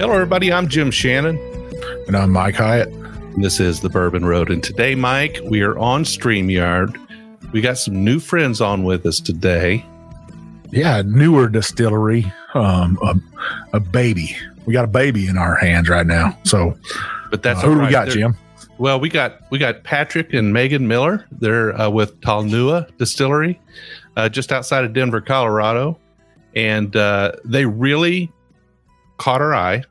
Hello, 0.00 0.14
everybody. 0.14 0.52
I'm 0.52 0.68
Jim 0.68 0.92
Shannon. 0.92 1.36
And 2.06 2.16
I'm 2.16 2.30
Mike 2.30 2.54
Hyatt. 2.54 2.88
This 3.38 3.58
is 3.58 3.80
the 3.80 3.88
Bourbon 3.88 4.24
Road. 4.24 4.48
And 4.48 4.62
today, 4.62 4.94
Mike, 4.94 5.40
we 5.42 5.60
are 5.62 5.76
on 5.76 6.04
StreamYard. 6.04 6.96
We 7.50 7.60
got 7.60 7.78
some 7.78 8.04
new 8.04 8.20
friends 8.20 8.60
on 8.60 8.84
with 8.84 9.04
us 9.06 9.18
today. 9.18 9.84
Yeah, 10.70 11.02
newer 11.04 11.48
distillery, 11.48 12.32
um, 12.54 12.96
a, 13.02 13.16
a 13.76 13.80
baby. 13.80 14.36
We 14.66 14.72
got 14.72 14.84
a 14.84 14.88
baby 14.88 15.26
in 15.26 15.36
our 15.36 15.56
hands 15.56 15.88
right 15.88 16.06
now. 16.06 16.38
So, 16.44 16.78
but 17.32 17.42
that's 17.42 17.58
uh, 17.58 17.66
who 17.66 17.74
do 17.74 17.80
right. 17.80 17.86
we 17.86 17.90
got, 17.90 18.04
They're, 18.06 18.14
Jim? 18.14 18.36
Well, 18.78 19.00
we 19.00 19.08
got 19.08 19.50
we 19.50 19.58
got 19.58 19.82
Patrick 19.82 20.32
and 20.32 20.52
Megan 20.52 20.86
Miller. 20.86 21.26
They're 21.32 21.76
uh, 21.76 21.90
with 21.90 22.20
Talnua 22.20 22.96
Distillery, 22.98 23.60
uh, 24.16 24.28
just 24.28 24.52
outside 24.52 24.84
of 24.84 24.92
Denver, 24.92 25.20
Colorado, 25.20 25.98
and 26.54 26.94
uh, 26.94 27.32
they 27.44 27.66
really 27.66 28.30
caught 29.18 29.40
our 29.40 29.54
eye 29.54 29.82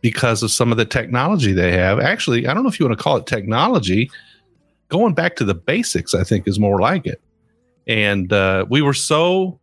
because 0.00 0.42
of 0.42 0.50
some 0.50 0.72
of 0.72 0.78
the 0.78 0.84
technology 0.84 1.52
they 1.52 1.72
have. 1.72 2.00
Actually, 2.00 2.46
I 2.46 2.54
don't 2.54 2.62
know 2.62 2.68
if 2.68 2.80
you 2.80 2.86
want 2.86 2.98
to 2.98 3.02
call 3.02 3.16
it 3.16 3.26
technology. 3.26 4.10
Going 4.88 5.14
back 5.14 5.36
to 5.36 5.44
the 5.44 5.54
basics, 5.54 6.14
I 6.14 6.24
think 6.24 6.48
is 6.48 6.58
more 6.58 6.80
like 6.80 7.06
it. 7.06 7.20
And 7.86 8.32
uh, 8.32 8.66
we 8.68 8.82
were 8.82 8.94
so 8.94 9.60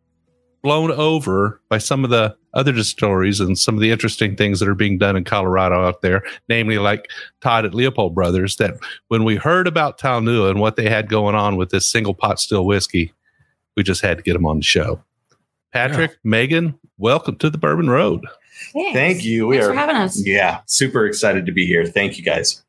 blown 0.63 0.91
over 0.91 1.61
by 1.69 1.77
some 1.77 2.03
of 2.03 2.09
the 2.09 2.35
other 2.53 2.71
distilleries 2.71 3.39
and 3.39 3.57
some 3.57 3.75
of 3.75 3.81
the 3.81 3.91
interesting 3.91 4.35
things 4.35 4.59
that 4.59 4.67
are 4.67 4.75
being 4.75 4.97
done 4.97 5.15
in 5.15 5.23
Colorado 5.23 5.85
out 5.85 6.02
there, 6.02 6.23
namely 6.49 6.77
like 6.77 7.09
Todd 7.41 7.65
at 7.65 7.75
Leopold 7.75 8.15
Brothers, 8.15 8.55
that 8.58 8.75
when 9.09 9.23
we 9.23 9.36
heard 9.36 9.67
about 9.67 9.99
Talnua 9.99 10.49
and 10.49 10.59
what 10.59 10.75
they 10.75 10.89
had 10.89 11.09
going 11.09 11.36
on 11.36 11.55
with 11.55 11.69
this 11.69 11.87
single 11.87 12.13
pot 12.13 12.39
still 12.39 12.65
whiskey, 12.65 13.13
we 13.75 13.83
just 13.83 14.02
had 14.02 14.17
to 14.17 14.23
get 14.23 14.33
them 14.33 14.45
on 14.45 14.58
the 14.58 14.63
show. 14.63 15.02
Patrick, 15.71 16.11
yeah. 16.11 16.17
Megan, 16.23 16.80
welcome 16.97 17.36
to 17.37 17.49
the 17.49 17.58
Bourbon 17.58 17.89
Road. 17.89 18.25
Thanks. 18.73 18.93
Thank 18.93 19.23
you. 19.23 19.47
We 19.47 19.55
Thanks 19.55 19.67
are 19.67 19.73
for 19.73 19.79
having 19.79 19.95
us. 19.95 20.25
Yeah, 20.25 20.61
super 20.65 21.05
excited 21.05 21.45
to 21.45 21.51
be 21.51 21.65
here. 21.65 21.85
Thank 21.85 22.17
you 22.17 22.23
guys. 22.23 22.63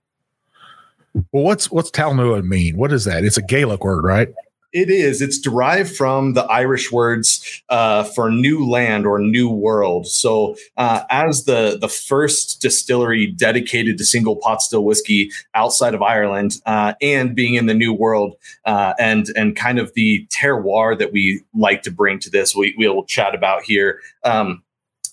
Well, 1.32 1.44
what's 1.44 1.70
what's 1.70 1.90
Talnua 1.90 2.44
mean? 2.44 2.76
What 2.76 2.92
is 2.92 3.04
that? 3.04 3.24
It's 3.24 3.36
a 3.36 3.42
Gaelic 3.42 3.82
word, 3.82 4.04
right? 4.04 4.28
It 4.72 4.90
is. 4.90 5.22
It's 5.22 5.38
derived 5.38 5.96
from 5.96 6.34
the 6.34 6.44
Irish 6.44 6.92
words 6.92 7.62
uh, 7.70 8.04
for 8.04 8.30
new 8.30 8.68
land 8.68 9.06
or 9.06 9.18
new 9.18 9.48
world. 9.48 10.06
So, 10.06 10.56
uh, 10.76 11.04
as 11.08 11.44
the 11.44 11.78
the 11.80 11.88
first 11.88 12.60
distillery 12.60 13.28
dedicated 13.28 13.96
to 13.96 14.04
single 14.04 14.36
pot 14.36 14.60
still 14.60 14.84
whiskey 14.84 15.30
outside 15.54 15.94
of 15.94 16.02
Ireland, 16.02 16.60
uh, 16.66 16.92
and 17.00 17.34
being 17.34 17.54
in 17.54 17.64
the 17.64 17.72
new 17.72 17.94
world, 17.94 18.36
uh, 18.66 18.92
and 18.98 19.30
and 19.36 19.56
kind 19.56 19.78
of 19.78 19.94
the 19.94 20.26
terroir 20.30 20.98
that 20.98 21.12
we 21.12 21.40
like 21.54 21.82
to 21.84 21.90
bring 21.90 22.18
to 22.20 22.30
this, 22.30 22.54
we 22.54 22.74
we'll 22.76 23.04
chat 23.04 23.34
about 23.34 23.62
here. 23.62 24.00
Um, 24.24 24.62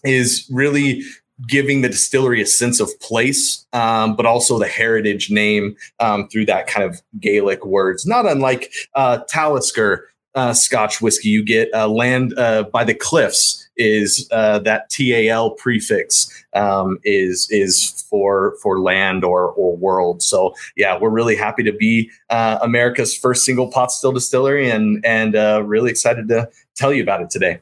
is 0.06 0.48
really 0.52 1.04
giving 1.48 1.82
the 1.82 1.90
distillery 1.90 2.42
a 2.42 2.46
sense 2.46 2.80
of 2.80 2.90
place, 3.02 3.66
um, 3.74 4.16
but 4.16 4.26
also 4.26 4.58
the 4.58 4.68
heritage 4.68 5.30
name 5.30 5.76
um, 6.00 6.28
through 6.30 6.46
that 6.46 6.68
kind 6.68 6.90
of 6.90 7.02
Gaelic 7.20 7.66
words. 7.66 8.06
Not 8.06 8.26
unlike 8.26 8.74
uh, 8.94 9.20
Talisker 9.28 10.08
uh, 10.34 10.54
Scotch 10.54 11.02
whiskey, 11.02 11.30
you 11.30 11.44
get 11.44 11.70
uh, 11.74 11.88
land 11.88 12.38
uh, 12.38 12.64
by 12.64 12.84
the 12.84 12.94
cliffs 12.94 13.62
is 13.78 14.28
uh, 14.32 14.60
that 14.60 14.90
TAL 14.90 15.52
prefix 15.52 16.30
um, 16.54 16.98
is 17.04 17.48
is 17.52 18.06
for 18.10 18.56
for 18.62 18.80
land 18.80 19.24
or 19.24 19.52
or 19.52 19.76
world. 19.76 20.22
So 20.22 20.54
yeah, 20.76 20.98
we're 21.00 21.10
really 21.10 21.36
happy 21.36 21.64
to 21.64 21.74
be 21.74 22.12
uh, 22.30 22.60
America's 22.62 23.18
first 23.18 23.44
single 23.44 23.70
pot 23.70 23.92
still 23.92 24.12
distillery, 24.12 24.70
and 24.70 25.06
and 25.06 25.34
really 25.68 25.90
excited 25.90 26.28
to 26.30 26.50
tell 26.76 26.94
you 26.94 27.04
about 27.04 27.22
it 27.22 27.30
today. 27.30 27.62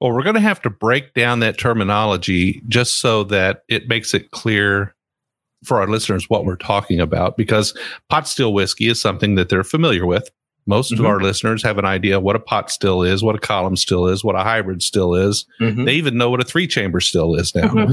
Well, 0.00 0.12
we're 0.12 0.22
going 0.22 0.34
to 0.34 0.40
have 0.40 0.62
to 0.62 0.70
break 0.70 1.14
down 1.14 1.40
that 1.40 1.58
terminology 1.58 2.62
just 2.68 3.00
so 3.00 3.24
that 3.24 3.62
it 3.68 3.88
makes 3.88 4.14
it 4.14 4.30
clear 4.30 4.94
for 5.64 5.80
our 5.80 5.88
listeners 5.88 6.28
what 6.28 6.44
we're 6.44 6.56
talking 6.56 7.00
about 7.00 7.36
because 7.36 7.76
pot 8.08 8.28
still 8.28 8.52
whiskey 8.52 8.88
is 8.88 9.00
something 9.00 9.34
that 9.34 9.48
they're 9.48 9.64
familiar 9.64 10.06
with. 10.06 10.30
Most 10.66 10.92
mm-hmm. 10.92 11.04
of 11.04 11.10
our 11.10 11.20
listeners 11.20 11.62
have 11.62 11.78
an 11.78 11.84
idea 11.84 12.20
what 12.20 12.36
a 12.36 12.40
pot 12.40 12.70
still 12.70 13.02
is, 13.02 13.22
what 13.22 13.34
a 13.34 13.40
column 13.40 13.76
still 13.76 14.06
is, 14.06 14.24
what 14.24 14.36
a 14.36 14.42
hybrid 14.42 14.82
still 14.82 15.14
is. 15.14 15.46
Mm-hmm. 15.60 15.84
They 15.84 15.94
even 15.94 16.16
know 16.16 16.30
what 16.30 16.40
a 16.40 16.44
three 16.44 16.66
chamber 16.66 17.00
still 17.00 17.34
is 17.34 17.54
now. 17.54 17.86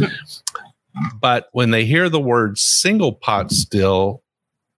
but 1.21 1.49
when 1.51 1.71
they 1.71 1.85
hear 1.85 2.09
the 2.09 2.19
word 2.19 2.57
single 2.57 3.13
pot 3.13 3.51
still, 3.51 4.23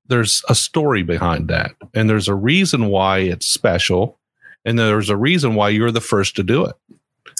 there's 0.07 0.43
a 0.49 0.55
story 0.55 1.03
behind 1.03 1.47
that. 1.49 1.73
And 1.93 2.09
there's 2.09 2.27
a 2.27 2.35
reason 2.35 2.87
why 2.87 3.19
it's 3.19 3.47
special 3.47 4.19
and 4.65 4.77
there's 4.77 5.09
a 5.09 5.17
reason 5.17 5.55
why 5.55 5.69
you're 5.69 5.91
the 5.91 6.01
first 6.01 6.35
to 6.37 6.43
do 6.43 6.65
it. 6.65 6.75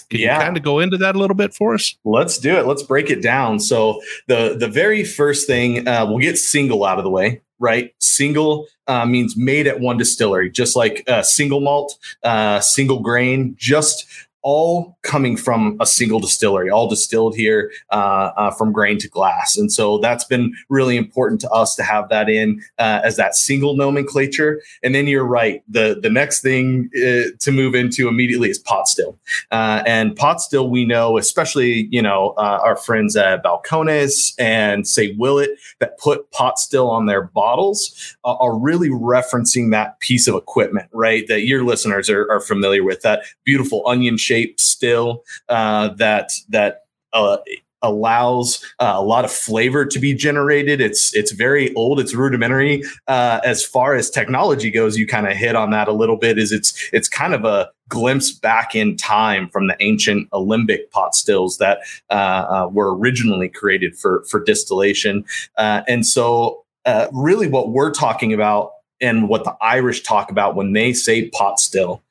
Can 0.09 0.19
yeah. 0.19 0.37
you 0.37 0.43
kind 0.43 0.57
of 0.57 0.63
go 0.63 0.79
into 0.79 0.97
that 0.97 1.15
a 1.15 1.19
little 1.19 1.35
bit 1.35 1.53
for 1.53 1.73
us? 1.73 1.95
Let's 2.03 2.37
do 2.37 2.55
it. 2.55 2.67
Let's 2.67 2.83
break 2.83 3.09
it 3.09 3.21
down. 3.21 3.59
So 3.59 4.01
the 4.27 4.55
the 4.57 4.67
very 4.67 5.03
first 5.03 5.47
thing 5.47 5.87
uh, 5.87 6.05
we'll 6.07 6.19
get 6.19 6.37
single 6.37 6.85
out 6.85 6.97
of 6.97 7.03
the 7.03 7.09
way. 7.09 7.41
Right, 7.59 7.93
single 7.99 8.67
uh, 8.87 9.05
means 9.05 9.37
made 9.37 9.67
at 9.67 9.79
one 9.79 9.95
distillery, 9.95 10.51
just 10.51 10.75
like 10.75 11.03
uh, 11.07 11.21
single 11.21 11.61
malt, 11.61 11.97
uh, 12.21 12.59
single 12.59 12.99
grain, 12.99 13.55
just 13.57 14.05
all 14.43 14.97
coming 15.01 15.37
from 15.37 15.77
a 15.79 15.85
single 15.85 16.19
distillery, 16.19 16.69
all 16.69 16.87
distilled 16.87 17.35
here 17.35 17.71
uh, 17.91 18.31
uh, 18.35 18.51
from 18.51 18.71
grain 18.73 18.97
to 18.99 19.09
glass. 19.09 19.57
And 19.57 19.71
so 19.71 19.97
that's 19.99 20.25
been 20.25 20.53
really 20.69 20.97
important 20.97 21.41
to 21.41 21.49
us 21.49 21.75
to 21.75 21.83
have 21.83 22.09
that 22.09 22.29
in 22.29 22.61
uh, 22.77 22.99
as 23.03 23.15
that 23.15 23.35
single 23.35 23.75
nomenclature. 23.75 24.61
And 24.83 24.93
then 24.93 25.07
you're 25.07 25.25
right. 25.25 25.63
The, 25.69 25.97
the 26.01 26.09
next 26.09 26.41
thing 26.41 26.89
uh, 26.97 27.31
to 27.39 27.51
move 27.51 27.73
into 27.73 28.07
immediately 28.07 28.49
is 28.49 28.59
pot 28.59 28.87
still. 28.87 29.17
Uh, 29.51 29.81
and 29.85 30.15
pot 30.15 30.41
still, 30.41 30.69
we 30.69 30.85
know, 30.85 31.17
especially, 31.17 31.87
you 31.89 32.01
know, 32.01 32.33
uh, 32.37 32.59
our 32.63 32.75
friends 32.75 33.15
at 33.15 33.43
Balcones 33.43 34.33
and 34.37 34.85
say 34.87 35.15
Willet 35.17 35.51
that 35.79 35.97
put 35.99 36.29
pot 36.31 36.59
still 36.59 36.89
on 36.89 37.05
their 37.05 37.23
bottles 37.23 38.17
are 38.25 38.57
really 38.57 38.89
referencing 38.89 39.71
that 39.71 39.99
piece 39.99 40.27
of 40.27 40.35
equipment, 40.35 40.89
right? 40.91 41.27
That 41.27 41.41
your 41.41 41.63
listeners 41.63 42.09
are, 42.09 42.29
are 42.29 42.41
familiar 42.41 42.83
with 42.83 43.01
that 43.01 43.23
beautiful 43.45 43.83
onion 43.87 44.17
shape 44.17 44.32
shaped 44.33 44.59
still 44.59 45.23
uh, 45.49 45.89
that 45.89 46.31
that 46.49 46.81
uh, 47.13 47.37
allows 47.81 48.63
uh, 48.79 48.93
a 48.95 49.03
lot 49.03 49.25
of 49.25 49.31
flavor 49.31 49.85
to 49.85 49.99
be 49.99 50.13
generated. 50.13 50.81
It's 50.81 51.15
it's 51.15 51.31
very 51.31 51.73
old. 51.75 51.99
It's 51.99 52.15
rudimentary 52.15 52.83
uh, 53.07 53.41
as 53.43 53.63
far 53.63 53.95
as 53.95 54.09
technology 54.09 54.71
goes. 54.71 54.97
You 54.97 55.05
kind 55.05 55.27
of 55.27 55.33
hit 55.33 55.55
on 55.55 55.69
that 55.71 55.87
a 55.87 55.93
little 55.93 56.17
bit. 56.17 56.39
Is 56.39 56.51
it's 56.51 56.89
it's 56.91 57.07
kind 57.07 57.33
of 57.33 57.45
a 57.45 57.69
glimpse 57.89 58.31
back 58.31 58.73
in 58.73 58.97
time 58.97 59.49
from 59.49 59.67
the 59.67 59.75
ancient 59.79 60.27
alembic 60.31 60.89
pot 60.91 61.13
stills 61.13 61.57
that 61.59 61.79
uh, 62.09 62.13
uh 62.13 62.69
were 62.71 62.97
originally 62.97 63.49
created 63.49 63.95
for 63.95 64.23
for 64.29 64.43
distillation. 64.43 65.23
Uh, 65.57 65.81
and 65.87 66.07
so, 66.07 66.63
uh, 66.85 67.07
really, 67.11 67.47
what 67.47 67.69
we're 67.69 67.91
talking 67.91 68.33
about 68.33 68.71
and 69.03 69.29
what 69.29 69.43
the 69.43 69.55
Irish 69.61 70.01
talk 70.01 70.31
about 70.31 70.55
when 70.55 70.73
they 70.73 70.93
say 70.93 71.29
pot 71.29 71.59
still. 71.59 72.01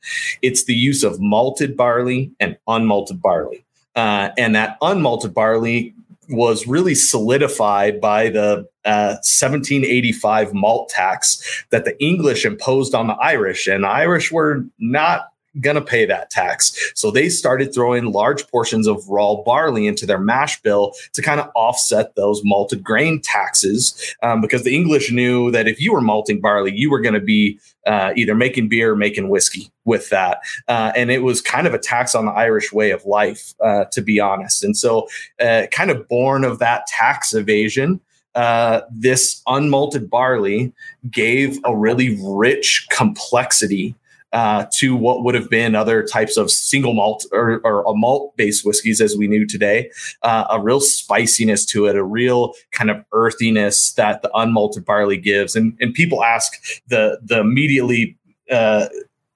It's 0.42 0.64
the 0.64 0.74
use 0.74 1.02
of 1.02 1.20
malted 1.20 1.76
barley 1.76 2.30
and 2.38 2.56
unmalted 2.68 3.20
barley. 3.20 3.64
Uh, 3.96 4.30
and 4.38 4.54
that 4.54 4.78
unmalted 4.80 5.34
barley 5.34 5.94
was 6.28 6.66
really 6.66 6.94
solidified 6.94 8.00
by 8.00 8.28
the 8.28 8.68
uh, 8.84 9.16
1785 9.24 10.54
malt 10.54 10.88
tax 10.88 11.64
that 11.70 11.84
the 11.84 12.00
English 12.02 12.44
imposed 12.44 12.94
on 12.94 13.06
the 13.06 13.14
Irish. 13.14 13.66
And 13.66 13.84
the 13.84 13.88
Irish 13.88 14.30
were 14.30 14.64
not 14.78 15.31
going 15.60 15.76
to 15.76 15.82
pay 15.82 16.06
that 16.06 16.30
tax. 16.30 16.92
So 16.94 17.10
they 17.10 17.28
started 17.28 17.74
throwing 17.74 18.12
large 18.12 18.46
portions 18.48 18.86
of 18.86 19.06
raw 19.08 19.36
barley 19.36 19.86
into 19.86 20.06
their 20.06 20.18
mash 20.18 20.60
bill 20.62 20.94
to 21.12 21.22
kind 21.22 21.40
of 21.40 21.50
offset 21.54 22.14
those 22.16 22.40
malted 22.44 22.82
grain 22.82 23.20
taxes 23.20 24.16
um, 24.22 24.40
because 24.40 24.64
the 24.64 24.74
English 24.74 25.12
knew 25.12 25.50
that 25.50 25.68
if 25.68 25.80
you 25.80 25.92
were 25.92 26.00
malting 26.00 26.40
barley, 26.40 26.72
you 26.74 26.90
were 26.90 27.00
going 27.00 27.14
to 27.14 27.20
be 27.20 27.58
uh, 27.86 28.12
either 28.16 28.34
making 28.34 28.68
beer 28.68 28.92
or 28.92 28.96
making 28.96 29.28
whiskey 29.28 29.70
with 29.84 30.08
that. 30.10 30.38
Uh, 30.68 30.92
and 30.94 31.10
it 31.10 31.22
was 31.22 31.40
kind 31.40 31.66
of 31.66 31.74
a 31.74 31.78
tax 31.78 32.14
on 32.14 32.26
the 32.26 32.32
Irish 32.32 32.72
way 32.72 32.90
of 32.90 33.04
life, 33.04 33.54
uh, 33.60 33.84
to 33.92 34.00
be 34.00 34.20
honest. 34.20 34.62
And 34.64 34.76
so, 34.76 35.08
uh, 35.40 35.66
kind 35.72 35.90
of 35.90 36.08
born 36.08 36.44
of 36.44 36.60
that 36.60 36.86
tax 36.86 37.34
evasion, 37.34 38.00
uh, 38.34 38.82
this 38.90 39.42
unmalted 39.46 40.08
barley 40.08 40.72
gave 41.10 41.58
a 41.64 41.76
really 41.76 42.18
rich 42.22 42.86
complexity 42.90 43.94
uh, 44.32 44.66
to 44.74 44.96
what 44.96 45.22
would 45.22 45.34
have 45.34 45.50
been 45.50 45.74
other 45.74 46.02
types 46.02 46.36
of 46.36 46.50
single 46.50 46.94
malt 46.94 47.26
or, 47.32 47.60
or 47.64 47.82
a 47.82 47.94
malt 47.94 48.36
based 48.36 48.64
whiskeys 48.64 49.00
as 49.00 49.16
we 49.16 49.26
knew 49.26 49.46
today. 49.46 49.90
Uh, 50.22 50.46
a 50.50 50.60
real 50.60 50.80
spiciness 50.80 51.64
to 51.66 51.86
it, 51.86 51.96
a 51.96 52.04
real 52.04 52.54
kind 52.70 52.90
of 52.90 53.04
earthiness 53.12 53.92
that 53.92 54.22
the 54.22 54.30
unmalted 54.34 54.84
barley 54.84 55.18
gives. 55.18 55.54
And, 55.54 55.76
and 55.80 55.92
people 55.92 56.24
ask 56.24 56.52
the, 56.88 57.18
the 57.22 57.40
immediately 57.40 58.16
uh, 58.50 58.88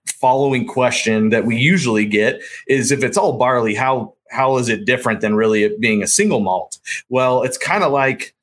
following 0.06 0.66
question 0.66 1.28
that 1.30 1.44
we 1.44 1.56
usually 1.56 2.06
get 2.06 2.40
is 2.66 2.90
if 2.90 3.04
it's 3.04 3.16
all 3.16 3.36
barley, 3.38 3.74
how 3.74 4.14
how 4.28 4.56
is 4.56 4.68
it 4.68 4.84
different 4.86 5.20
than 5.20 5.36
really 5.36 5.62
it 5.62 5.80
being 5.80 6.02
a 6.02 6.06
single 6.06 6.40
malt? 6.40 6.78
Well, 7.08 7.42
it's 7.42 7.56
kind 7.56 7.84
of 7.84 7.92
like 7.92 8.34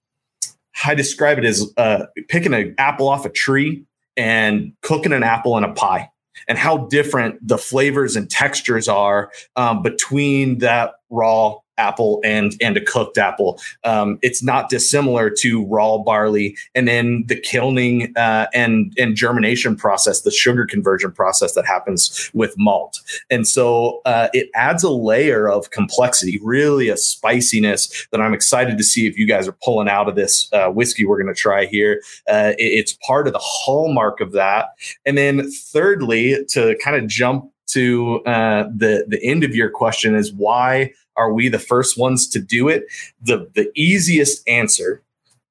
I 0.86 0.96
describe 0.96 1.38
it 1.40 1.46
as 1.46 1.72
uh, 1.78 2.06
picking 2.30 2.54
an 2.54 2.74
apple 2.78 3.10
off 3.10 3.26
a 3.26 3.30
tree 3.30 3.84
and 4.16 4.74
cooking 4.82 5.12
an 5.12 5.24
apple 5.24 5.58
in 5.58 5.64
a 5.64 5.74
pie 5.74 6.10
and 6.48 6.58
how 6.58 6.78
different 6.88 7.46
the 7.46 7.58
flavors 7.58 8.16
and 8.16 8.30
textures 8.30 8.88
are 8.88 9.32
um, 9.56 9.82
between 9.82 10.60
that 10.60 10.96
raw 11.10 11.56
apple 11.78 12.22
and 12.24 12.54
and 12.62 12.78
a 12.78 12.82
cooked 12.82 13.18
apple. 13.18 13.60
Um, 13.84 14.20
it's 14.22 14.44
not 14.44 14.70
dissimilar 14.70 15.30
to 15.40 15.66
raw 15.66 15.98
barley, 15.98 16.56
and 16.76 16.88
then 16.88 17.26
the 17.28 17.40
kilning 17.40 18.14
uh, 18.16 18.48
and 18.54 18.94
and 18.98 19.16
germination 19.16 19.76
process, 19.76 20.22
the 20.22 20.32
sugar 20.32 20.66
conversion 20.66 21.12
process 21.12 21.54
that 21.54 21.66
happens 21.66 22.32
with 22.34 22.54
malt, 22.58 23.00
and 23.30 23.48
so 23.48 24.02
uh, 24.06 24.30
it 24.34 24.50
adds 24.56 24.84
a 24.84 24.90
layer 24.90 25.50
of 25.50 25.72
complexity, 25.72 26.40
really 26.44 26.90
a 26.90 26.98
spiciness 26.98 28.08
that 28.12 28.22
I'm 28.22 28.34
excited 28.34 28.78
to 28.78 28.84
see 28.84 29.08
if 29.08 29.18
you 29.18 29.28
guys 29.28 29.48
are 29.48 29.58
pulling 29.64 29.90
out 29.90 30.08
of 30.08 30.16
this 30.16 30.52
uh, 30.54 30.70
whiskey 30.70 31.06
we're 31.06 31.22
going 31.22 31.34
to 31.34 31.40
try 31.40 31.66
here. 31.66 32.02
Uh, 32.28 32.54
it, 32.58 32.64
it's 32.64 32.98
part 33.06 33.28
of 33.28 33.34
the 33.34 33.40
hallmark 33.42 34.20
of 34.22 34.32
that, 34.34 34.68
and 35.06 35.18
then 35.18 35.50
thirdly, 35.52 36.46
to 36.50 36.78
kind 36.84 36.96
of 36.96 37.08
jump 37.08 37.50
to 37.68 38.22
uh, 38.26 38.64
the 38.76 39.06
the 39.08 39.24
end 39.24 39.44
of 39.44 39.56
your 39.56 39.70
question 39.70 40.16
is 40.16 40.34
why 40.34 40.92
are 41.16 41.34
we 41.34 41.50
the 41.50 41.60
first 41.60 41.98
ones 41.98 42.28
to 42.30 42.40
do 42.40 42.68
it? 42.68 42.86
The 43.22 43.50
the 43.54 43.72
easiest 43.76 44.48
answer 44.48 45.04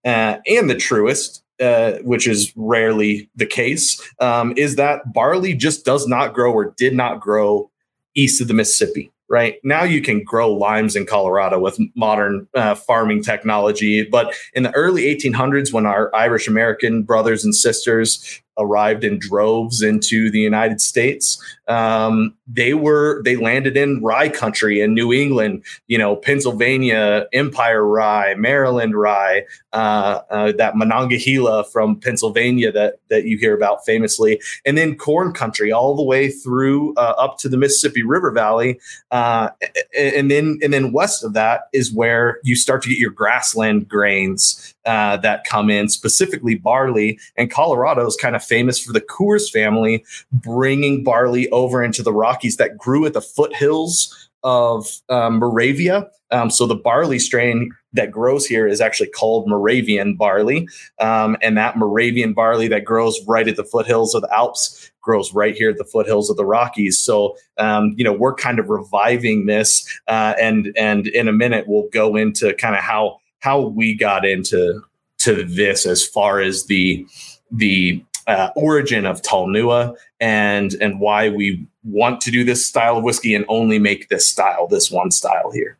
uh, 0.04 0.38
and 0.46 0.68
the 0.68 0.74
truest, 0.74 1.42
uh, 1.60 1.94
which 2.02 2.26
is 2.26 2.52
rarely 2.56 3.28
the 3.36 3.46
case, 3.46 4.00
um, 4.20 4.54
is 4.56 4.76
that 4.76 5.12
barley 5.12 5.54
just 5.54 5.84
does 5.84 6.06
not 6.06 6.34
grow 6.34 6.52
or 6.52 6.74
did 6.76 6.94
not 6.94 7.20
grow 7.20 7.70
east 8.14 8.40
of 8.40 8.48
the 8.48 8.54
Mississippi. 8.54 9.10
Right 9.28 9.56
now, 9.64 9.82
you 9.82 10.02
can 10.02 10.22
grow 10.22 10.52
limes 10.52 10.94
in 10.94 11.06
Colorado 11.06 11.58
with 11.58 11.78
modern 11.96 12.46
uh, 12.54 12.74
farming 12.74 13.22
technology. 13.22 14.04
But 14.04 14.34
in 14.52 14.62
the 14.62 14.74
early 14.74 15.04
1800s, 15.04 15.72
when 15.72 15.86
our 15.86 16.14
Irish 16.14 16.46
American 16.46 17.02
brothers 17.02 17.42
and 17.42 17.54
sisters 17.54 18.42
arrived 18.58 19.04
in 19.04 19.18
droves 19.18 19.82
into 19.82 20.30
the 20.30 20.40
United 20.40 20.80
States. 20.80 21.42
Um, 21.68 22.34
they 22.46 22.74
were 22.74 23.22
they 23.24 23.36
landed 23.36 23.76
in 23.76 24.02
rye 24.02 24.28
country 24.28 24.80
in 24.80 24.94
New 24.94 25.12
England, 25.12 25.64
you 25.86 25.96
know, 25.96 26.16
Pennsylvania, 26.16 27.26
Empire 27.32 27.86
rye, 27.86 28.34
Maryland 28.34 28.94
rye, 28.94 29.44
uh, 29.72 30.20
uh, 30.30 30.52
that 30.52 30.76
Monongahela 30.76 31.64
from 31.64 31.98
Pennsylvania 31.98 32.70
that 32.72 32.96
that 33.08 33.24
you 33.24 33.38
hear 33.38 33.54
about 33.54 33.84
famously, 33.84 34.40
and 34.66 34.76
then 34.76 34.96
corn 34.96 35.32
country 35.32 35.72
all 35.72 35.96
the 35.96 36.02
way 36.02 36.30
through 36.30 36.94
uh, 36.96 37.14
up 37.18 37.38
to 37.38 37.48
the 37.48 37.56
Mississippi 37.56 38.02
River 38.02 38.30
Valley, 38.32 38.78
uh, 39.10 39.48
and 39.96 40.30
then 40.30 40.58
and 40.62 40.72
then 40.72 40.92
west 40.92 41.24
of 41.24 41.32
that 41.32 41.62
is 41.72 41.92
where 41.92 42.38
you 42.42 42.56
start 42.56 42.82
to 42.82 42.88
get 42.88 42.98
your 42.98 43.10
grassland 43.10 43.88
grains 43.88 44.74
uh, 44.84 45.16
that 45.18 45.44
come 45.44 45.70
in, 45.70 45.88
specifically 45.88 46.54
barley. 46.54 47.18
And 47.36 47.50
Colorado 47.50 48.06
is 48.06 48.16
kind 48.16 48.36
of 48.36 48.41
famous 48.42 48.78
for 48.78 48.92
the 48.92 49.00
Coors 49.00 49.50
family 49.50 50.04
bringing 50.32 51.04
barley 51.04 51.48
over 51.50 51.82
into 51.82 52.02
the 52.02 52.12
Rockies 52.12 52.56
that 52.56 52.76
grew 52.76 53.06
at 53.06 53.14
the 53.14 53.20
foothills 53.20 54.30
of 54.42 55.00
um, 55.08 55.38
Moravia. 55.38 56.08
Um, 56.30 56.50
so 56.50 56.66
the 56.66 56.74
barley 56.74 57.18
strain 57.18 57.70
that 57.92 58.10
grows 58.10 58.46
here 58.46 58.66
is 58.66 58.80
actually 58.80 59.10
called 59.10 59.48
Moravian 59.48 60.16
barley. 60.16 60.66
Um, 60.98 61.36
and 61.42 61.56
that 61.58 61.76
Moravian 61.76 62.32
barley 62.32 62.68
that 62.68 62.84
grows 62.84 63.20
right 63.26 63.46
at 63.46 63.56
the 63.56 63.64
foothills 63.64 64.14
of 64.14 64.22
the 64.22 64.34
Alps 64.34 64.90
grows 65.02 65.34
right 65.34 65.54
here 65.54 65.70
at 65.70 65.78
the 65.78 65.84
foothills 65.84 66.30
of 66.30 66.36
the 66.36 66.44
Rockies. 66.44 66.98
So, 66.98 67.36
um, 67.58 67.92
you 67.96 68.04
know, 68.04 68.12
we're 68.12 68.34
kind 68.34 68.58
of 68.58 68.70
reviving 68.70 69.46
this. 69.46 69.86
Uh, 70.08 70.34
and, 70.40 70.72
and 70.76 71.06
in 71.08 71.28
a 71.28 71.32
minute, 71.32 71.66
we'll 71.68 71.88
go 71.92 72.16
into 72.16 72.54
kind 72.54 72.74
of 72.74 72.80
how 72.80 73.18
how 73.42 73.60
we 73.60 73.92
got 73.94 74.24
into 74.24 74.80
to 75.18 75.44
this 75.44 75.84
as 75.84 76.06
far 76.06 76.40
as 76.40 76.66
the 76.66 77.04
the 77.50 78.02
uh, 78.26 78.50
origin 78.56 79.06
of 79.06 79.22
Talnua 79.22 79.96
and 80.20 80.74
and 80.74 81.00
why 81.00 81.28
we 81.28 81.66
want 81.84 82.20
to 82.22 82.30
do 82.30 82.44
this 82.44 82.66
style 82.66 82.98
of 82.98 83.04
whiskey 83.04 83.34
and 83.34 83.44
only 83.48 83.78
make 83.78 84.08
this 84.08 84.26
style, 84.26 84.68
this 84.68 84.90
one 84.90 85.10
style 85.10 85.50
here. 85.50 85.78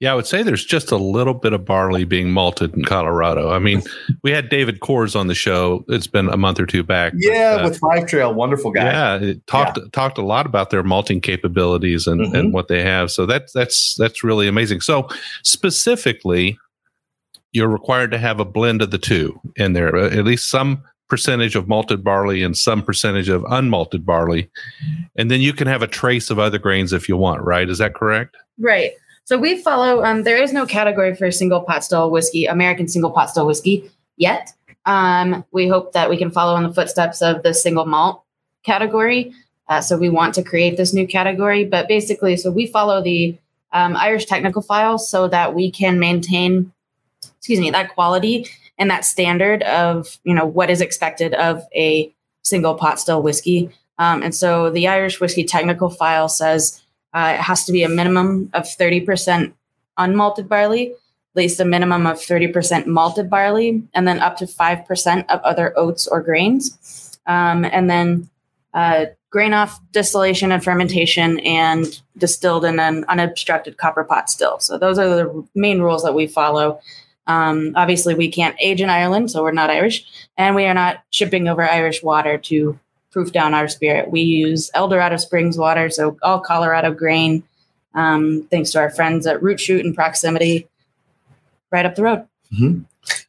Yeah, 0.00 0.12
I 0.12 0.14
would 0.14 0.28
say 0.28 0.44
there's 0.44 0.64
just 0.64 0.92
a 0.92 0.96
little 0.96 1.34
bit 1.34 1.52
of 1.52 1.64
barley 1.64 2.04
being 2.04 2.30
malted 2.30 2.72
in 2.76 2.84
Colorado. 2.84 3.50
I 3.50 3.58
mean, 3.58 3.82
we 4.22 4.30
had 4.30 4.48
David 4.48 4.78
Coors 4.78 5.18
on 5.18 5.26
the 5.26 5.34
show. 5.34 5.84
It's 5.88 6.06
been 6.06 6.28
a 6.28 6.36
month 6.36 6.60
or 6.60 6.66
two 6.66 6.84
back. 6.84 7.14
Yeah, 7.16 7.56
but, 7.56 7.64
uh, 7.64 7.68
with 7.68 7.78
Five 7.78 8.06
Trail, 8.06 8.32
wonderful 8.32 8.70
guy. 8.70 8.84
Yeah, 8.84 9.32
talked 9.46 9.78
yeah. 9.78 9.84
talked 9.92 10.18
a 10.18 10.24
lot 10.24 10.46
about 10.46 10.70
their 10.70 10.84
malting 10.84 11.20
capabilities 11.20 12.06
and, 12.06 12.20
mm-hmm. 12.20 12.34
and 12.34 12.52
what 12.52 12.68
they 12.68 12.82
have. 12.82 13.10
So 13.10 13.26
that's 13.26 13.52
that's 13.52 13.96
that's 13.96 14.22
really 14.22 14.46
amazing. 14.46 14.82
So 14.82 15.08
specifically, 15.42 16.56
you're 17.50 17.68
required 17.68 18.12
to 18.12 18.18
have 18.18 18.38
a 18.38 18.44
blend 18.44 18.82
of 18.82 18.92
the 18.92 18.98
two 18.98 19.40
in 19.56 19.72
there, 19.72 19.96
uh, 19.96 20.10
at 20.10 20.24
least 20.24 20.48
some 20.48 20.84
percentage 21.08 21.56
of 21.56 21.68
malted 21.68 22.04
barley 22.04 22.42
and 22.42 22.56
some 22.56 22.82
percentage 22.82 23.28
of 23.28 23.42
unmalted 23.44 24.04
barley. 24.04 24.50
And 25.16 25.30
then 25.30 25.40
you 25.40 25.52
can 25.52 25.66
have 25.66 25.82
a 25.82 25.86
trace 25.86 26.30
of 26.30 26.38
other 26.38 26.58
grains 26.58 26.92
if 26.92 27.08
you 27.08 27.16
want, 27.16 27.42
right? 27.42 27.68
Is 27.68 27.78
that 27.78 27.94
correct? 27.94 28.36
Right. 28.58 28.92
So 29.24 29.38
we 29.38 29.60
follow, 29.62 30.04
um, 30.04 30.22
there 30.22 30.42
is 30.42 30.52
no 30.52 30.66
category 30.66 31.14
for 31.14 31.30
single 31.30 31.60
pot 31.60 31.84
still 31.84 32.10
whiskey, 32.10 32.46
American 32.46 32.88
single 32.88 33.10
pot 33.10 33.30
still 33.30 33.46
whiskey 33.46 33.90
yet. 34.16 34.52
Um, 34.86 35.44
we 35.52 35.68
hope 35.68 35.92
that 35.92 36.08
we 36.08 36.16
can 36.16 36.30
follow 36.30 36.56
in 36.56 36.62
the 36.62 36.72
footsteps 36.72 37.20
of 37.20 37.42
the 37.42 37.52
single 37.52 37.84
malt 37.84 38.22
category. 38.64 39.32
Uh, 39.68 39.82
so 39.82 39.98
we 39.98 40.08
want 40.08 40.34
to 40.34 40.42
create 40.42 40.76
this 40.78 40.94
new 40.94 41.06
category. 41.06 41.64
But 41.64 41.88
basically, 41.88 42.36
so 42.36 42.50
we 42.50 42.66
follow 42.66 43.02
the 43.02 43.36
um, 43.72 43.96
Irish 43.96 44.24
technical 44.24 44.62
files 44.62 45.10
so 45.10 45.28
that 45.28 45.54
we 45.54 45.70
can 45.70 45.98
maintain 45.98 46.72
excuse 47.38 47.60
me, 47.60 47.70
that 47.70 47.94
quality 47.94 48.46
and 48.78 48.90
that 48.90 49.04
standard 49.04 49.62
of, 49.64 50.18
you 50.24 50.34
know, 50.34 50.46
what 50.46 50.70
is 50.70 50.80
expected 50.80 51.34
of 51.34 51.62
a 51.74 52.14
single 52.42 52.74
pot 52.74 53.00
still 53.00 53.22
whiskey. 53.22 53.70
Um, 53.98 54.22
and 54.22 54.34
so 54.34 54.70
the 54.70 54.88
Irish 54.88 55.20
whiskey 55.20 55.44
technical 55.44 55.90
file 55.90 56.28
says 56.28 56.82
uh, 57.12 57.34
it 57.34 57.40
has 57.40 57.64
to 57.64 57.72
be 57.72 57.82
a 57.82 57.88
minimum 57.88 58.50
of 58.54 58.64
30% 58.64 59.52
unmalted 59.98 60.48
barley, 60.48 60.92
at 60.92 60.96
least 61.34 61.60
a 61.60 61.64
minimum 61.64 62.06
of 62.06 62.18
30% 62.18 62.86
malted 62.86 63.28
barley, 63.28 63.82
and 63.94 64.06
then 64.06 64.20
up 64.20 64.36
to 64.38 64.44
5% 64.44 65.26
of 65.28 65.40
other 65.40 65.76
oats 65.76 66.06
or 66.06 66.22
grains. 66.22 67.18
Um, 67.26 67.64
and 67.64 67.90
then 67.90 68.30
uh, 68.72 69.06
grain 69.30 69.52
off 69.52 69.80
distillation 69.92 70.52
and 70.52 70.62
fermentation 70.62 71.40
and 71.40 72.00
distilled 72.16 72.64
in 72.64 72.78
an 72.78 73.04
unobstructed 73.08 73.76
copper 73.76 74.04
pot 74.04 74.30
still. 74.30 74.58
So 74.60 74.78
those 74.78 74.98
are 74.98 75.08
the 75.08 75.48
main 75.54 75.80
rules 75.80 76.02
that 76.04 76.14
we 76.14 76.26
follow 76.26 76.80
um, 77.28 77.72
obviously, 77.76 78.14
we 78.14 78.30
can't 78.30 78.56
age 78.60 78.80
in 78.80 78.88
Ireland, 78.88 79.30
so 79.30 79.42
we're 79.42 79.52
not 79.52 79.70
Irish, 79.70 80.04
and 80.36 80.56
we 80.56 80.64
are 80.64 80.74
not 80.74 81.04
shipping 81.10 81.46
over 81.46 81.62
Irish 81.62 82.02
water 82.02 82.38
to 82.38 82.78
proof 83.12 83.32
down 83.32 83.52
our 83.52 83.68
spirit. 83.68 84.10
We 84.10 84.22
use 84.22 84.70
Eldorado 84.74 85.18
Springs 85.18 85.58
water, 85.58 85.90
so 85.90 86.16
all 86.22 86.40
Colorado 86.40 86.92
grain, 86.92 87.42
um, 87.94 88.48
thanks 88.50 88.70
to 88.72 88.78
our 88.78 88.90
friends 88.90 89.26
at 89.26 89.42
Root 89.42 89.60
Shoot 89.60 89.84
and 89.84 89.94
proximity, 89.94 90.68
right 91.70 91.84
up 91.84 91.96
the 91.96 92.02
road. 92.02 92.26
Mm-hmm. 92.52 92.80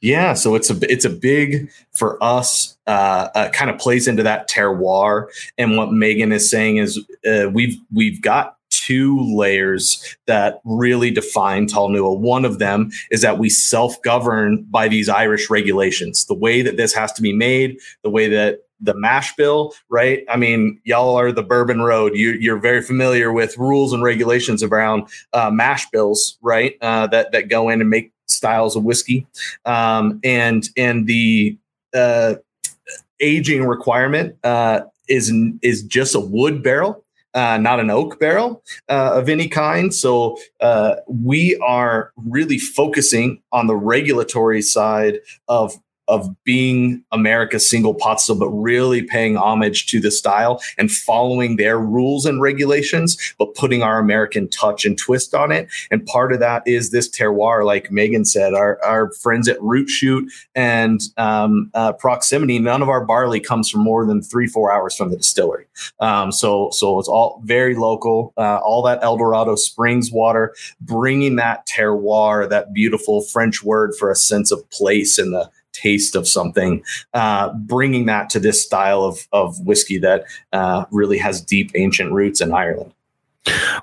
Yeah, 0.01 0.33
so 0.33 0.55
it's 0.55 0.69
a 0.69 0.77
it's 0.91 1.05
a 1.05 1.09
big 1.09 1.69
for 1.91 2.21
us. 2.23 2.77
Uh, 2.87 3.27
uh, 3.35 3.49
kind 3.49 3.69
of 3.69 3.77
plays 3.77 4.07
into 4.07 4.23
that 4.23 4.49
terroir, 4.49 5.27
and 5.57 5.75
what 5.77 5.91
Megan 5.91 6.31
is 6.31 6.49
saying 6.49 6.77
is 6.77 6.97
uh, 7.29 7.49
we've 7.51 7.77
we've 7.93 8.21
got 8.21 8.55
two 8.89 9.19
layers 9.35 10.17
that 10.25 10.61
really 10.65 11.11
define 11.11 11.67
Talnua. 11.67 12.17
One 12.17 12.43
of 12.43 12.57
them 12.57 12.89
is 13.11 13.21
that 13.21 13.37
we 13.37 13.47
self 13.47 14.01
govern 14.01 14.63
by 14.63 14.87
these 14.87 15.07
Irish 15.07 15.49
regulations. 15.49 16.25
The 16.25 16.33
way 16.33 16.63
that 16.63 16.75
this 16.77 16.91
has 16.93 17.13
to 17.13 17.21
be 17.21 17.31
made, 17.31 17.77
the 18.03 18.09
way 18.09 18.27
that 18.29 18.61
the 18.81 18.95
mash 18.95 19.35
bill, 19.35 19.75
right? 19.89 20.23
I 20.27 20.37
mean, 20.37 20.79
y'all 20.85 21.15
are 21.15 21.31
the 21.31 21.43
Bourbon 21.43 21.81
Road. 21.81 22.15
You, 22.15 22.31
you're 22.31 22.57
very 22.57 22.81
familiar 22.81 23.31
with 23.31 23.57
rules 23.57 23.93
and 23.93 24.01
regulations 24.01 24.63
around 24.63 25.07
uh, 25.33 25.51
mash 25.51 25.87
bills, 25.91 26.39
right? 26.41 26.75
Uh, 26.81 27.05
that 27.07 27.31
that 27.33 27.49
go 27.49 27.69
in 27.69 27.81
and 27.81 27.89
make 27.89 28.11
styles 28.25 28.75
of 28.75 28.83
whiskey, 28.83 29.27
um, 29.65 30.19
and 30.23 30.67
and 30.75 31.05
the 31.05 31.57
uh, 31.93 32.35
aging 33.19 33.67
requirement 33.67 34.35
uh, 34.43 34.81
is 35.07 35.31
is 35.61 35.83
just 35.83 36.15
a 36.15 36.19
wood 36.19 36.63
barrel 36.63 37.03
uh, 37.33 37.57
not 37.57 37.79
an 37.79 37.89
oak 37.89 38.19
barrel 38.19 38.63
uh, 38.89 39.11
of 39.13 39.29
any 39.29 39.47
kind. 39.47 39.93
So 39.93 40.37
uh, 40.59 40.95
we 41.07 41.57
are 41.57 42.11
really 42.15 42.57
focusing 42.57 43.41
on 43.51 43.67
the 43.67 43.75
regulatory 43.75 44.61
side 44.61 45.19
of 45.47 45.77
of 46.09 46.27
being 46.43 47.03
America's 47.11 47.69
single 47.69 47.93
pot 47.93 48.19
still, 48.19 48.37
but 48.37 48.49
really 48.49 49.03
paying 49.03 49.37
homage 49.37 49.85
to 49.85 50.01
the 50.01 50.11
style 50.11 50.61
and 50.77 50.91
following 50.91 51.55
their 51.55 51.79
rules 51.79 52.25
and 52.25 52.41
regulations, 52.41 53.17
but 53.37 53.53
putting 53.55 53.83
our 53.83 53.99
American 53.99 54.49
touch 54.49 54.85
and 54.85 54.97
twist 54.97 55.33
on 55.35 55.51
it. 55.51 55.69
And 55.91 56.05
part 56.07 56.33
of 56.33 56.39
that 56.39 56.63
is 56.65 56.89
this 56.89 57.07
terroir, 57.07 57.63
like 57.63 57.91
Megan 57.91 58.25
said, 58.25 58.53
our, 58.55 58.83
our 58.83 59.11
friends 59.13 59.47
at 59.47 59.61
Root 59.61 59.87
Shoot 59.87 60.31
and 60.55 60.99
um, 61.17 61.69
uh, 61.75 61.93
Proximity, 61.93 62.57
none 62.57 62.81
of 62.81 62.89
our 62.89 63.05
barley 63.05 63.39
comes 63.39 63.69
from 63.69 63.81
more 63.81 64.05
than 64.05 64.21
three, 64.21 64.47
four 64.47 64.73
hours 64.73 64.95
from 64.95 65.11
the 65.11 65.17
distillery. 65.17 65.65
Um, 65.99 66.31
so, 66.31 66.71
so 66.71 66.97
it's 66.97 67.07
all 67.07 67.39
very 67.45 67.75
local, 67.75 68.33
uh, 68.35 68.57
all 68.57 68.81
that 68.83 69.03
Eldorado 69.03 69.55
Springs 69.55 70.11
water, 70.11 70.55
bringing 70.81 71.35
that 71.35 71.67
terroir, 71.67 72.49
that 72.49 72.73
beautiful 72.73 73.21
French 73.21 73.63
word 73.63 73.93
for 73.99 74.09
a 74.09 74.15
sense 74.15 74.51
of 74.51 74.67
place 74.71 75.19
in 75.19 75.31
the 75.31 75.51
taste 75.79 76.15
of 76.15 76.27
something, 76.27 76.83
uh, 77.13 77.53
bringing 77.53 78.05
that 78.07 78.29
to 78.31 78.39
this 78.39 78.63
style 78.63 79.03
of, 79.03 79.27
of 79.31 79.59
whiskey 79.65 79.97
that 79.99 80.25
uh, 80.53 80.85
really 80.91 81.17
has 81.17 81.41
deep 81.41 81.71
ancient 81.75 82.11
roots 82.11 82.41
in 82.41 82.53
Ireland. 82.53 82.93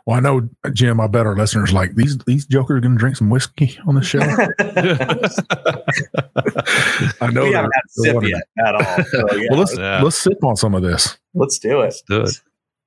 Well, 0.04 0.18
I 0.18 0.20
know, 0.20 0.48
Jim. 0.72 1.00
I 1.00 1.06
bet 1.08 1.26
our 1.26 1.34
listeners 1.34 1.72
like 1.72 1.94
these. 1.96 2.16
These 2.18 2.46
jokers 2.46 2.76
are 2.76 2.80
going 2.80 2.92
to 2.92 2.98
drink 2.98 3.16
some 3.16 3.30
whiskey 3.30 3.76
on 3.86 3.94
the 3.96 4.02
show. 4.02 4.20
I 7.20 7.30
know 7.30 7.44
we 7.44 7.50
they're- 7.50 7.56
haven't 7.56 7.72
had 7.74 7.82
sip 7.88 8.22
yet 8.22 8.42
at 8.64 8.74
all. 8.74 9.04
So, 9.04 9.36
yeah, 9.36 9.46
Well, 9.50 9.58
let's 9.60 9.76
Yeah. 9.76 10.02
let's 10.02 10.16
sip 10.18 10.42
on 10.44 10.56
some 10.56 10.74
of 10.74 10.82
this. 10.82 11.16
let's 11.34 11.58
do 11.58 11.80
it. 11.80 11.94
Do 12.08 12.22
it. 12.22 12.40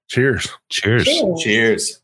Cheers. 0.07 0.47
Cheers. 0.69 1.07
Cheers. 1.41 1.99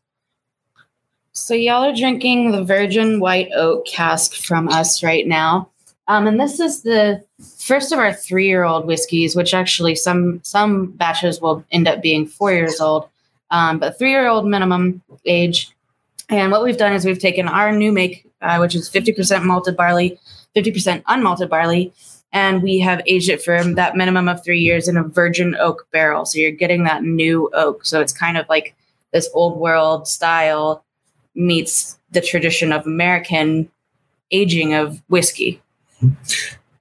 So 1.32 1.54
y'all 1.54 1.84
are 1.84 1.94
drinking 1.94 2.52
the 2.52 2.64
virgin 2.64 3.20
white 3.20 3.48
oak 3.54 3.86
cask 3.86 4.34
from 4.34 4.68
us 4.68 5.02
right 5.02 5.26
now. 5.26 5.70
Um, 6.08 6.26
and 6.26 6.38
this 6.38 6.60
is 6.60 6.82
the 6.82 7.24
first 7.58 7.92
of 7.92 7.98
our 7.98 8.12
three-year-old 8.12 8.86
whiskeys, 8.86 9.34
which 9.34 9.54
actually 9.54 9.96
some 9.96 10.40
some 10.44 10.86
batches 10.92 11.40
will 11.40 11.64
end 11.72 11.88
up 11.88 12.00
being 12.00 12.26
four 12.26 12.52
years 12.52 12.80
old, 12.80 13.08
um, 13.50 13.78
but 13.78 13.98
three-year-old 13.98 14.46
minimum 14.46 15.02
age. 15.24 15.70
And 16.28 16.52
what 16.52 16.62
we've 16.62 16.76
done 16.76 16.92
is 16.92 17.04
we've 17.04 17.18
taken 17.18 17.48
our 17.48 17.72
new 17.72 17.92
make, 17.92 18.26
uh, 18.40 18.58
which 18.58 18.74
is 18.74 18.90
50% 18.90 19.44
malted 19.44 19.76
barley, 19.76 20.18
50% 20.56 21.02
unmalted 21.04 21.48
barley, 21.48 21.92
and 22.32 22.62
we 22.62 22.78
have 22.80 23.00
aged 23.06 23.28
it 23.28 23.42
for 23.42 23.62
that 23.62 23.96
minimum 23.96 24.28
of 24.28 24.44
three 24.44 24.60
years 24.60 24.88
in 24.88 24.96
a 24.96 25.02
virgin 25.02 25.56
oak 25.56 25.86
barrel. 25.92 26.24
So 26.26 26.38
you're 26.38 26.50
getting 26.50 26.84
that 26.84 27.02
new 27.02 27.50
oak. 27.52 27.84
So 27.84 28.00
it's 28.00 28.12
kind 28.12 28.36
of 28.36 28.48
like 28.48 28.74
this 29.12 29.28
old 29.34 29.56
world 29.56 30.06
style 30.06 30.84
meets 31.34 31.98
the 32.10 32.20
tradition 32.20 32.72
of 32.72 32.86
American 32.86 33.70
aging 34.30 34.74
of 34.74 35.02
whiskey. 35.08 35.62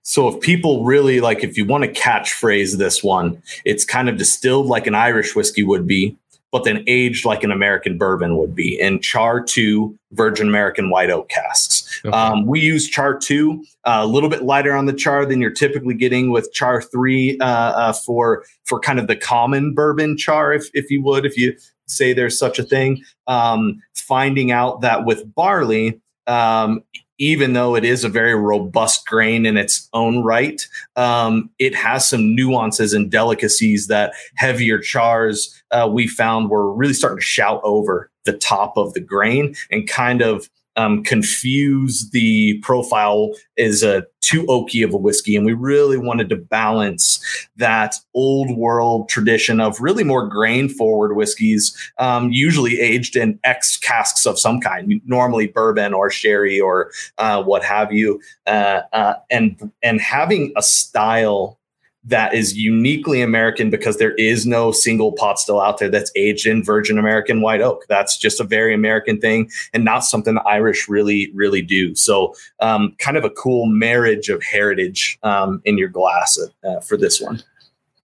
So 0.04 0.28
if 0.28 0.40
people 0.40 0.84
really 0.84 1.20
like, 1.20 1.44
if 1.44 1.58
you 1.58 1.66
want 1.66 1.84
to 1.84 1.92
catchphrase 1.92 2.78
this 2.78 3.04
one, 3.04 3.42
it's 3.66 3.84
kind 3.84 4.08
of 4.08 4.18
distilled 4.18 4.68
like 4.68 4.88
an 4.88 4.96
Irish 4.96 5.36
whiskey 5.36 5.64
would 5.64 5.88
be, 5.88 6.16
but 6.52 6.64
then 6.64 6.84
aged 6.88 7.26
like 7.26 7.44
an 7.44 7.52
American 7.52 7.98
bourbon 7.98 8.38
would 8.38 8.56
be 8.56 8.80
in 8.80 9.02
char 9.02 9.44
two 9.44 9.98
virgin 10.12 10.48
American 10.48 10.90
white 10.90 11.10
oak 11.10 11.28
casks. 11.28 12.02
Okay. 12.06 12.16
Um, 12.16 12.46
we 12.46 12.60
use 12.60 12.88
char 12.88 13.18
two, 13.18 13.66
uh, 13.84 14.00
a 14.04 14.08
little 14.08 14.30
bit 14.30 14.44
lighter 14.44 14.74
on 14.74 14.86
the 14.86 14.94
char 14.94 15.26
than 15.26 15.42
you're 15.42 15.52
typically 15.52 15.96
getting 15.96 16.32
with 16.32 16.54
char 16.54 16.82
three 16.82 17.38
uh, 17.40 17.46
uh, 17.46 17.94
for 17.94 18.46
for 18.64 18.80
kind 18.80 19.00
of 19.00 19.08
the 19.08 19.16
common 19.16 19.74
bourbon 19.74 20.18
char, 20.18 20.54
if 20.54 20.70
if 20.74 20.90
you 20.90 21.04
would, 21.04 21.26
if 21.26 21.36
you 21.36 21.58
say 21.88 22.14
there's 22.14 22.38
such 22.38 22.60
a 22.60 22.64
thing. 22.64 23.04
Um, 23.28 23.82
finding 23.96 24.52
out 24.52 24.82
that 24.82 25.04
with 25.04 25.34
barley, 25.34 26.00
um, 26.28 26.84
even 27.18 27.54
though 27.54 27.76
it 27.76 27.86
is 27.86 28.04
a 28.04 28.10
very 28.10 28.36
robust 28.36 29.06
grain 29.08 29.46
in 29.46 29.58
its 29.58 29.90
own 29.94 30.24
right, 30.24 30.68
um, 30.96 31.50
it 31.60 31.74
has 31.76 32.08
some 32.08 32.36
nuances 32.36 32.94
and 32.94 33.12
delicacies 33.12 33.88
that 33.88 34.14
heavier 34.36 34.80
chars 34.80 35.62
uh, 35.72 35.90
we 35.92 36.08
found 36.08 36.50
were 36.50 36.74
really 36.74 36.94
starting 36.94 37.20
to 37.20 37.26
shout 37.26 37.62
over 37.64 38.10
the 38.26 38.34
top 38.34 38.78
of 38.78 38.94
the 38.94 39.00
grain 39.00 39.56
and 39.72 39.88
kind 39.88 40.22
of 40.22 40.50
um, 40.76 41.04
confuse 41.04 42.10
the 42.12 42.60
profile 42.60 43.32
is 43.58 43.84
a 43.84 44.06
too 44.22 44.44
oaky 44.48 44.84
of 44.84 44.94
a 44.94 44.98
whiskey. 44.98 45.36
And 45.36 45.46
we 45.46 45.54
really 45.54 45.98
wanted 45.98 46.30
to 46.30 46.36
balance 46.36 47.24
that 47.58 47.96
old 48.14 48.58
world 48.58 49.08
tradition 49.08 49.60
of 49.60 49.80
really 49.80 50.04
more 50.04 50.28
grain 50.28 50.68
forward 50.68 51.16
whiskeys, 51.16 51.76
um, 52.00 52.32
usually 52.32 52.80
aged 52.80 53.16
in 53.16 53.40
X 53.44 53.78
casks 53.78 54.26
of 54.26 54.40
some 54.40 54.60
kind, 54.60 55.00
normally 55.06 55.48
bourbon 55.48 55.94
or 55.94 56.10
sherry 56.10 56.60
or 56.60 56.92
uh, 57.18 57.44
what 57.44 57.64
have 57.64 57.94
you, 57.94 58.20
uh, 58.48 58.82
uh, 58.94 59.16
and 59.30 59.72
and 59.84 60.02
having 60.02 60.52
a 60.56 60.64
style 60.64 61.60
that 62.08 62.34
is 62.34 62.56
uniquely 62.56 63.22
American 63.22 63.70
because 63.70 63.98
there 63.98 64.14
is 64.14 64.46
no 64.46 64.72
single 64.72 65.12
pot 65.12 65.40
still 65.40 65.60
out 65.60 65.80
there 65.80 65.90
that's 65.90 66.12
aged 66.16 66.46
in 66.46 66.64
virgin 66.64 67.00
American 67.00 67.42
white 67.42 67.62
oak. 67.62 67.86
That's 67.90 68.18
just 68.18 68.40
a 68.40 68.44
very 68.44 68.74
American 68.74 69.20
thing 69.20 69.50
and 69.74 69.84
not 69.84 70.00
something 70.04 70.36
the 70.36 70.42
Irish 70.44 70.88
really, 70.88 71.32
really 71.34 71.62
do. 71.62 71.96
So, 71.96 72.34
um, 72.60 72.96
kind 73.00 73.18
of 73.18 73.24
a 73.24 73.32
cool 73.32 73.66
marriage 73.66 74.30
of 74.30 74.44
heritage 74.44 75.18
um, 75.24 75.62
in 75.66 75.78
your 75.78 75.90
glass 75.90 76.38
uh, 76.64 76.80
for 76.80 76.96
this 76.96 77.20
one. 77.20 77.42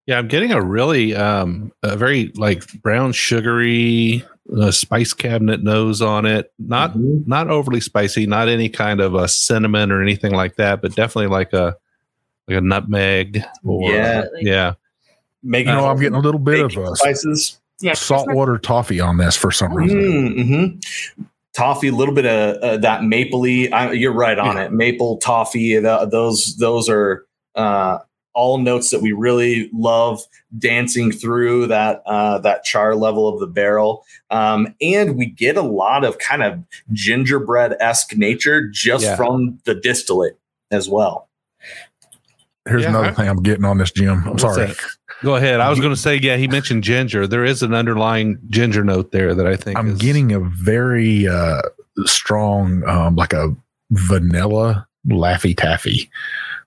Yeah, 0.06 0.18
I'm 0.18 0.26
getting 0.26 0.50
a 0.50 0.60
really 0.60 1.14
um 1.14 1.70
a 1.84 1.96
very 1.96 2.32
like 2.34 2.66
brown 2.82 3.12
sugary 3.12 4.24
uh, 4.60 4.72
spice 4.72 5.12
cabinet 5.12 5.62
nose 5.62 6.02
on 6.02 6.26
it. 6.26 6.52
Not 6.58 6.94
Mhm. 6.94 7.24
not 7.28 7.48
overly 7.48 7.80
spicy, 7.80 8.26
not 8.26 8.48
any 8.48 8.68
kind 8.68 9.00
of 9.00 9.14
a 9.14 9.28
cinnamon 9.28 9.92
or 9.92 10.02
anything 10.02 10.32
like 10.32 10.56
that, 10.56 10.82
but 10.82 10.96
definitely 10.96 11.28
like 11.28 11.52
a 11.52 11.76
like 12.52 12.62
a 12.62 12.66
nutmeg 12.66 13.42
or 13.64 13.90
Yeah. 13.90 14.24
yeah. 14.40 14.74
Making 15.42 15.70
You 15.70 15.80
know, 15.80 15.88
I'm 15.88 15.98
getting 15.98 16.14
a 16.14 16.20
little 16.20 16.38
bit 16.38 16.60
of 16.60 16.68
baking 16.70 16.86
uh, 16.86 16.94
spices. 16.94 17.58
Yeah, 17.80 17.94
saltwater 17.94 18.58
toffee 18.58 19.00
on 19.00 19.16
this 19.16 19.36
for 19.36 19.50
some 19.50 19.74
reason. 19.74 19.98
Mm-hmm. 19.98 21.22
Toffee, 21.54 21.88
a 21.88 21.92
little 21.92 22.14
bit 22.14 22.26
of 22.26 22.56
uh, 22.62 22.76
that 22.78 23.00
mapley. 23.00 23.72
I, 23.72 23.90
you're 23.92 24.12
right 24.12 24.38
on 24.38 24.56
it. 24.56 24.72
Maple 24.72 25.16
toffee. 25.18 25.78
The, 25.78 26.06
those 26.06 26.56
those 26.58 26.88
are 26.88 27.26
uh, 27.56 27.98
all 28.34 28.58
notes 28.58 28.90
that 28.90 29.02
we 29.02 29.10
really 29.12 29.68
love 29.72 30.22
dancing 30.58 31.10
through 31.10 31.66
that 31.66 32.02
uh, 32.06 32.38
that 32.38 32.62
char 32.62 32.94
level 32.94 33.26
of 33.28 33.40
the 33.40 33.48
barrel. 33.48 34.04
Um, 34.30 34.74
and 34.80 35.18
we 35.18 35.26
get 35.26 35.56
a 35.56 35.62
lot 35.62 36.04
of 36.04 36.18
kind 36.18 36.42
of 36.44 36.62
gingerbread 36.92 37.74
esque 37.80 38.16
nature 38.16 38.68
just 38.68 39.04
Yeah. 39.04 39.16
from 39.16 39.58
the 39.64 39.74
distillate 39.74 40.38
as 40.70 40.88
well. 40.88 41.28
Here's 42.68 42.82
Yeah, 42.82 42.90
another 42.90 43.08
I- 43.08 43.12
thing 43.12 43.28
I'm 43.28 43.42
getting 43.42 43.64
on 43.64 43.78
this, 43.78 43.90
Jim. 43.90 44.22
I'm 44.26 44.38
sorry. 44.38 44.66
that? 44.66 44.76
Go 45.22 45.36
ahead. 45.36 45.60
I 45.60 45.68
was 45.70 45.78
going 45.78 45.92
to 45.94 46.00
say, 46.00 46.16
yeah, 46.16 46.36
he 46.36 46.48
mentioned 46.48 46.82
ginger. 46.84 47.26
There 47.26 47.44
is 47.44 47.62
an 47.62 47.74
underlying 47.74 48.38
ginger 48.48 48.82
note 48.84 49.12
there 49.12 49.34
that 49.34 49.46
I 49.46 49.56
think 49.56 49.78
I'm 49.78 49.92
is- 49.92 49.98
getting 49.98 50.32
a 50.32 50.40
very 50.40 51.26
uh, 51.28 51.62
strong, 52.04 52.84
um, 52.88 53.16
like 53.16 53.32
a 53.32 53.54
vanilla 53.90 54.86
Laffy 55.08 55.56
Taffy, 55.56 56.08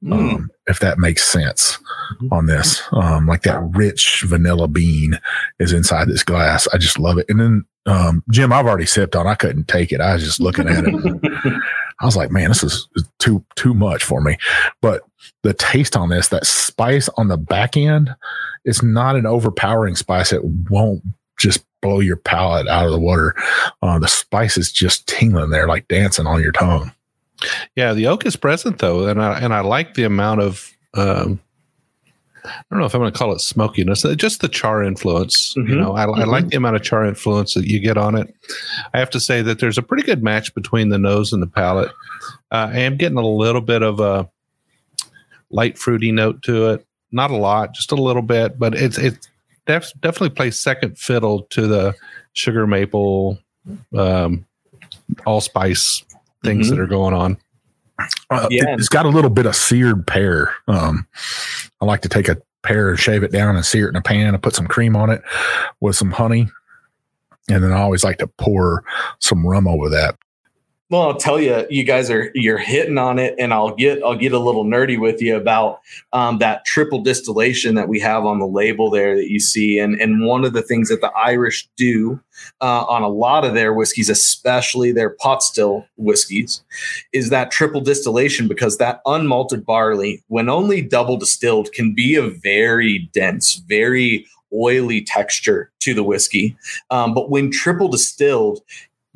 Mm. 0.04 0.14
um, 0.36 0.50
if 0.68 0.80
that 0.80 1.00
makes 1.00 1.24
sense 1.24 1.80
on 2.32 2.46
this. 2.48 2.84
Um, 2.92 3.26
like 3.28 3.44
that 3.44 3.60
rich 3.74 4.24
vanilla 4.26 4.68
bean 4.68 5.18
is 5.60 5.72
inside 5.72 6.08
this 6.10 6.22
glass. 6.24 6.68
I 6.74 6.78
just 6.78 7.00
love 7.00 7.18
it. 7.18 7.26
And 7.30 7.40
then, 7.40 7.66
um, 7.86 8.22
Jim, 8.30 8.52
I've 8.54 8.66
already 8.68 8.86
sipped 8.86 9.16
on. 9.16 9.26
I 9.26 9.36
couldn't 9.36 9.68
take 9.70 9.92
it. 9.94 10.02
I 10.02 10.14
was 10.14 10.24
just 10.24 10.40
looking 10.42 10.68
at 10.68 10.84
it. 10.86 11.54
I 12.02 12.06
was 12.06 12.18
like, 12.18 12.32
man, 12.32 12.50
this 12.50 12.64
is 12.64 12.88
too 13.20 13.44
too 13.56 13.74
much 13.74 14.04
for 14.04 14.22
me. 14.22 14.38
But 14.82 15.04
the 15.44 15.54
taste 15.54 15.96
on 15.96 16.10
this, 16.10 16.28
that 16.30 16.46
spice 16.46 17.10
on 17.18 17.28
the 17.28 17.38
back 17.38 17.78
end, 17.78 18.14
it's 18.66 18.84
not 18.84 19.16
an 19.16 19.26
overpowering 19.26 19.96
spice. 19.96 20.34
It 20.34 20.44
won't 20.70 21.02
just 21.40 21.66
blow 21.82 22.00
your 22.00 22.18
palate 22.18 22.68
out 22.68 22.86
of 22.86 22.92
the 22.92 23.00
water. 23.00 23.36
Uh, 23.82 24.00
the 24.00 24.08
spice 24.08 24.58
is 24.58 24.72
just 24.72 25.08
tingling 25.08 25.52
there, 25.52 25.68
like 25.68 25.88
dancing 25.88 26.28
on 26.28 26.42
your 26.42 26.52
tongue. 26.52 26.92
Yeah, 27.76 27.94
the 27.94 28.08
oak 28.08 28.26
is 28.26 28.36
present 28.36 28.80
though, 28.80 29.08
and 29.08 29.22
I 29.22 29.40
and 29.40 29.54
I 29.54 29.62
like 29.62 29.94
the 29.94 30.04
amount 30.04 30.42
of 30.42 30.72
um, 30.94 31.40
I 32.46 32.64
don't 32.72 32.80
know 32.80 32.86
if 32.86 32.94
I'm 32.94 33.02
going 33.02 33.12
to 33.12 33.18
call 33.18 33.32
it 33.34 33.40
smokiness, 33.42 34.06
uh, 34.06 34.16
just 34.16 34.42
the 34.42 34.48
char 34.48 34.84
influence. 34.84 35.54
You 35.56 35.64
Mhm. 35.64 35.78
know, 35.82 35.96
I, 35.96 36.04
I 36.04 36.24
like 36.26 36.50
the 36.50 36.58
amount 36.58 36.76
of 36.76 36.84
char 36.84 37.06
influence 37.06 37.54
that 37.56 37.66
you 37.68 37.80
get 37.80 37.98
on 37.98 38.16
it. 38.16 38.34
I 38.94 39.00
have 39.00 39.10
to 39.12 39.20
say 39.20 39.42
that 39.42 39.60
there's 39.60 39.78
a 39.78 39.82
pretty 39.84 40.04
good 40.04 40.24
match 40.24 40.54
between 40.54 40.90
the 40.90 40.98
nose 40.98 41.34
and 41.34 41.42
the 41.42 41.48
palate. 41.48 41.90
Uh, 42.52 42.70
I 42.74 42.80
am 42.80 42.98
getting 42.98 43.18
a 43.18 43.26
little 43.28 43.62
bit 43.62 43.82
of 43.82 44.00
a 44.00 44.30
light 45.50 45.78
fruity 45.78 46.12
note 46.12 46.42
to 46.44 46.72
it. 46.72 46.86
not 47.12 47.32
a 47.32 47.36
lot, 47.38 47.74
just 47.74 47.94
a 47.94 47.96
little 47.96 48.22
bit, 48.24 48.60
but 48.60 48.76
it's 48.76 48.98
it's 48.98 49.30
def- 49.68 49.94
definitely 50.02 50.32
plays 50.36 50.60
second 50.60 50.98
fiddle 50.98 51.44
to 51.44 51.66
the 51.66 51.96
sugar 52.34 52.68
maple, 52.68 53.40
um, 53.98 54.44
allspice 55.26 56.04
things 56.44 56.68
Mhm. 56.68 56.72
that 56.72 56.80
are 56.80 56.88
going 56.88 57.14
on. 57.14 57.38
Uh, 58.36 58.48
it, 58.52 58.68
has 58.68 58.90
got 58.90 59.06
a 59.06 59.10
little 59.10 59.30
bit 59.30 59.46
of 59.46 59.56
seared 59.56 60.06
pear. 60.08 60.54
Um, 60.68 61.08
I 61.82 61.86
like 61.86 62.02
to 62.02 62.10
take 62.10 62.28
a 62.28 62.38
pear 62.64 62.90
and 62.90 63.00
shave 63.00 63.24
it 63.24 63.32
down 63.32 63.56
and 63.56 63.66
sear 63.66 63.88
it 63.88 63.90
in 63.90 63.96
a 63.96 64.02
pan 64.02 64.34
and 64.34 64.44
put 64.44 64.56
some 64.56 64.68
cream 64.68 64.96
on 64.96 65.10
it 65.10 65.22
with 65.80 65.96
some 65.96 66.12
honey. 66.12 66.50
And 67.50 67.64
then 67.64 67.72
I 67.72 67.82
always 67.82 68.04
like 68.04 68.18
to 68.18 68.28
pour 68.28 68.84
some 69.20 69.46
rum 69.46 69.68
over 69.68 69.90
that. 69.90 70.18
Well, 70.92 71.02
I'll 71.02 71.18
tell 71.18 71.40
you, 71.40 71.66
you 71.72 71.84
guys 71.84 72.12
are 72.12 72.30
you're 72.36 72.60
hitting 72.60 73.00
on 73.00 73.18
it, 73.18 73.34
and 73.40 73.56
I'll 73.56 73.74
get 73.74 74.04
I'll 74.04 74.16
get 74.16 74.34
a 74.34 74.40
little 74.40 74.66
nerdy 74.66 75.00
with 75.00 75.20
you 75.20 75.36
about 75.36 75.80
um, 76.14 76.38
that 76.38 76.64
triple 76.66 77.02
distillation 77.02 77.74
that 77.74 77.90
we 77.90 78.00
have 78.02 78.24
on 78.24 78.38
the 78.38 78.46
label 78.46 78.92
there 78.92 79.16
that 79.16 79.28
you 79.28 79.40
see, 79.40 79.80
and 79.80 80.00
and 80.00 80.28
one 80.28 80.46
of 80.46 80.54
the 80.54 80.62
things 80.62 80.90
that 80.90 81.02
the 81.02 81.12
Irish 81.14 81.68
do 81.76 82.20
uh, 82.62 82.86
on 82.86 83.02
a 83.02 83.08
lot 83.08 83.44
of 83.46 83.56
their 83.56 83.74
whiskeys, 83.74 84.10
especially 84.10 84.92
their 84.92 85.10
pot 85.10 85.42
still 85.42 85.88
whiskeys, 85.98 86.64
is 87.14 87.32
that 87.32 87.50
triple 87.50 87.82
distillation 87.82 88.48
because 88.48 88.78
that 88.78 89.02
unmalted 89.08 89.66
barley, 89.66 90.24
when 90.28 90.50
only 90.50 90.82
double 90.84 91.18
distilled, 91.18 91.72
can 91.72 91.96
be 91.96 92.14
a 92.14 92.30
very 92.30 93.10
dense, 93.12 93.56
very 93.68 94.28
oily 94.54 95.02
texture 95.02 95.72
to 95.80 95.96
the 95.96 96.04
whiskey. 96.04 96.56
Um, 96.92 97.16
but 97.16 97.32
when 97.32 97.50
triple 97.50 97.88
distilled, 97.88 98.62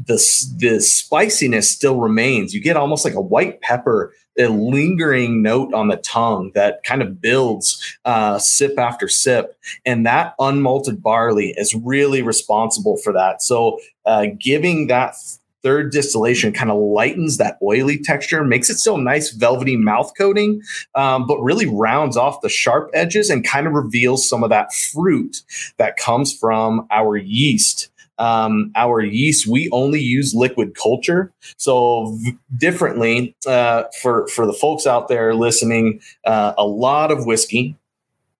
the 0.05 0.15
the 0.57 0.79
spiciness 0.79 1.69
still 1.69 1.99
remains. 1.99 2.53
You 2.53 2.61
get 2.61 2.77
almost 2.77 3.03
like 3.03 3.15
a 3.15 3.21
white 3.21 3.61
pepper, 3.61 4.13
a 4.37 4.47
lingering 4.47 5.41
note 5.41 5.73
on 5.73 5.89
the 5.89 5.97
tongue 5.97 6.51
that 6.55 6.83
kind 6.83 7.01
of 7.01 7.21
builds 7.21 7.97
uh, 8.05 8.39
sip 8.39 8.79
after 8.79 9.07
sip, 9.07 9.57
and 9.85 10.05
that 10.05 10.35
unmalted 10.39 11.01
barley 11.01 11.53
is 11.57 11.75
really 11.75 12.21
responsible 12.21 12.97
for 12.97 13.13
that. 13.13 13.41
So, 13.41 13.79
uh, 14.05 14.27
giving 14.39 14.87
that 14.87 15.15
third 15.61 15.91
distillation 15.91 16.53
kind 16.53 16.71
of 16.71 16.77
lightens 16.77 17.37
that 17.37 17.57
oily 17.61 17.97
texture, 17.97 18.43
makes 18.43 18.69
it 18.69 18.77
still 18.77 18.97
nice 18.97 19.31
velvety 19.31 19.75
mouth 19.75 20.11
coating, 20.17 20.61
um, 20.95 21.27
but 21.27 21.39
really 21.41 21.65
rounds 21.65 22.15
off 22.15 22.41
the 22.41 22.49
sharp 22.49 22.89
edges 22.93 23.29
and 23.29 23.45
kind 23.45 23.67
of 23.67 23.73
reveals 23.73 24.27
some 24.27 24.43
of 24.43 24.49
that 24.49 24.73
fruit 24.73 25.43
that 25.77 25.97
comes 25.97 26.33
from 26.33 26.87
our 26.91 27.17
yeast 27.17 27.88
um, 28.19 28.71
our 28.75 29.01
yeast 29.01 29.47
we 29.47 29.69
only 29.71 29.99
use 29.99 30.35
liquid 30.35 30.75
culture. 30.75 31.31
So 31.57 32.17
v- 32.17 32.37
differently 32.57 33.35
uh, 33.47 33.83
for 34.01 34.27
for 34.27 34.45
the 34.45 34.53
folks 34.53 34.85
out 34.85 35.07
there 35.07 35.33
listening 35.33 36.01
uh, 36.25 36.53
a 36.57 36.65
lot 36.65 37.11
of 37.11 37.25
whiskey 37.25 37.75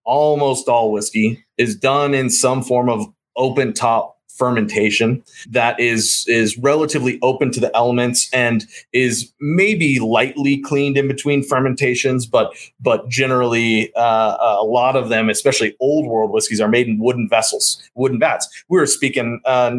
almost 0.03 0.67
all 0.67 0.91
whiskey 0.91 1.43
is 1.57 1.75
done 1.75 2.13
in 2.13 2.29
some 2.29 2.63
form 2.63 2.89
of 2.89 3.05
open 3.37 3.73
top 3.73 4.18
fermentation 4.39 5.21
that 5.49 5.79
is 5.79 6.25
is 6.27 6.57
relatively 6.57 7.19
open 7.21 7.51
to 7.51 7.59
the 7.59 7.75
elements 7.75 8.29
and 8.33 8.65
is 8.93 9.31
maybe 9.41 9.99
lightly 9.99 10.57
cleaned 10.61 10.97
in 10.97 11.07
between 11.07 11.43
fermentations 11.43 12.25
but 12.25 12.53
but 12.79 13.07
generally 13.09 13.93
uh, 13.95 14.37
a 14.39 14.63
lot 14.63 14.95
of 14.95 15.09
them 15.09 15.29
especially 15.29 15.75
old 15.81 16.07
world 16.07 16.31
whiskeys 16.31 16.61
are 16.61 16.69
made 16.69 16.87
in 16.87 16.97
wooden 16.99 17.27
vessels 17.27 17.81
wooden 17.95 18.19
vats. 18.19 18.47
We 18.69 18.79
were 18.79 18.85
speaking 18.85 19.41
uh, 19.45 19.77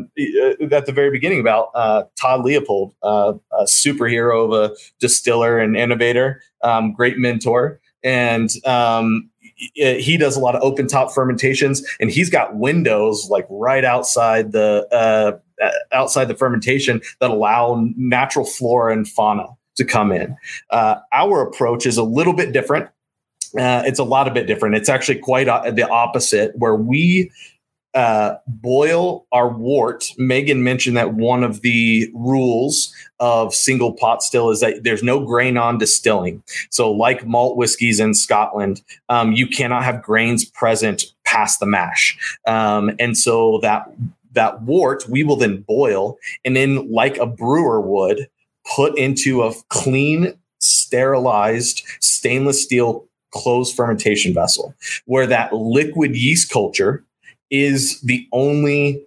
at 0.71 0.87
the 0.87 0.93
very 0.93 1.11
beginning 1.11 1.40
about 1.40 1.71
uh, 1.75 2.05
todd 2.21 2.45
leopold 2.45 2.95
uh, 3.02 3.33
a 3.59 3.64
superhero 3.64 4.45
of 4.45 4.52
a 4.52 4.76
distiller 5.00 5.58
and 5.58 5.76
innovator 5.76 6.43
um, 6.63 6.93
great 6.93 7.19
mentor. 7.19 7.80
And 8.02 8.50
um, 8.67 9.29
he 9.75 10.16
does 10.16 10.36
a 10.36 10.40
lot 10.40 10.54
of 10.54 10.62
open 10.62 10.86
top 10.86 11.12
fermentations 11.12 11.82
and 12.00 12.10
he's 12.10 12.30
got 12.30 12.56
windows 12.56 13.28
like 13.30 13.46
right 13.50 13.84
outside 13.84 14.52
the 14.52 14.86
uh, 14.90 15.38
outside 15.92 16.26
the 16.26 16.34
fermentation 16.34 17.00
that 17.20 17.30
allow 17.30 17.86
natural 17.96 18.44
flora 18.44 18.92
and 18.92 19.08
fauna 19.08 19.46
to 19.76 19.84
come 19.84 20.12
in. 20.12 20.36
Uh, 20.70 20.96
our 21.12 21.42
approach 21.42 21.86
is 21.86 21.96
a 21.96 22.02
little 22.02 22.32
bit 22.32 22.52
different. 22.52 22.88
Uh, 23.58 23.82
it's 23.84 23.99
a 23.99 24.04
lot 24.04 24.28
a 24.28 24.30
bit 24.30 24.46
different. 24.46 24.76
It's 24.76 24.88
actually 24.88 25.18
quite 25.18 25.49
uh, 25.49 25.70
the 25.70 25.88
opposite 25.88 26.56
where 26.56 26.76
we 26.76 27.30
uh, 27.95 28.37
boil 28.47 29.26
our 29.33 29.49
wort. 29.49 30.05
Megan 30.17 30.63
mentioned 30.63 30.97
that 30.97 31.15
one 31.15 31.43
of 31.43 31.61
the 31.63 32.11
rules 32.15 32.95
of 33.19 33.55
single 33.55 33.93
pot 33.93 34.23
still 34.23 34.50
is 34.50 34.61
that 34.61 34.85
there's 34.85 35.03
no 35.03 35.25
grain 35.25 35.57
on 35.57 35.79
distilling. 35.79 36.43
So, 36.71 36.91
like 36.91 37.26
malt 37.26 37.57
whiskeys 37.57 38.00
in 38.00 38.15
Scotland, 38.15 38.83
um, 39.09 39.33
you 39.33 39.47
cannot 39.47 39.85
have 39.85 40.03
grains 40.03 40.45
present 40.45 41.05
past 41.25 41.61
the 41.61 41.67
mash. 41.67 42.19
Um, 42.47 42.93
and 42.99 43.17
so 43.17 43.59
that 43.63 43.91
that 44.33 44.63
wort 44.63 45.09
we 45.09 45.25
will 45.25 45.37
then 45.37 45.63
boil 45.63 46.17
and 46.45 46.55
then, 46.55 46.91
like 46.91 47.17
a 47.19 47.26
brewer 47.26 47.81
would, 47.81 48.29
put 48.76 48.97
into 48.97 49.43
a 49.43 49.53
clean, 49.69 50.35
sterilized 50.61 51.83
stainless 52.00 52.63
steel 52.63 53.07
closed 53.33 53.76
fermentation 53.76 54.35
vessel 54.35 54.75
where 55.07 55.26
that 55.26 55.53
liquid 55.53 56.17
yeast 56.17 56.50
culture 56.50 57.05
is 57.50 58.00
the 58.00 58.26
only 58.32 59.04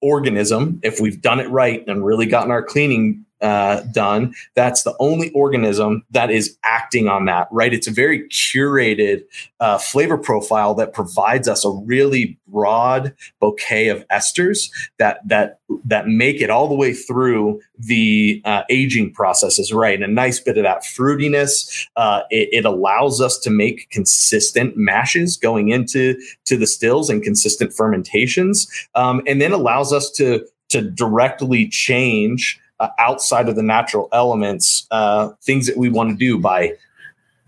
organism, 0.00 0.80
if 0.82 1.00
we've 1.00 1.20
done 1.20 1.40
it 1.40 1.50
right 1.50 1.86
and 1.86 2.04
really 2.04 2.26
gotten 2.26 2.50
our 2.50 2.62
cleaning 2.62 3.25
uh, 3.40 3.82
done, 3.92 4.34
that's 4.54 4.82
the 4.82 4.94
only 4.98 5.30
organism 5.32 6.04
that 6.10 6.30
is 6.30 6.56
acting 6.64 7.08
on 7.08 7.26
that, 7.26 7.48
right? 7.50 7.74
It's 7.74 7.86
a 7.86 7.92
very 7.92 8.28
curated 8.28 9.24
uh, 9.60 9.78
flavor 9.78 10.18
profile 10.18 10.74
that 10.74 10.92
provides 10.92 11.48
us 11.48 11.64
a 11.64 11.70
really 11.70 12.38
broad 12.48 13.14
bouquet 13.40 13.88
of 13.88 14.06
esters 14.08 14.70
that 14.98 15.26
that 15.26 15.58
that 15.84 16.06
make 16.08 16.40
it 16.40 16.48
all 16.48 16.68
the 16.68 16.74
way 16.74 16.94
through 16.94 17.60
the 17.78 18.40
uh, 18.44 18.62
aging 18.70 19.12
processes, 19.12 19.72
right? 19.72 19.94
And 19.94 20.04
a 20.04 20.14
nice 20.14 20.40
bit 20.40 20.56
of 20.56 20.64
that 20.64 20.82
fruitiness. 20.82 21.86
Uh, 21.96 22.22
it, 22.30 22.48
it 22.52 22.64
allows 22.64 23.20
us 23.20 23.38
to 23.40 23.50
make 23.50 23.90
consistent 23.90 24.76
mashes 24.76 25.36
going 25.36 25.68
into 25.68 26.18
to 26.44 26.56
the 26.56 26.66
stills 26.66 27.10
and 27.10 27.22
consistent 27.22 27.72
fermentations, 27.72 28.66
um, 28.94 29.22
and 29.26 29.40
then 29.40 29.52
allows 29.52 29.92
us 29.92 30.10
to 30.12 30.46
to 30.68 30.82
directly 30.82 31.68
change 31.68 32.60
uh, 32.80 32.88
outside 32.98 33.48
of 33.48 33.56
the 33.56 33.62
natural 33.62 34.08
elements, 34.12 34.86
uh, 34.90 35.30
things 35.42 35.66
that 35.66 35.76
we 35.76 35.88
want 35.88 36.10
to 36.10 36.16
do 36.16 36.38
by 36.38 36.72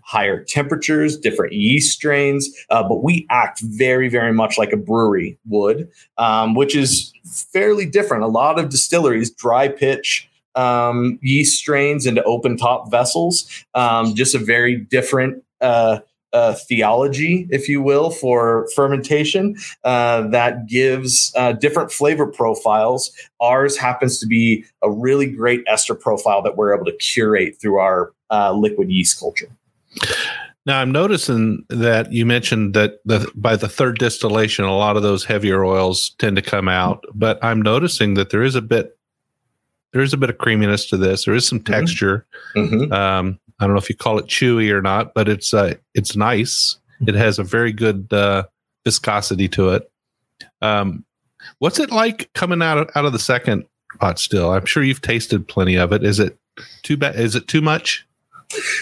higher 0.09 0.43
temperatures, 0.43 1.15
different 1.15 1.53
yeast 1.53 1.93
strains. 1.93 2.49
Uh, 2.71 2.81
but 2.81 3.03
we 3.03 3.27
act 3.29 3.59
very, 3.61 4.09
very 4.09 4.33
much 4.33 4.57
like 4.57 4.73
a 4.73 4.77
brewery 4.77 5.37
would, 5.47 5.87
um, 6.17 6.55
which 6.55 6.75
is 6.75 7.13
fairly 7.53 7.85
different. 7.85 8.23
A 8.23 8.27
lot 8.27 8.57
of 8.57 8.69
distilleries 8.69 9.29
dry 9.29 9.67
pitch 9.67 10.27
um, 10.55 11.19
yeast 11.21 11.59
strains 11.59 12.07
into 12.07 12.23
open 12.23 12.57
top 12.57 12.89
vessels, 12.89 13.47
um, 13.75 14.15
just 14.15 14.33
a 14.33 14.39
very 14.39 14.75
different. 14.75 15.43
Uh, 15.61 15.99
uh, 16.33 16.53
theology, 16.53 17.47
if 17.49 17.67
you 17.67 17.81
will, 17.81 18.11
for 18.11 18.67
fermentation 18.75 19.55
uh, 19.83 20.27
that 20.27 20.67
gives 20.67 21.33
uh, 21.35 21.53
different 21.53 21.91
flavor 21.91 22.27
profiles. 22.27 23.11
Ours 23.39 23.77
happens 23.77 24.19
to 24.19 24.27
be 24.27 24.63
a 24.83 24.91
really 24.91 25.25
great 25.25 25.63
ester 25.67 25.95
profile 25.95 26.41
that 26.41 26.55
we're 26.57 26.73
able 26.73 26.85
to 26.85 26.95
curate 26.97 27.59
through 27.59 27.79
our 27.79 28.13
uh, 28.31 28.51
liquid 28.53 28.89
yeast 28.91 29.19
culture. 29.19 29.49
Now 30.65 30.81
I'm 30.81 30.91
noticing 30.91 31.65
that 31.69 32.11
you 32.11 32.25
mentioned 32.25 32.73
that 32.75 32.99
the, 33.05 33.31
by 33.33 33.55
the 33.55 33.69
third 33.69 33.97
distillation, 33.97 34.65
a 34.65 34.75
lot 34.75 34.97
of 34.97 35.03
those 35.03 35.25
heavier 35.25 35.65
oils 35.65 36.11
tend 36.19 36.35
to 36.35 36.41
come 36.43 36.67
out. 36.67 37.03
But 37.15 37.43
I'm 37.43 37.61
noticing 37.61 38.13
that 38.15 38.29
there 38.29 38.43
is 38.43 38.55
a 38.55 38.61
bit, 38.61 38.95
there 39.93 40.01
is 40.03 40.13
a 40.13 40.17
bit 40.17 40.29
of 40.29 40.37
creaminess 40.37 40.87
to 40.89 40.97
this. 40.97 41.25
There 41.25 41.33
is 41.33 41.47
some 41.47 41.59
Mhm. 41.59 41.65
texture. 41.65 42.25
Mm-hmm. 42.55 42.93
Um, 42.93 43.39
I 43.59 43.65
don't 43.65 43.73
know 43.75 43.79
if 43.79 43.89
you 43.89 43.95
call 43.95 44.17
it 44.19 44.27
chewy 44.27 44.71
or 44.71 44.81
not, 44.81 45.13
but 45.13 45.27
it's 45.27 45.53
uh, 45.53 45.75
it's 45.93 46.15
nice. 46.15 46.77
It 47.07 47.15
has 47.15 47.39
a 47.39 47.43
very 47.43 47.71
good 47.71 48.11
uh, 48.11 48.43
viscosity 48.85 49.47
to 49.49 49.69
it. 49.69 49.91
Um, 50.61 51.05
what's 51.59 51.79
it 51.79 51.91
like 51.91 52.29
coming 52.33 52.61
out 52.61 52.77
of, 52.77 52.89
out 52.95 53.05
of 53.05 53.13
the 53.13 53.19
second 53.19 53.65
pot 53.99 54.19
still? 54.19 54.51
I'm 54.53 54.65
sure 54.65 54.83
you've 54.83 55.01
tasted 55.01 55.47
plenty 55.47 55.75
of 55.75 55.91
it. 55.93 56.03
Is 56.03 56.19
it 56.19 56.37
too 56.83 56.97
bad? 56.97 57.15
Is 57.15 57.35
it 57.35 57.47
too 57.47 57.61
much? 57.61 58.05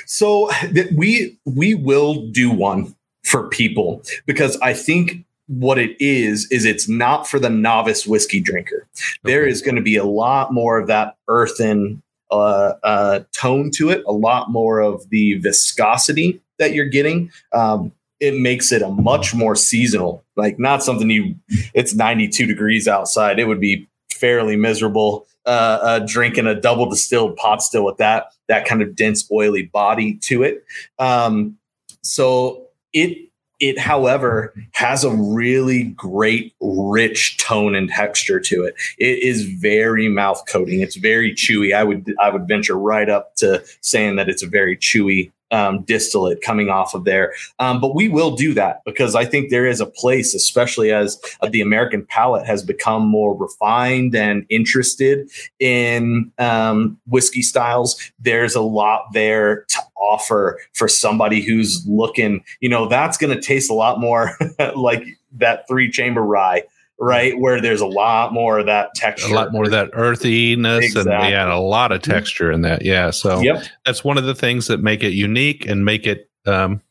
So 0.05 0.49
that 0.71 0.91
we 0.95 1.37
we 1.45 1.75
will 1.75 2.27
do 2.27 2.49
one 2.49 2.95
for 3.23 3.47
people 3.49 4.01
because 4.25 4.57
I 4.61 4.73
think 4.73 5.25
what 5.47 5.77
it 5.77 5.95
is 5.99 6.49
is 6.51 6.65
it's 6.65 6.87
not 6.89 7.27
for 7.27 7.39
the 7.39 7.49
novice 7.49 8.05
whiskey 8.07 8.39
drinker. 8.39 8.87
There 9.23 9.41
Okay. 9.43 9.51
is 9.51 9.61
going 9.61 9.75
to 9.75 9.81
be 9.81 9.95
a 9.95 10.03
lot 10.05 10.53
more 10.53 10.77
of 10.77 10.87
that 10.87 11.15
earthen 11.27 12.01
uh, 12.31 12.73
uh, 12.83 13.19
tone 13.33 13.71
to 13.75 13.89
it, 13.89 14.03
a 14.07 14.11
lot 14.11 14.49
more 14.49 14.79
of 14.79 15.09
the 15.09 15.35
viscosity 15.35 16.41
that 16.59 16.73
you're 16.73 16.89
getting. 16.89 17.31
Um, 17.53 17.91
it 18.19 18.39
makes 18.39 18.71
it 18.71 18.81
a 18.81 18.89
much 18.89 19.35
more 19.35 19.55
seasonal, 19.55 20.23
like 20.35 20.57
not 20.57 20.83
something 20.83 21.09
you. 21.09 21.35
It's 21.73 21.93
92 21.93 22.47
degrees 22.47 22.87
outside. 22.87 23.39
It 23.39 23.45
would 23.45 23.61
be 23.61 23.87
fairly 24.11 24.55
miserable 24.55 25.27
uh, 25.45 25.79
uh, 25.81 25.99
drinking 25.99 26.47
a 26.47 26.59
double 26.59 26.89
distilled 26.89 27.37
pot 27.37 27.61
still 27.61 27.85
with 27.85 27.97
that 27.97 28.33
that 28.47 28.65
kind 28.65 28.81
of 28.81 28.95
dense 28.95 29.29
oily 29.31 29.63
body 29.63 30.15
to 30.15 30.43
it. 30.43 30.63
Um, 30.99 31.57
so 32.01 32.67
it 32.93 33.26
it, 33.59 33.79
however, 33.79 34.53
has 34.73 35.03
a 35.03 35.11
really 35.11 35.83
great, 35.83 36.53
rich 36.61 37.37
tone 37.37 37.75
and 37.75 37.89
texture 37.89 38.39
to 38.39 38.63
it. 38.65 38.75
It 38.97 39.23
is 39.23 39.45
very 39.45 40.07
mouth 40.09 40.43
coating. 40.47 40.81
It's 40.81 40.95
very 40.95 41.33
chewy. 41.33 41.73
I 41.73 41.83
would 41.83 42.13
I 42.19 42.29
would 42.29 42.47
venture 42.47 42.77
right 42.77 43.09
up 43.09 43.35
to 43.37 43.63
saying 43.81 44.17
that 44.17 44.29
it's 44.29 44.43
a 44.43 44.47
very 44.47 44.77
chewy 44.77 45.31
um, 45.51 45.83
distillate 45.83 46.41
coming 46.41 46.69
off 46.69 46.93
of 46.93 47.05
there. 47.05 47.33
Um, 47.59 47.79
but 47.79 47.95
we 47.95 48.07
will 48.07 48.35
do 48.35 48.53
that 48.53 48.81
because 48.85 49.15
I 49.15 49.25
think 49.25 49.49
there 49.49 49.65
is 49.65 49.79
a 49.79 49.85
place, 49.85 50.33
especially 50.33 50.91
as 50.91 51.19
uh, 51.41 51.49
the 51.49 51.61
American 51.61 52.05
palate 52.05 52.45
has 52.45 52.63
become 52.63 53.07
more 53.07 53.35
refined 53.35 54.15
and 54.15 54.45
interested 54.49 55.29
in 55.59 56.31
um, 56.37 56.97
whiskey 57.07 57.41
styles. 57.41 58.11
There's 58.19 58.55
a 58.55 58.61
lot 58.61 59.05
there 59.13 59.63
to 59.69 59.79
offer 59.97 60.59
for 60.73 60.87
somebody 60.87 61.41
who's 61.41 61.85
looking, 61.87 62.43
you 62.59 62.69
know, 62.69 62.87
that's 62.87 63.17
going 63.17 63.35
to 63.35 63.41
taste 63.41 63.69
a 63.69 63.73
lot 63.73 63.99
more 63.99 64.31
like 64.75 65.03
that 65.33 65.67
three 65.67 65.89
chamber 65.91 66.21
rye 66.21 66.63
right? 66.99 67.37
Where 67.37 67.61
there's 67.61 67.81
a 67.81 67.87
lot 67.87 68.33
more 68.33 68.59
of 68.59 68.65
that 68.65 68.93
texture, 68.95 69.31
a 69.31 69.35
lot 69.35 69.51
more 69.51 69.65
of 69.65 69.71
that 69.71 69.89
earthiness, 69.93 70.85
exactly. 70.85 71.13
and 71.13 71.29
yeah, 71.29 71.53
a 71.53 71.59
lot 71.59 71.91
of 71.91 72.01
texture 72.01 72.51
in 72.51 72.61
that. 72.61 72.83
Yeah, 72.83 73.11
so 73.11 73.39
yep. 73.39 73.63
that's 73.85 74.03
one 74.03 74.17
of 74.17 74.25
the 74.25 74.35
things 74.35 74.67
that 74.67 74.79
make 74.79 75.03
it 75.03 75.11
unique 75.11 75.65
and 75.65 75.85
make 75.85 76.07
it. 76.07 76.29
Um, 76.45 76.81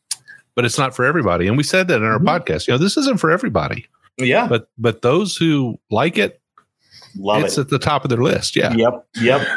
but 0.55 0.65
it's 0.65 0.77
not 0.77 0.95
for 0.95 1.05
everybody, 1.05 1.47
and 1.47 1.57
we 1.57 1.63
said 1.63 1.87
that 1.89 1.97
in 1.97 2.03
our 2.03 2.17
mm-hmm. 2.19 2.27
podcast. 2.27 2.67
You 2.67 2.73
know, 2.73 2.77
this 2.77 2.97
isn't 2.97 3.19
for 3.19 3.31
everybody. 3.31 3.87
Yeah, 4.17 4.47
but 4.47 4.69
but 4.77 5.01
those 5.01 5.37
who 5.37 5.79
like 5.91 6.17
it, 6.17 6.41
Love 7.17 7.43
it's 7.43 7.57
it. 7.57 7.61
at 7.61 7.69
the 7.69 7.79
top 7.79 8.03
of 8.03 8.09
their 8.09 8.21
list. 8.21 8.55
Yeah. 8.55 8.73
Yep. 8.73 9.07
Yep. 9.21 9.47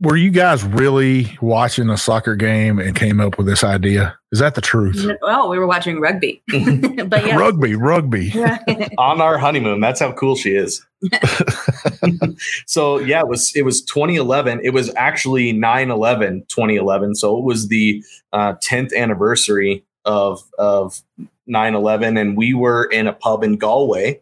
Were 0.00 0.16
you 0.16 0.30
guys 0.30 0.64
really 0.64 1.36
watching 1.40 1.90
a 1.90 1.96
soccer 1.96 2.36
game 2.36 2.78
and 2.78 2.94
came 2.94 3.20
up 3.20 3.38
with 3.38 3.46
this 3.46 3.64
idea? 3.64 4.16
Is 4.30 4.38
that 4.38 4.54
the 4.54 4.60
truth? 4.60 5.06
Well, 5.22 5.48
we 5.48 5.58
were 5.58 5.66
watching 5.66 6.00
rugby. 6.00 6.42
but 6.50 7.26
yeah. 7.26 7.36
Rugby, 7.36 7.74
rugby. 7.74 8.32
On 8.98 9.20
our 9.20 9.38
honeymoon. 9.38 9.80
That's 9.80 10.00
how 10.00 10.12
cool 10.12 10.36
she 10.36 10.54
is. 10.54 10.84
so 12.66 12.98
yeah, 12.98 13.20
it 13.20 13.28
was 13.28 13.52
it 13.54 13.64
was 13.64 13.82
2011. 13.82 14.60
It 14.62 14.70
was 14.70 14.94
actually 14.96 15.52
9-11 15.52 16.48
2011. 16.48 17.16
So 17.16 17.36
it 17.36 17.44
was 17.44 17.68
the 17.68 18.02
uh, 18.32 18.54
10th 18.64 18.94
anniversary 18.94 19.84
of 20.04 20.42
of 20.58 21.02
9-11 21.52 22.20
and 22.20 22.36
we 22.36 22.54
were 22.54 22.84
in 22.84 23.06
a 23.06 23.12
pub 23.12 23.42
in 23.44 23.56
galway 23.56 24.20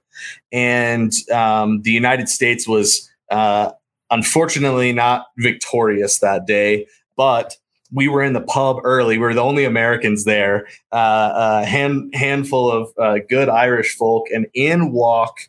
and 0.53 1.13
um, 1.33 1.83
the 1.83 1.93
united 1.93 2.29
states 2.29 2.67
was 2.67 3.09
uh, 3.31 3.71
unfortunately 4.11 4.93
not 4.93 5.27
victorious 5.39 6.19
that 6.19 6.47
day 6.47 6.87
but 7.17 7.57
we 7.93 8.09
were 8.09 8.23
in 8.23 8.33
the 8.33 8.41
pub 8.41 8.79
early. 8.85 9.19
We 9.19 9.25
were 9.25 9.35
the 9.35 9.43
only 9.43 9.65
Americans 9.65 10.25
there. 10.25 10.69
Uh, 10.93 11.33
a 11.35 11.65
hand, 11.65 12.15
handful 12.15 12.71
of 12.71 12.93
uh, 12.99 13.19
good 13.29 13.49
Irish 13.49 13.97
folk, 13.97 14.27
and 14.33 14.47
in 14.55 14.93
walk 14.93 15.41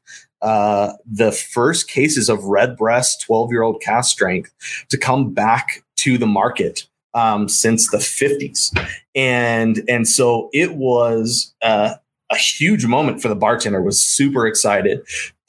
uh, 0.41 0.94
the 1.06 1.32
first 1.32 1.88
cases 1.88 2.30
of 2.30 2.44
redbreast 2.44 3.22
12 3.26 3.52
year 3.52 3.62
old 3.62 3.82
cask 3.82 4.12
strength 4.12 4.52
to 4.89 4.98
come 4.98 5.34
back 5.34 5.84
to 5.98 6.17
the 6.17 6.26
market 6.26 6.88
um, 7.13 7.47
since 7.50 7.89
the 7.91 7.97
50s. 7.97 8.78
And, 9.15 9.84
and 9.89 10.08
so 10.08 10.50
it 10.54 10.76
was 10.76 11.54
uh, 11.62 11.95
a 12.32 12.36
huge 12.36 12.86
moment 12.86 13.21
for 13.21 13.28
the 13.28 13.36
bartender, 13.36 13.82
was 13.82 14.02
super 14.02 14.47
excited, 14.47 15.02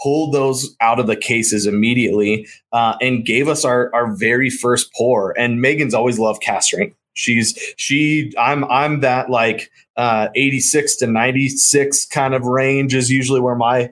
pulled 0.02 0.34
those 0.34 0.74
out 0.80 0.98
of 0.98 1.06
the 1.06 1.16
cases 1.16 1.66
immediately 1.66 2.46
uh, 2.72 2.96
and 3.00 3.24
gave 3.24 3.48
us 3.48 3.64
our, 3.64 3.94
our 3.94 4.14
very 4.14 4.50
first 4.50 4.92
pour. 4.94 5.38
And 5.38 5.60
Megan's 5.60 5.94
always 5.94 6.18
loved 6.18 6.42
cask 6.42 6.68
strength. 6.68 6.96
She's 7.14 7.58
she 7.76 8.32
I'm 8.38 8.64
I'm 8.64 9.00
that 9.00 9.28
like 9.28 9.70
uh 9.96 10.28
86 10.34 10.96
to 10.96 11.06
96 11.06 12.06
kind 12.06 12.34
of 12.34 12.44
range 12.44 12.94
is 12.94 13.10
usually 13.10 13.40
where 13.40 13.54
my 13.54 13.90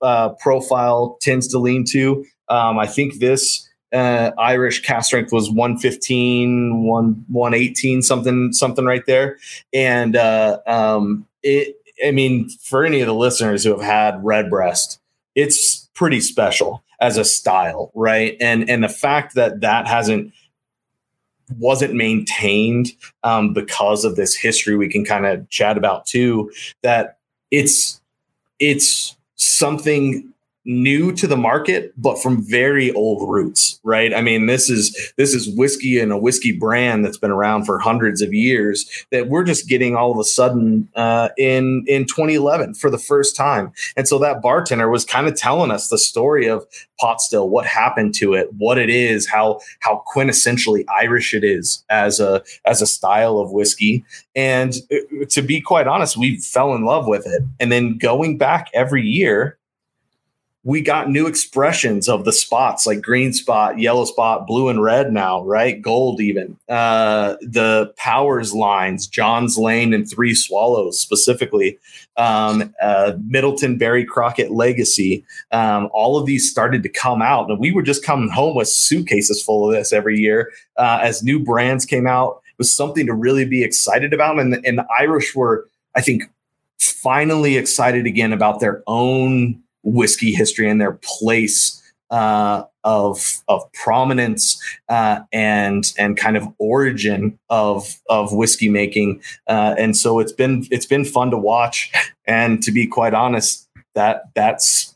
uh 0.00 0.30
profile 0.40 1.18
tends 1.20 1.48
to 1.48 1.58
lean 1.58 1.84
to. 1.90 2.24
Um 2.48 2.78
I 2.78 2.86
think 2.86 3.18
this 3.18 3.68
uh, 3.92 4.32
Irish 4.38 4.82
cask 4.82 5.08
strength 5.08 5.32
was 5.32 5.50
115, 5.50 6.84
1, 6.84 7.24
118, 7.28 8.02
something, 8.02 8.52
something 8.52 8.84
right 8.84 9.04
there. 9.06 9.38
And 9.72 10.16
uh, 10.16 10.58
um, 10.66 11.26
it, 11.42 11.76
I 12.04 12.10
mean, 12.10 12.48
for 12.48 12.84
any 12.84 13.00
of 13.00 13.06
the 13.06 13.14
listeners 13.14 13.64
who 13.64 13.70
have 13.70 13.82
had 13.82 14.24
redbreast, 14.24 15.00
it's 15.34 15.88
pretty 15.94 16.20
special 16.20 16.82
as 17.00 17.16
a 17.16 17.24
style, 17.24 17.90
right? 17.94 18.36
And 18.40 18.68
and 18.70 18.82
the 18.82 18.88
fact 18.88 19.34
that 19.34 19.60
that 19.60 19.86
hasn't 19.86 20.32
wasn't 21.58 21.94
maintained 21.94 22.92
um, 23.24 23.52
because 23.52 24.04
of 24.04 24.16
this 24.16 24.34
history 24.34 24.76
we 24.76 24.88
can 24.88 25.04
kind 25.04 25.26
of 25.26 25.48
chat 25.50 25.76
about 25.76 26.06
too 26.06 26.50
that 26.82 27.18
it's 27.50 28.00
it's 28.58 29.16
something 29.34 30.31
new 30.64 31.12
to 31.12 31.26
the 31.26 31.36
market, 31.36 31.92
but 31.96 32.22
from 32.22 32.42
very 32.42 32.92
old 32.92 33.28
roots, 33.28 33.80
right? 33.82 34.14
I 34.14 34.20
mean, 34.20 34.46
this 34.46 34.70
is 34.70 35.12
this 35.16 35.34
is 35.34 35.48
whiskey 35.56 35.98
and 35.98 36.12
a 36.12 36.18
whiskey 36.18 36.56
brand 36.56 37.04
that's 37.04 37.18
been 37.18 37.30
around 37.30 37.64
for 37.64 37.78
hundreds 37.78 38.22
of 38.22 38.32
years 38.32 39.06
that 39.10 39.28
we're 39.28 39.44
just 39.44 39.68
getting 39.68 39.96
all 39.96 40.12
of 40.12 40.18
a 40.18 40.24
sudden 40.24 40.88
uh, 40.94 41.30
in 41.36 41.84
in 41.88 42.04
2011 42.04 42.74
for 42.74 42.90
the 42.90 42.98
first 42.98 43.34
time. 43.34 43.72
And 43.96 44.06
so 44.06 44.18
that 44.20 44.40
bartender 44.40 44.88
was 44.88 45.04
kind 45.04 45.26
of 45.26 45.36
telling 45.36 45.70
us 45.70 45.88
the 45.88 45.98
story 45.98 46.46
of 46.46 46.64
pot 47.00 47.20
still, 47.20 47.48
what 47.48 47.66
happened 47.66 48.14
to 48.14 48.34
it, 48.34 48.52
what 48.54 48.78
it 48.78 48.90
is, 48.90 49.28
how 49.28 49.60
how 49.80 50.04
quintessentially 50.14 50.84
Irish 51.00 51.34
it 51.34 51.42
is 51.42 51.84
as 51.90 52.20
a 52.20 52.42
as 52.64 52.80
a 52.80 52.86
style 52.86 53.38
of 53.38 53.50
whiskey. 53.50 54.04
And 54.36 54.74
uh, 54.92 55.24
to 55.30 55.42
be 55.42 55.60
quite 55.60 55.88
honest, 55.88 56.16
we 56.16 56.38
fell 56.38 56.74
in 56.74 56.84
love 56.84 57.08
with 57.08 57.26
it. 57.26 57.42
And 57.58 57.72
then 57.72 57.98
going 57.98 58.38
back 58.38 58.70
every 58.74 59.02
year 59.02 59.58
we 60.64 60.80
got 60.80 61.10
new 61.10 61.26
expressions 61.26 62.08
of 62.08 62.24
the 62.24 62.32
spots 62.32 62.86
like 62.86 63.02
green 63.02 63.32
spot, 63.32 63.80
yellow 63.80 64.04
spot, 64.04 64.46
blue 64.46 64.68
and 64.68 64.80
red 64.80 65.12
now, 65.12 65.42
right? 65.44 65.82
Gold 65.82 66.20
even. 66.20 66.56
Uh, 66.68 67.34
the 67.40 67.92
powers 67.96 68.54
lines, 68.54 69.08
John's 69.08 69.58
Lane 69.58 69.92
and 69.92 70.08
Three 70.08 70.34
Swallows 70.34 71.00
specifically, 71.00 71.78
um, 72.16 72.72
uh, 72.80 73.14
Midleton, 73.28 73.76
Barry 73.76 74.04
Crockett 74.04 74.52
Legacy. 74.52 75.24
Um, 75.50 75.88
all 75.92 76.16
of 76.16 76.26
these 76.26 76.48
started 76.48 76.84
to 76.84 76.88
come 76.88 77.22
out, 77.22 77.50
and 77.50 77.58
we 77.58 77.72
were 77.72 77.82
just 77.82 78.04
coming 78.04 78.30
home 78.30 78.54
with 78.54 78.68
suitcases 78.68 79.42
full 79.42 79.68
of 79.68 79.74
this 79.74 79.92
every 79.92 80.18
year 80.18 80.52
uh, 80.76 81.00
as 81.02 81.24
new 81.24 81.40
brands 81.40 81.84
came 81.84 82.06
out. 82.06 82.40
It 82.46 82.58
was 82.58 82.74
something 82.74 83.06
to 83.06 83.14
really 83.14 83.44
be 83.44 83.64
excited 83.64 84.12
about, 84.12 84.38
and, 84.38 84.64
and 84.64 84.78
the 84.78 84.86
Irish 84.96 85.34
were, 85.34 85.68
I 85.96 86.02
think, 86.02 86.22
finally 86.78 87.56
excited 87.56 88.06
again 88.06 88.32
about 88.32 88.60
their 88.60 88.82
own 88.86 89.61
whiskey 89.82 90.32
history 90.32 90.68
and 90.68 90.80
their 90.80 90.98
place 91.02 91.78
uh, 92.10 92.64
of 92.84 93.42
of 93.48 93.70
prominence 93.72 94.60
uh, 94.88 95.20
and 95.32 95.92
and 95.98 96.16
kind 96.16 96.36
of 96.36 96.46
origin 96.58 97.38
of 97.48 98.00
of 98.08 98.32
whiskey 98.32 98.68
making. 98.68 99.20
Uh, 99.48 99.74
and 99.78 99.96
so 99.96 100.18
it's 100.20 100.32
been 100.32 100.66
it's 100.70 100.86
been 100.86 101.04
fun 101.04 101.30
to 101.30 101.38
watch. 101.38 101.90
And 102.26 102.62
to 102.62 102.70
be 102.70 102.86
quite 102.86 103.14
honest, 103.14 103.68
that 103.94 104.24
that's 104.34 104.94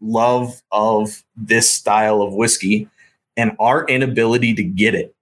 love 0.00 0.62
of 0.70 1.24
this 1.36 1.70
style 1.70 2.22
of 2.22 2.32
whiskey 2.32 2.88
and 3.36 3.52
our 3.58 3.86
inability 3.86 4.54
to 4.54 4.62
get 4.62 4.94
it 4.94 5.14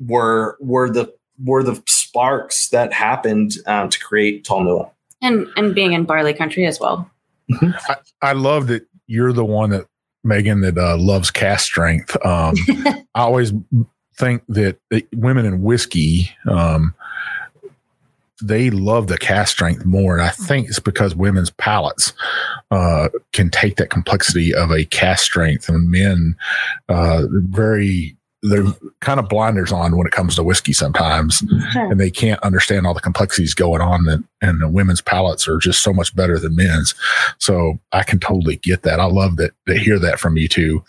were 0.00 0.56
were 0.60 0.90
the 0.90 1.12
were 1.44 1.62
the 1.62 1.82
sparks 1.86 2.70
that 2.70 2.92
happened 2.92 3.56
um, 3.66 3.90
to 3.90 3.98
create 3.98 4.44
Talnua. 4.44 4.90
And 5.20 5.48
and 5.56 5.74
being 5.74 5.92
in 5.92 6.04
barley 6.04 6.32
country 6.32 6.66
as 6.66 6.80
well. 6.80 7.10
I, 7.88 7.96
I, 8.22 8.32
love 8.32 8.66
that 8.68 8.86
you're 9.06 9.32
the 9.32 9.44
one 9.44 9.70
that 9.70 9.86
Megan 10.24 10.60
that 10.62 10.76
uh, 10.76 10.96
loves 10.98 11.30
cask 11.30 11.64
strength. 11.64 12.16
Um, 12.24 12.54
I 12.68 13.04
always 13.14 13.52
think 14.18 14.42
that 14.48 14.78
women 15.14 15.46
in 15.46 15.62
whiskey, 15.62 16.30
um, 16.48 16.94
they 18.42 18.70
love 18.70 19.06
the 19.06 19.18
cask 19.18 19.52
strength 19.52 19.84
more. 19.86 20.14
And 20.14 20.22
I 20.22 20.30
think 20.30 20.68
it's 20.68 20.78
because 20.78 21.14
women's 21.14 21.50
palates 21.50 22.12
uh, 22.70 23.08
can 23.32 23.50
take 23.50 23.76
that 23.76 23.90
complexity 23.90 24.54
of 24.54 24.70
a 24.70 24.84
cask 24.86 25.24
strength, 25.24 25.68
and 25.68 25.90
men 25.90 26.36
uh, 26.88 27.22
very 27.30 28.16
they're 28.50 28.64
kind 29.00 29.20
of 29.20 29.28
blinders 29.28 29.72
on 29.72 29.96
when 29.96 30.06
it 30.06 30.12
comes 30.12 30.36
to 30.36 30.42
whiskey 30.42 30.72
sometimes, 30.72 31.42
sure. 31.72 31.90
and 31.90 32.00
they 32.00 32.10
can't 32.10 32.42
understand 32.42 32.86
all 32.86 32.94
the 32.94 33.00
complexities 33.00 33.54
going 33.54 33.80
on. 33.80 34.04
That 34.04 34.22
and 34.42 34.60
the 34.60 34.68
women's 34.68 35.00
palates 35.00 35.48
are 35.48 35.58
just 35.58 35.82
so 35.82 35.92
much 35.92 36.14
better 36.14 36.38
than 36.38 36.56
men's. 36.56 36.94
So 37.38 37.78
I 37.92 38.02
can 38.02 38.18
totally 38.18 38.56
get 38.56 38.82
that. 38.82 39.00
I 39.00 39.06
love 39.06 39.36
that 39.36 39.52
to 39.66 39.78
hear 39.78 39.98
that 39.98 40.18
from 40.18 40.36
you 40.36 40.48
too. 40.48 40.84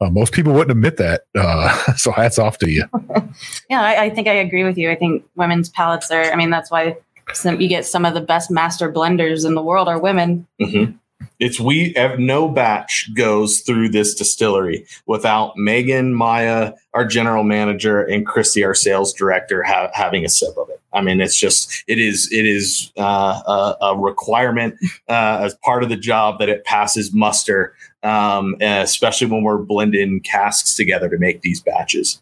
Uh, 0.00 0.10
most 0.10 0.32
people 0.32 0.52
wouldn't 0.52 0.72
admit 0.72 0.96
that, 0.96 1.22
uh, 1.36 1.94
so 1.96 2.10
hats 2.10 2.38
off 2.38 2.58
to 2.58 2.70
you. 2.70 2.84
yeah, 3.70 3.82
I, 3.82 4.04
I, 4.04 4.10
think 4.10 4.28
I 4.28 4.34
agree 4.34 4.64
with 4.64 4.76
you. 4.76 4.90
I 4.90 4.96
think 4.96 5.24
women's 5.36 5.68
palates 5.68 6.10
are. 6.10 6.24
I 6.24 6.36
mean, 6.36 6.50
that's 6.50 6.70
why 6.70 6.96
some, 7.32 7.60
you 7.60 7.68
get 7.68 7.86
some 7.86 8.04
of 8.04 8.14
the 8.14 8.20
best 8.20 8.50
master 8.50 8.90
blenders 8.90 9.46
in 9.46 9.54
the 9.54 9.62
world 9.62 9.88
are 9.88 9.98
women. 9.98 10.46
Mm-hmm 10.60 10.96
It's 11.38 11.60
we 11.60 11.92
have 11.94 12.18
no 12.18 12.48
batch 12.48 13.10
goes 13.14 13.60
through 13.60 13.90
this 13.90 14.14
distillery 14.14 14.86
without 15.06 15.56
Megan, 15.56 16.14
Maya, 16.14 16.72
our 16.94 17.04
general 17.04 17.44
manager, 17.44 18.02
and 18.02 18.26
Christy, 18.26 18.64
our 18.64 18.74
sales 18.74 19.12
director, 19.12 19.62
ha- 19.62 19.90
having 19.94 20.24
a 20.24 20.28
sip 20.28 20.56
of 20.56 20.68
it. 20.68 20.80
I 20.92 21.00
mean, 21.00 21.20
it's 21.20 21.38
just 21.38 21.84
it 21.86 21.98
is 21.98 22.28
it 22.32 22.46
is 22.46 22.92
uh, 22.98 23.40
a, 23.46 23.86
a, 23.86 23.98
requirement 23.98 24.76
uh, 25.08 25.40
as 25.42 25.54
part 25.56 25.82
of 25.82 25.90
the 25.90 25.96
job 25.96 26.38
that 26.40 26.48
it 26.48 26.64
passes 26.64 27.12
muster, 27.12 27.74
um, 28.02 28.56
especially 28.60 29.28
when 29.28 29.42
we're 29.42 29.58
blending 29.58 30.20
casks 30.20 30.74
together 30.74 31.08
to 31.08 31.18
make 31.18 31.42
these 31.42 31.60
batches. 31.60 32.20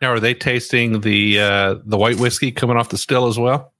Now, 0.00 0.12
are 0.12 0.20
they 0.20 0.34
tasting 0.34 1.00
the 1.02 1.38
uh, 1.38 1.74
the 1.84 1.98
white 1.98 2.18
whiskey 2.18 2.50
coming 2.50 2.76
off 2.76 2.88
the 2.88 2.98
still 2.98 3.26
as 3.28 3.38
well? 3.38 3.72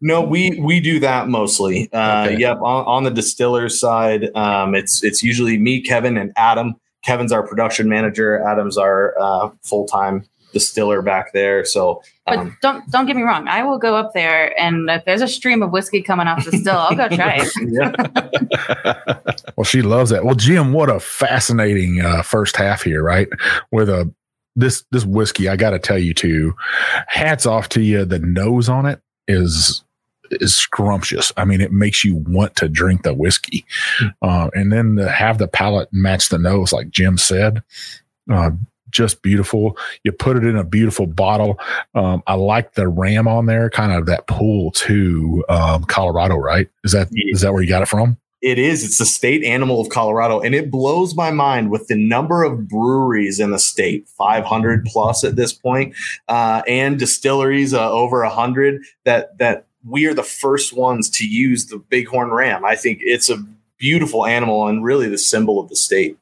No, 0.00 0.20
we 0.22 0.58
we 0.60 0.80
do 0.80 1.00
that 1.00 1.28
mostly. 1.28 1.90
Uh, 1.92 2.26
okay. 2.26 2.38
Yep, 2.38 2.58
on, 2.58 2.84
on 2.86 3.04
the 3.04 3.10
distiller 3.10 3.68
side, 3.68 4.34
um, 4.34 4.74
it's 4.74 5.02
it's 5.02 5.22
usually 5.22 5.58
me, 5.58 5.80
Kevin, 5.80 6.16
and 6.16 6.32
Adam. 6.36 6.74
Kevin's 7.04 7.32
our 7.32 7.46
production 7.46 7.88
manager. 7.88 8.42
Adam's 8.42 8.76
our 8.76 9.14
uh, 9.18 9.50
full 9.62 9.86
time 9.86 10.24
distiller 10.52 11.02
back 11.02 11.32
there. 11.32 11.64
So, 11.64 12.02
um, 12.26 12.48
but 12.48 12.60
don't 12.62 12.90
don't 12.90 13.06
get 13.06 13.14
me 13.16 13.22
wrong. 13.22 13.46
I 13.46 13.62
will 13.62 13.78
go 13.78 13.94
up 13.94 14.12
there, 14.14 14.58
and 14.60 14.88
if 14.90 15.04
there's 15.04 15.22
a 15.22 15.28
stream 15.28 15.62
of 15.62 15.70
whiskey 15.70 16.02
coming 16.02 16.26
off 16.26 16.44
the 16.44 16.56
still, 16.56 16.76
I'll 16.76 16.96
go 16.96 17.08
try 17.14 17.40
it. 17.42 17.52
well, 19.56 19.64
she 19.64 19.82
loves 19.82 20.10
that. 20.10 20.24
Well, 20.24 20.34
Jim, 20.34 20.72
what 20.72 20.88
a 20.88 20.98
fascinating 20.98 22.00
uh, 22.00 22.22
first 22.22 22.56
half 22.56 22.82
here, 22.82 23.02
right? 23.02 23.28
With 23.70 23.88
a 23.88 24.12
this 24.56 24.84
this 24.90 25.04
whiskey, 25.04 25.48
I 25.48 25.56
got 25.56 25.70
to 25.70 25.78
tell 25.78 25.98
you 25.98 26.14
too. 26.14 26.54
Hats 27.06 27.46
off 27.46 27.68
to 27.70 27.82
you. 27.82 28.04
The 28.04 28.18
nose 28.18 28.68
on 28.68 28.86
it 28.86 29.00
is 29.28 29.82
is 30.30 30.56
scrumptious. 30.56 31.32
I 31.36 31.44
mean, 31.44 31.60
it 31.60 31.72
makes 31.72 32.04
you 32.04 32.16
want 32.16 32.56
to 32.56 32.68
drink 32.68 33.02
the 33.02 33.14
whiskey, 33.14 33.64
hmm. 33.98 34.08
uh, 34.22 34.48
and 34.54 34.72
then 34.72 34.96
to 34.96 35.08
have 35.08 35.38
the 35.38 35.48
palate 35.48 35.88
match 35.92 36.28
the 36.28 36.38
nose, 36.38 36.72
like 36.72 36.90
Jim 36.90 37.18
said. 37.18 37.62
Uh, 38.30 38.50
just 38.90 39.20
beautiful. 39.22 39.76
You 40.04 40.12
put 40.12 40.36
it 40.36 40.44
in 40.44 40.56
a 40.56 40.64
beautiful 40.64 41.06
bottle. 41.06 41.58
Um, 41.94 42.22
I 42.26 42.34
like 42.34 42.74
the 42.74 42.88
ram 42.88 43.28
on 43.28 43.46
there, 43.46 43.68
kind 43.68 43.92
of 43.92 44.06
that 44.06 44.26
pull 44.26 44.70
to 44.72 45.44
um, 45.48 45.84
Colorado, 45.84 46.36
right? 46.36 46.68
Is 46.82 46.92
that 46.92 47.08
is 47.12 47.42
that 47.42 47.52
where 47.52 47.62
you 47.62 47.68
got 47.68 47.82
it 47.82 47.88
from? 47.88 48.16
It 48.46 48.60
is. 48.60 48.84
It's 48.84 48.98
the 48.98 49.06
state 49.06 49.42
animal 49.42 49.80
of 49.80 49.88
Colorado. 49.88 50.38
And 50.38 50.54
it 50.54 50.70
blows 50.70 51.16
my 51.16 51.32
mind 51.32 51.68
with 51.68 51.88
the 51.88 51.96
number 51.96 52.44
of 52.44 52.68
breweries 52.68 53.40
in 53.40 53.50
the 53.50 53.58
state 53.58 54.06
500 54.06 54.84
plus 54.84 55.24
at 55.24 55.34
this 55.34 55.52
point, 55.52 55.96
uh, 56.28 56.62
and 56.68 56.96
distilleries 56.96 57.74
uh, 57.74 57.90
over 57.90 58.22
100 58.22 58.82
that, 59.02 59.36
that 59.38 59.66
we 59.84 60.06
are 60.06 60.14
the 60.14 60.22
first 60.22 60.72
ones 60.72 61.10
to 61.10 61.26
use 61.26 61.66
the 61.66 61.78
bighorn 61.90 62.30
ram. 62.30 62.64
I 62.64 62.76
think 62.76 63.00
it's 63.02 63.28
a 63.28 63.44
beautiful 63.78 64.24
animal 64.24 64.68
and 64.68 64.84
really 64.84 65.08
the 65.08 65.18
symbol 65.18 65.58
of 65.58 65.68
the 65.68 65.74
state. 65.74 66.16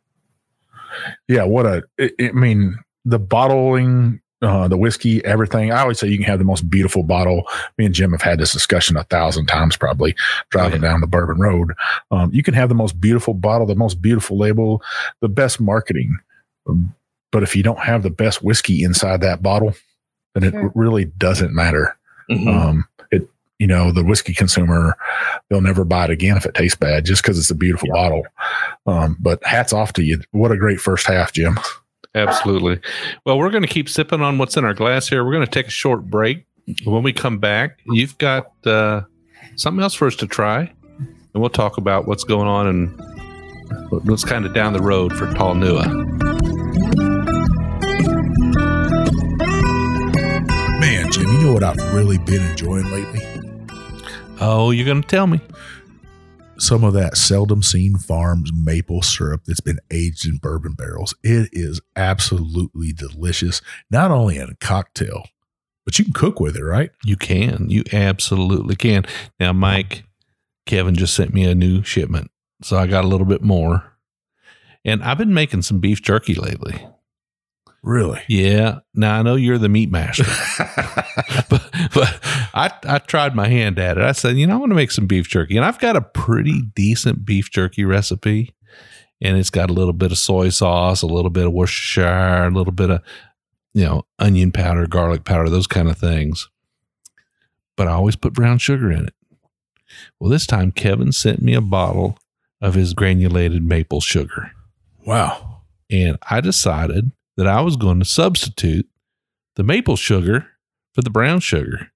Yeah. 1.28 1.44
What 1.44 1.66
a, 1.66 1.82
I 2.00 2.32
mean, 2.32 2.78
the 3.04 3.18
bottling 3.18 4.22
uh, 4.44 4.68
the 4.68 4.76
whiskey, 4.76 5.24
everything. 5.24 5.72
I 5.72 5.80
always 5.80 5.98
say 5.98 6.08
you 6.08 6.18
can 6.18 6.26
have 6.26 6.38
the 6.38 6.44
most 6.44 6.68
beautiful 6.68 7.02
bottle. 7.02 7.44
Me 7.78 7.86
and 7.86 7.94
Jim 7.94 8.12
have 8.12 8.22
had 8.22 8.38
this 8.38 8.52
discussion 8.52 8.96
a 8.96 9.04
thousand 9.04 9.46
times, 9.46 9.76
probably 9.76 10.14
driving 10.50 10.82
down 10.82 11.00
the 11.00 11.06
Bourbon 11.06 11.38
Road. 11.38 11.72
Um, 12.10 12.30
you 12.32 12.42
can 12.42 12.54
have 12.54 12.68
the 12.68 12.74
most 12.74 13.00
beautiful 13.00 13.34
bottle, 13.34 13.66
the 13.66 13.74
most 13.74 14.02
beautiful 14.02 14.36
label, 14.36 14.82
the 15.20 15.28
best 15.28 15.60
marketing. 15.60 16.16
Um, 16.68 16.94
but 17.32 17.42
if 17.42 17.56
you 17.56 17.62
don't 17.62 17.80
have 17.80 18.02
the 18.02 18.10
best 18.10 18.42
whiskey 18.42 18.84
inside 18.84 19.20
that 19.22 19.42
bottle, 19.42 19.74
then 20.34 20.50
sure. 20.50 20.66
it 20.66 20.72
really 20.74 21.06
doesn't 21.06 21.54
matter. 21.54 21.96
Mm-hmm. 22.30 22.48
Um, 22.48 22.84
it, 23.10 23.28
you 23.58 23.66
know, 23.66 23.92
the 23.92 24.04
whiskey 24.04 24.34
consumer, 24.34 24.96
they'll 25.48 25.60
never 25.60 25.84
buy 25.84 26.04
it 26.04 26.10
again 26.10 26.36
if 26.36 26.46
it 26.46 26.54
tastes 26.54 26.76
bad 26.76 27.04
just 27.04 27.22
because 27.22 27.38
it's 27.38 27.50
a 27.50 27.54
beautiful 27.54 27.88
yeah. 27.88 27.94
bottle. 27.94 28.26
Um, 28.86 29.16
but 29.20 29.44
hats 29.44 29.72
off 29.72 29.94
to 29.94 30.02
you. 30.02 30.20
What 30.32 30.52
a 30.52 30.56
great 30.56 30.80
first 30.80 31.06
half, 31.06 31.32
Jim. 31.32 31.58
Absolutely. 32.14 32.80
Well, 33.24 33.38
we're 33.38 33.50
going 33.50 33.62
to 33.62 33.68
keep 33.68 33.88
sipping 33.88 34.20
on 34.20 34.38
what's 34.38 34.56
in 34.56 34.64
our 34.64 34.74
glass 34.74 35.08
here. 35.08 35.24
We're 35.24 35.32
going 35.32 35.46
to 35.46 35.50
take 35.50 35.66
a 35.66 35.70
short 35.70 36.04
break. 36.04 36.46
When 36.84 37.02
we 37.02 37.12
come 37.12 37.38
back, 37.38 37.80
you've 37.86 38.16
got 38.18 38.46
uh, 38.66 39.02
something 39.56 39.82
else 39.82 39.94
for 39.94 40.06
us 40.06 40.16
to 40.16 40.26
try, 40.26 40.72
and 40.98 41.34
we'll 41.34 41.50
talk 41.50 41.76
about 41.76 42.06
what's 42.06 42.24
going 42.24 42.48
on 42.48 42.66
and 42.66 43.00
what's 43.90 44.24
kind 44.24 44.46
of 44.46 44.54
down 44.54 44.72
the 44.72 44.80
road 44.80 45.12
for 45.14 45.26
Talnua. 45.26 45.84
Man, 50.80 51.12
Jim, 51.12 51.26
you 51.26 51.38
know 51.40 51.52
what 51.52 51.62
I've 51.62 51.94
really 51.94 52.18
been 52.18 52.42
enjoying 52.42 52.90
lately? 52.90 53.20
Oh, 54.40 54.70
you're 54.70 54.86
going 54.86 55.02
to 55.02 55.08
tell 55.08 55.26
me 55.26 55.40
some 56.64 56.82
of 56.82 56.94
that 56.94 57.16
seldom 57.16 57.62
seen 57.62 57.96
farms 57.96 58.50
maple 58.54 59.02
syrup 59.02 59.42
that's 59.46 59.60
been 59.60 59.80
aged 59.90 60.26
in 60.26 60.38
bourbon 60.38 60.72
barrels. 60.72 61.14
It 61.22 61.50
is 61.52 61.80
absolutely 61.94 62.92
delicious, 62.92 63.60
not 63.90 64.10
only 64.10 64.38
in 64.38 64.48
a 64.48 64.56
cocktail, 64.56 65.24
but 65.84 65.98
you 65.98 66.04
can 66.04 66.14
cook 66.14 66.40
with 66.40 66.56
it, 66.56 66.64
right? 66.64 66.90
You 67.04 67.16
can. 67.16 67.68
You 67.68 67.84
absolutely 67.92 68.76
can. 68.76 69.04
Now, 69.38 69.52
Mike, 69.52 70.04
Kevin 70.66 70.94
just 70.94 71.14
sent 71.14 71.34
me 71.34 71.44
a 71.44 71.54
new 71.54 71.82
shipment. 71.82 72.30
So 72.62 72.78
I 72.78 72.86
got 72.86 73.04
a 73.04 73.08
little 73.08 73.26
bit 73.26 73.42
more. 73.42 73.84
And 74.84 75.02
I've 75.02 75.18
been 75.18 75.34
making 75.34 75.62
some 75.62 75.80
beef 75.80 76.02
jerky 76.02 76.34
lately. 76.34 76.86
Really? 77.84 78.22
Yeah. 78.28 78.78
Now 78.94 79.18
I 79.18 79.22
know 79.22 79.34
you're 79.34 79.58
the 79.58 79.68
meat 79.68 79.90
master, 79.90 80.24
but, 81.50 81.70
but 81.92 82.18
I, 82.54 82.70
I 82.84 82.98
tried 82.98 83.34
my 83.34 83.46
hand 83.46 83.78
at 83.78 83.98
it. 83.98 84.02
I 84.02 84.12
said, 84.12 84.38
you 84.38 84.46
know, 84.46 84.54
I 84.54 84.56
want 84.56 84.70
to 84.70 84.76
make 84.76 84.90
some 84.90 85.06
beef 85.06 85.28
jerky, 85.28 85.58
and 85.58 85.66
I've 85.66 85.78
got 85.78 85.94
a 85.94 86.00
pretty 86.00 86.62
decent 86.74 87.26
beef 87.26 87.50
jerky 87.50 87.84
recipe, 87.84 88.54
and 89.20 89.36
it's 89.36 89.50
got 89.50 89.68
a 89.68 89.74
little 89.74 89.92
bit 89.92 90.12
of 90.12 90.18
soy 90.18 90.48
sauce, 90.48 91.02
a 91.02 91.06
little 91.06 91.30
bit 91.30 91.44
of 91.44 91.52
Worcestershire, 91.52 92.46
a 92.46 92.50
little 92.50 92.72
bit 92.72 92.88
of 92.88 93.02
you 93.74 93.84
know 93.84 94.06
onion 94.18 94.50
powder, 94.50 94.86
garlic 94.86 95.26
powder, 95.26 95.50
those 95.50 95.66
kind 95.66 95.90
of 95.90 95.98
things. 95.98 96.48
But 97.76 97.88
I 97.88 97.92
always 97.92 98.16
put 98.16 98.32
brown 98.32 98.58
sugar 98.58 98.90
in 98.90 99.08
it. 99.08 99.14
Well, 100.18 100.30
this 100.30 100.46
time 100.46 100.72
Kevin 100.72 101.12
sent 101.12 101.42
me 101.42 101.52
a 101.52 101.60
bottle 101.60 102.16
of 102.62 102.72
his 102.72 102.94
granulated 102.94 103.62
maple 103.62 104.00
sugar. 104.00 104.52
Wow. 105.04 105.64
And 105.90 106.16
I 106.30 106.40
decided 106.40 107.12
that 107.36 107.46
I 107.46 107.60
was 107.60 107.76
going 107.76 107.98
to 107.98 108.04
substitute 108.04 108.88
the 109.56 109.62
maple 109.62 109.96
sugar 109.96 110.46
for 110.92 111.02
the 111.02 111.10
brown 111.10 111.40
sugar. 111.40 111.90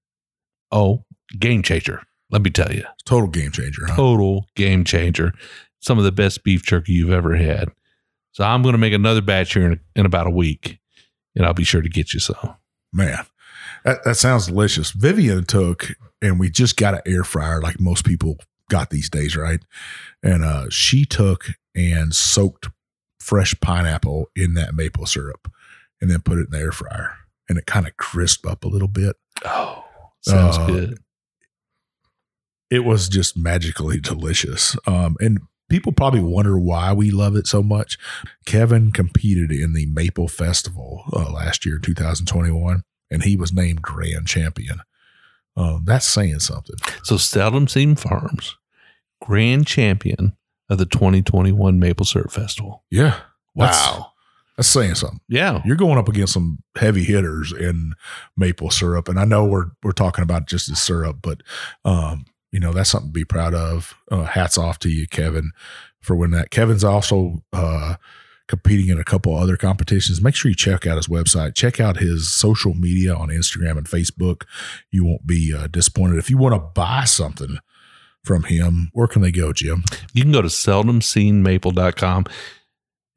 Oh, 0.71 1.05
game 1.37 1.63
changer. 1.63 2.03
Let 2.29 2.41
me 2.41 2.51
tell 2.51 2.71
you. 2.71 2.83
Total 3.05 3.29
game 3.29 3.51
changer. 3.51 3.87
Huh? 3.87 3.95
Total 3.95 4.45
game 4.55 4.83
changer. 4.83 5.33
Some 5.79 5.97
of 5.97 6.03
the 6.03 6.11
best 6.11 6.43
beef 6.43 6.63
jerky 6.63 6.93
you've 6.93 7.11
ever 7.11 7.35
had. 7.35 7.69
So 8.31 8.43
I'm 8.43 8.61
going 8.61 8.73
to 8.73 8.79
make 8.79 8.93
another 8.93 9.21
batch 9.21 9.53
here 9.53 9.65
in, 9.65 9.79
in 9.95 10.05
about 10.05 10.27
a 10.27 10.31
week, 10.31 10.79
and 11.35 11.45
I'll 11.45 11.53
be 11.53 11.63
sure 11.63 11.81
to 11.81 11.89
get 11.89 12.13
you 12.13 12.19
some. 12.19 12.55
Man, 12.93 13.25
that, 13.83 14.03
that 14.03 14.15
sounds 14.15 14.47
delicious. 14.47 14.91
Vivian 14.91 15.45
took, 15.45 15.89
and 16.21 16.39
we 16.39 16.49
just 16.49 16.77
got 16.77 16.93
an 16.93 17.01
air 17.05 17.23
fryer 17.23 17.61
like 17.61 17.79
most 17.79 18.05
people 18.05 18.37
got 18.69 18.91
these 18.91 19.09
days, 19.09 19.35
right? 19.35 19.61
And 20.21 20.43
uh, 20.43 20.69
she 20.69 21.05
took 21.05 21.47
and 21.75 22.13
soaked 22.13 22.69
fresh 23.19 23.53
pineapple 23.59 24.29
in 24.35 24.53
that 24.55 24.73
maple 24.73 25.05
syrup 25.05 25.51
and 26.01 26.09
then 26.09 26.21
put 26.21 26.37
it 26.37 26.45
in 26.45 26.51
the 26.51 26.59
air 26.59 26.71
fryer 26.71 27.15
and 27.47 27.57
it 27.57 27.65
kind 27.65 27.87
of 27.87 27.97
crisp 27.97 28.47
up 28.47 28.63
a 28.63 28.67
little 28.67 28.87
bit. 28.87 29.15
Oh, 29.45 29.83
sounds 30.21 30.57
uh, 30.57 30.67
good. 30.67 30.99
It 32.69 32.85
was 32.85 33.09
just 33.09 33.37
magically 33.37 33.99
delicious. 33.99 34.75
Um, 34.85 35.17
and 35.19 35.39
people 35.69 35.91
probably 35.91 36.21
wonder 36.21 36.57
why 36.59 36.93
we 36.93 37.11
love 37.11 37.35
it 37.35 37.47
so 37.47 37.63
much. 37.63 37.97
Kevin 38.45 38.91
competed 38.91 39.51
in 39.51 39.73
the 39.73 39.87
Maple 39.87 40.27
Festival 40.27 41.03
uh, 41.13 41.31
last 41.31 41.65
year, 41.65 41.79
2021, 41.79 42.83
and 43.09 43.23
he 43.23 43.35
was 43.35 43.51
named 43.51 43.81
grand 43.81 44.27
champion. 44.27 44.81
Um, 45.57 45.83
that's 45.85 46.07
saying 46.07 46.39
something. 46.39 46.75
So, 47.03 47.17
Seldom 47.17 47.67
Seen 47.67 47.95
Farms, 47.95 48.55
grand 49.21 49.65
champion 49.67 50.37
of 50.69 50.77
the 50.77 50.85
2021 50.85 51.79
Maple 51.79 52.05
Syrup 52.05 52.31
Festival. 52.31 52.83
Yeah. 52.89 53.19
Wow. 53.55 54.11
That's 54.55 54.67
saying 54.67 54.95
something. 54.95 55.21
Yeah. 55.29 55.61
You're 55.65 55.77
going 55.77 55.97
up 55.97 56.09
against 56.09 56.33
some 56.33 56.59
heavy 56.75 57.03
hitters 57.03 57.53
in 57.53 57.93
maple 58.35 58.69
syrup. 58.69 59.07
And 59.07 59.19
I 59.19 59.25
know 59.25 59.45
we're 59.45 59.71
we're 59.83 59.91
talking 59.93 60.23
about 60.23 60.47
just 60.47 60.69
the 60.69 60.75
syrup, 60.75 61.19
but 61.21 61.41
um, 61.85 62.25
you 62.51 62.59
know, 62.59 62.73
that's 62.73 62.89
something 62.89 63.09
to 63.09 63.13
be 63.13 63.25
proud 63.25 63.53
of. 63.53 63.95
Uh, 64.11 64.23
hats 64.23 64.57
off 64.57 64.79
to 64.79 64.89
you, 64.89 65.07
Kevin, 65.07 65.51
for 66.01 66.15
winning 66.15 66.37
that. 66.37 66.51
Kevin's 66.51 66.83
also 66.83 67.41
uh 67.53 67.95
competing 68.49 68.89
in 68.89 68.99
a 68.99 69.03
couple 69.03 69.33
other 69.35 69.55
competitions. 69.55 70.21
Make 70.21 70.35
sure 70.35 70.49
you 70.49 70.55
check 70.55 70.85
out 70.85 70.97
his 70.97 71.07
website. 71.07 71.55
Check 71.55 71.79
out 71.79 71.97
his 71.97 72.29
social 72.29 72.73
media 72.73 73.15
on 73.15 73.29
Instagram 73.29 73.77
and 73.77 73.87
Facebook. 73.87 74.43
You 74.91 75.05
won't 75.05 75.25
be 75.25 75.53
uh, 75.55 75.67
disappointed. 75.67 76.17
If 76.17 76.31
you 76.31 76.37
want 76.37 76.55
to 76.55 76.59
buy 76.59 77.05
something 77.05 77.59
from 78.29 78.43
him, 78.43 78.91
where 78.93 79.07
can 79.07 79.23
they 79.23 79.31
go, 79.31 79.51
Jim? 79.51 79.83
You 80.13 80.21
can 80.21 80.31
go 80.31 80.43
to 80.43 80.49
seldomseenmaple.com. 80.49 82.25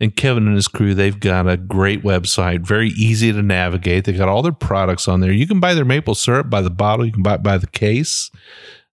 And 0.00 0.16
Kevin 0.16 0.46
and 0.46 0.56
his 0.56 0.68
crew, 0.68 0.94
they've 0.94 1.20
got 1.20 1.46
a 1.46 1.58
great 1.58 2.02
website, 2.02 2.62
very 2.62 2.88
easy 2.88 3.30
to 3.30 3.42
navigate. 3.42 4.06
They've 4.06 4.16
got 4.16 4.30
all 4.30 4.40
their 4.40 4.52
products 4.52 5.08
on 5.08 5.20
there. 5.20 5.30
You 5.30 5.46
can 5.46 5.60
buy 5.60 5.74
their 5.74 5.84
maple 5.84 6.14
syrup 6.14 6.48
by 6.48 6.62
the 6.62 6.70
bottle. 6.70 7.04
You 7.04 7.12
can 7.12 7.22
buy 7.22 7.34
it 7.34 7.42
by 7.42 7.58
the 7.58 7.66
case. 7.66 8.30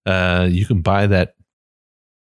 Uh, 0.06 0.50
you 0.52 0.66
can 0.66 0.82
buy 0.82 1.08
that 1.08 1.36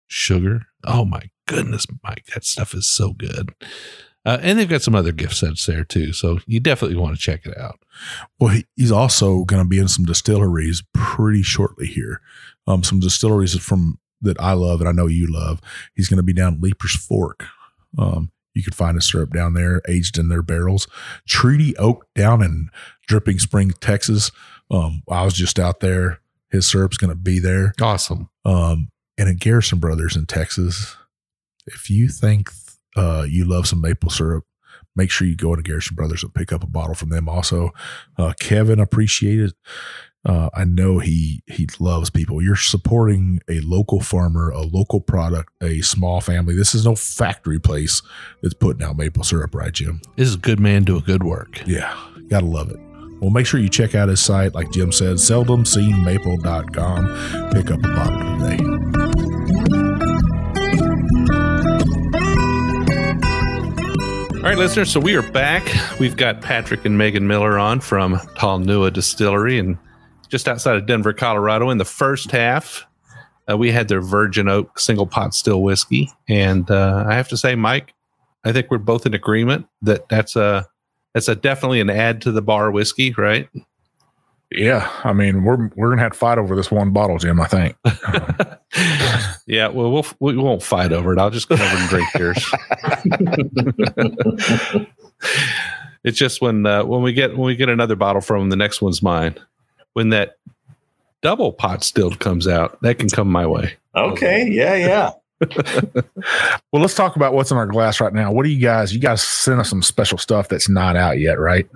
sugar. 0.06 0.62
Oh 0.84 1.04
my 1.04 1.28
goodness, 1.46 1.86
Mike, 2.02 2.24
that 2.32 2.44
stuff 2.44 2.72
is 2.72 2.88
so 2.88 3.12
good. 3.12 3.54
Uh, 4.24 4.38
and 4.40 4.58
they've 4.58 4.70
got 4.70 4.80
some 4.80 4.94
other 4.94 5.12
gift 5.12 5.36
sets 5.36 5.66
there 5.66 5.84
too, 5.84 6.14
so 6.14 6.38
you 6.46 6.60
definitely 6.60 6.96
want 6.96 7.14
to 7.14 7.20
check 7.20 7.44
it 7.44 7.58
out. 7.58 7.78
Well, 8.40 8.58
he's 8.74 8.92
also 8.92 9.44
going 9.44 9.62
to 9.62 9.68
be 9.68 9.78
in 9.78 9.88
some 9.88 10.06
distilleries 10.06 10.82
pretty 10.94 11.42
shortly 11.42 11.86
here. 11.86 12.22
Um, 12.66 12.82
some 12.82 13.00
distilleries 13.00 13.58
from 13.58 13.98
that 14.20 14.40
I 14.40 14.52
love 14.52 14.80
and 14.80 14.88
I 14.88 14.92
know 14.92 15.06
you 15.06 15.26
love. 15.28 15.60
He's 15.94 16.08
going 16.08 16.18
to 16.18 16.22
be 16.22 16.32
down 16.32 16.60
Leiper's 16.60 16.94
Fork. 16.94 17.44
Um, 17.98 18.30
you 18.54 18.62
could 18.62 18.74
find 18.74 18.96
a 18.96 19.00
syrup 19.00 19.32
down 19.32 19.54
there, 19.54 19.80
aged 19.88 20.18
in 20.18 20.28
their 20.28 20.42
barrels. 20.42 20.86
Treaty 21.26 21.76
Oak 21.76 22.06
down 22.14 22.42
in 22.42 22.68
Dripping 23.06 23.38
Spring, 23.38 23.72
Texas. 23.80 24.30
Um, 24.70 25.02
I 25.10 25.24
was 25.24 25.34
just 25.34 25.58
out 25.58 25.80
there. 25.80 26.20
His 26.50 26.66
syrup's 26.66 26.98
going 26.98 27.10
to 27.10 27.16
be 27.16 27.38
there. 27.38 27.72
Awesome. 27.80 28.28
Um, 28.44 28.90
and 29.18 29.28
at 29.28 29.38
Garrison 29.38 29.78
Brothers 29.78 30.16
in 30.16 30.26
Texas, 30.26 30.96
if 31.66 31.88
you 31.88 32.08
think 32.08 32.50
uh, 32.96 33.24
you 33.28 33.44
love 33.44 33.66
some 33.66 33.80
maple 33.80 34.10
syrup, 34.10 34.44
make 34.94 35.10
sure 35.10 35.26
you 35.26 35.36
go 35.36 35.56
to 35.56 35.62
Garrison 35.62 35.94
Brothers 35.94 36.22
and 36.22 36.34
pick 36.34 36.52
up 36.52 36.62
a 36.62 36.66
bottle 36.66 36.94
from 36.94 37.08
them. 37.08 37.28
Also, 37.28 37.70
uh, 38.18 38.34
Kevin 38.38 38.80
appreciated. 38.80 39.54
Uh, 40.24 40.48
I 40.54 40.64
know 40.64 41.00
he 41.00 41.42
he 41.48 41.68
loves 41.80 42.08
people. 42.10 42.40
You're 42.42 42.54
supporting 42.54 43.40
a 43.48 43.58
local 43.60 44.00
farmer, 44.00 44.50
a 44.50 44.60
local 44.62 45.00
product, 45.00 45.50
a 45.60 45.80
small 45.80 46.20
family. 46.20 46.54
This 46.54 46.74
is 46.74 46.84
no 46.84 46.94
factory 46.94 47.58
place 47.58 48.02
that's 48.40 48.54
putting 48.54 48.84
out 48.84 48.96
maple 48.96 49.24
syrup, 49.24 49.52
right, 49.54 49.72
Jim? 49.72 50.00
This 50.16 50.28
is 50.28 50.36
a 50.36 50.38
good 50.38 50.60
man 50.60 50.84
doing 50.84 51.02
good 51.04 51.24
work. 51.24 51.60
Yeah, 51.66 51.92
gotta 52.28 52.46
love 52.46 52.70
it. 52.70 52.76
Well, 53.20 53.30
make 53.30 53.46
sure 53.46 53.58
you 53.60 53.68
check 53.68 53.94
out 53.94 54.08
his 54.08 54.20
site, 54.20 54.54
like 54.54 54.70
Jim 54.72 54.90
said, 54.92 55.16
seldomseenmaple.com. 55.16 57.50
Pick 57.52 57.70
up 57.70 57.78
a 57.78 57.82
bottle 57.82 58.38
today. 58.38 58.58
All 64.36 64.42
right, 64.48 64.58
listeners. 64.58 64.90
So 64.90 64.98
we 64.98 65.14
are 65.14 65.22
back. 65.22 65.64
We've 66.00 66.16
got 66.16 66.42
Patrick 66.42 66.84
and 66.84 66.98
Meagan 66.98 67.28
Miller 67.28 67.60
on 67.60 67.78
from 67.78 68.16
Talnua 68.36 68.92
Distillery 68.92 69.60
and 69.60 69.78
just 70.32 70.48
outside 70.48 70.76
of 70.76 70.86
Denver, 70.86 71.12
Colorado. 71.12 71.68
In 71.68 71.76
the 71.76 71.84
first 71.84 72.30
half, 72.30 72.86
uh, 73.48 73.56
we 73.56 73.70
had 73.70 73.88
their 73.88 74.00
Virgin 74.00 74.48
Oak 74.48 74.78
single 74.78 75.06
pot 75.06 75.34
still 75.34 75.62
whiskey, 75.62 76.10
and 76.26 76.68
uh, 76.70 77.04
I 77.06 77.14
have 77.14 77.28
to 77.28 77.36
say, 77.36 77.54
Mike, 77.54 77.92
I 78.42 78.52
think 78.52 78.70
we're 78.70 78.78
both 78.78 79.04
in 79.04 79.12
agreement 79.12 79.66
that 79.82 80.08
that's 80.08 80.34
a 80.34 80.66
that's 81.12 81.28
a 81.28 81.36
definitely 81.36 81.80
an 81.80 81.90
add 81.90 82.22
to 82.22 82.32
the 82.32 82.40
bar 82.40 82.70
whiskey, 82.70 83.12
right? 83.12 83.46
Yeah, 84.50 84.90
I 85.04 85.12
mean, 85.12 85.44
we're 85.44 85.68
we're 85.76 85.90
gonna 85.90 86.00
have 86.00 86.12
to 86.12 86.18
fight 86.18 86.38
over 86.38 86.56
this 86.56 86.70
one 86.70 86.92
bottle, 86.92 87.18
Jim. 87.18 87.38
I 87.38 87.46
think. 87.46 87.76
yeah, 89.46 89.68
well, 89.68 89.92
we'll 89.92 90.06
we 90.18 90.34
won't 90.34 90.62
fight 90.62 90.92
over 90.92 91.12
it. 91.12 91.18
I'll 91.18 91.28
just 91.28 91.50
go 91.50 91.56
over 91.56 91.64
and 91.64 91.88
drink 91.90 92.08
yours. 92.18 92.54
it's 96.04 96.18
just 96.18 96.40
when 96.40 96.64
uh, 96.64 96.84
when 96.84 97.02
we 97.02 97.12
get 97.12 97.32
when 97.32 97.46
we 97.46 97.54
get 97.54 97.68
another 97.68 97.96
bottle 97.96 98.22
from 98.22 98.40
them, 98.40 98.48
the 98.50 98.56
next 98.56 98.80
one's 98.80 99.02
mine. 99.02 99.38
When 99.94 100.10
that 100.10 100.38
double 101.20 101.52
pot 101.52 101.84
still 101.84 102.10
comes 102.10 102.48
out, 102.48 102.80
that 102.82 102.98
can 102.98 103.08
come 103.08 103.28
my 103.28 103.46
way. 103.46 103.74
Okay. 103.94 104.48
Yeah. 104.50 104.74
Yeah. 104.74 105.10
Well, 106.72 106.80
let's 106.80 106.94
talk 106.94 107.16
about 107.16 107.34
what's 107.34 107.50
in 107.50 107.58
our 107.58 107.66
glass 107.66 108.00
right 108.00 108.14
now. 108.14 108.32
What 108.32 108.44
do 108.44 108.48
you 108.48 108.58
guys? 108.58 108.94
You 108.94 109.00
guys 109.00 109.22
sent 109.22 109.60
us 109.60 109.68
some 109.68 109.82
special 109.82 110.16
stuff 110.16 110.48
that's 110.48 110.70
not 110.70 110.96
out 110.96 111.18
yet, 111.18 111.38
right? 111.38 111.68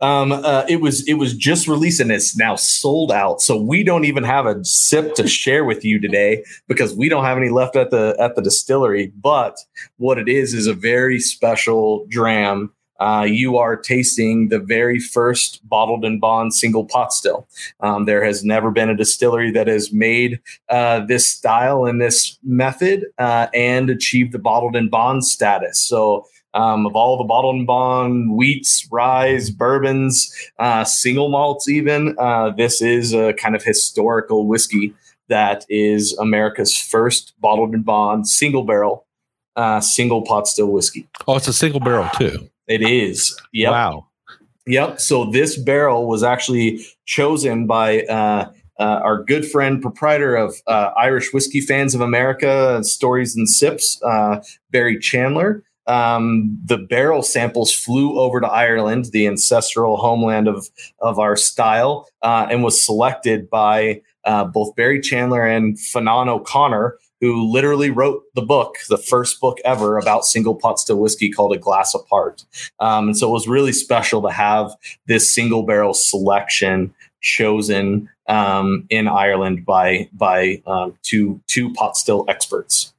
Um, 0.00 0.32
uh, 0.32 0.64
it 0.68 0.80
was 0.80 1.06
it 1.08 1.14
was 1.14 1.34
just 1.34 1.68
released 1.68 2.00
and 2.00 2.10
it's 2.10 2.36
now 2.36 2.56
sold 2.56 3.12
out. 3.12 3.40
So 3.40 3.60
we 3.60 3.84
don't 3.84 4.04
even 4.04 4.24
have 4.24 4.46
a 4.46 4.64
sip 4.64 5.14
to 5.16 5.28
share 5.28 5.64
with 5.64 5.84
you 5.84 6.00
today 6.00 6.44
because 6.68 6.94
we 6.94 7.08
don't 7.08 7.24
have 7.24 7.36
any 7.36 7.50
left 7.50 7.76
at 7.76 7.90
the 7.90 8.16
at 8.18 8.36
the 8.36 8.42
distillery. 8.42 9.12
But 9.20 9.58
what 9.98 10.18
it 10.18 10.28
is 10.28 10.54
is 10.54 10.66
a 10.66 10.74
very 10.74 11.18
special 11.18 12.06
dram. 12.08 12.72
Uh, 13.00 13.26
you 13.28 13.56
are 13.58 13.76
tasting 13.76 14.48
the 14.48 14.58
very 14.58 14.98
first 14.98 15.66
bottled 15.68 16.04
and 16.04 16.20
bond 16.20 16.54
single 16.54 16.84
pot 16.84 17.12
still. 17.12 17.46
Um, 17.80 18.04
there 18.04 18.24
has 18.24 18.44
never 18.44 18.70
been 18.70 18.88
a 18.88 18.96
distillery 18.96 19.50
that 19.52 19.66
has 19.66 19.92
made 19.92 20.40
uh, 20.68 21.00
this 21.06 21.30
style 21.30 21.84
and 21.84 22.00
this 22.00 22.38
method 22.42 23.06
uh, 23.18 23.48
and 23.54 23.90
achieved 23.90 24.32
the 24.32 24.38
bottled 24.38 24.76
and 24.76 24.90
bond 24.90 25.24
status. 25.24 25.78
So 25.80 26.26
um, 26.54 26.86
of 26.86 26.96
all 26.96 27.18
the 27.18 27.24
bottled 27.24 27.56
and 27.56 27.66
bond 27.66 28.30
wheats, 28.30 28.88
rye, 28.90 29.38
bourbons, 29.56 30.32
uh, 30.58 30.84
single 30.84 31.28
malts, 31.28 31.68
even. 31.68 32.16
Uh, 32.18 32.50
this 32.50 32.80
is 32.80 33.12
a 33.12 33.34
kind 33.34 33.54
of 33.54 33.62
historical 33.62 34.46
whiskey 34.46 34.94
that 35.28 35.66
is 35.68 36.16
America's 36.18 36.76
first 36.76 37.34
bottled 37.40 37.74
and 37.74 37.84
bond 37.84 38.28
single 38.28 38.64
barrel, 38.64 39.06
uh, 39.56 39.80
single 39.80 40.22
pot 40.22 40.46
still 40.46 40.68
whiskey. 40.68 41.06
Oh, 41.26 41.36
it's 41.36 41.48
a 41.48 41.52
single 41.52 41.80
barrel 41.80 42.08
too. 42.16 42.48
It 42.68 42.82
is. 42.82 43.38
Yep. 43.52 43.70
Wow. 43.70 44.06
Yep. 44.66 45.00
So 45.00 45.30
this 45.30 45.56
barrel 45.56 46.08
was 46.08 46.22
actually 46.22 46.84
chosen 47.04 47.66
by 47.66 48.02
uh, 48.02 48.50
uh, 48.78 49.00
our 49.02 49.22
good 49.22 49.48
friend, 49.48 49.80
proprietor 49.80 50.34
of 50.34 50.56
uh, 50.66 50.90
Irish 50.96 51.32
Whiskey 51.32 51.60
Fans 51.60 51.94
of 51.94 52.00
America, 52.00 52.82
Stories 52.82 53.36
and 53.36 53.48
Sips, 53.48 54.00
uh, 54.02 54.42
Barry 54.70 54.98
Chandler. 54.98 55.62
Um, 55.86 56.58
the 56.64 56.78
barrel 56.78 57.22
samples 57.22 57.72
flew 57.72 58.18
over 58.18 58.40
to 58.40 58.48
Ireland, 58.48 59.06
the 59.12 59.28
ancestral 59.28 59.96
homeland 59.96 60.48
of 60.48 60.68
of 60.98 61.20
our 61.20 61.36
style, 61.36 62.08
uh, 62.22 62.48
and 62.50 62.64
was 62.64 62.84
selected 62.84 63.48
by 63.48 64.02
uh, 64.24 64.44
both 64.44 64.74
Barry 64.74 65.00
Chandler 65.00 65.46
and 65.46 65.76
Fionnán 65.76 66.26
O'Connor, 66.26 66.98
who 67.20 67.50
literally 67.50 67.90
wrote 67.90 68.22
the 68.34 68.42
book, 68.42 68.76
the 68.88 68.98
first 68.98 69.40
book 69.40 69.58
ever 69.64 69.98
about 69.98 70.24
single 70.24 70.54
pot 70.54 70.78
still 70.78 70.98
whiskey 70.98 71.30
called 71.30 71.54
A 71.54 71.58
Glass 71.58 71.94
Apart. 71.94 72.44
Um, 72.80 73.08
and 73.08 73.16
so 73.16 73.28
it 73.28 73.32
was 73.32 73.48
really 73.48 73.72
special 73.72 74.22
to 74.22 74.30
have 74.30 74.74
this 75.06 75.34
single 75.34 75.62
barrel 75.62 75.94
selection 75.94 76.94
chosen 77.20 78.08
um, 78.28 78.86
in 78.90 79.08
Ireland 79.08 79.64
by 79.64 80.08
by 80.12 80.62
um, 80.66 80.96
two 81.02 81.40
two 81.46 81.72
pot 81.72 81.96
still 81.96 82.24
experts. 82.28 82.92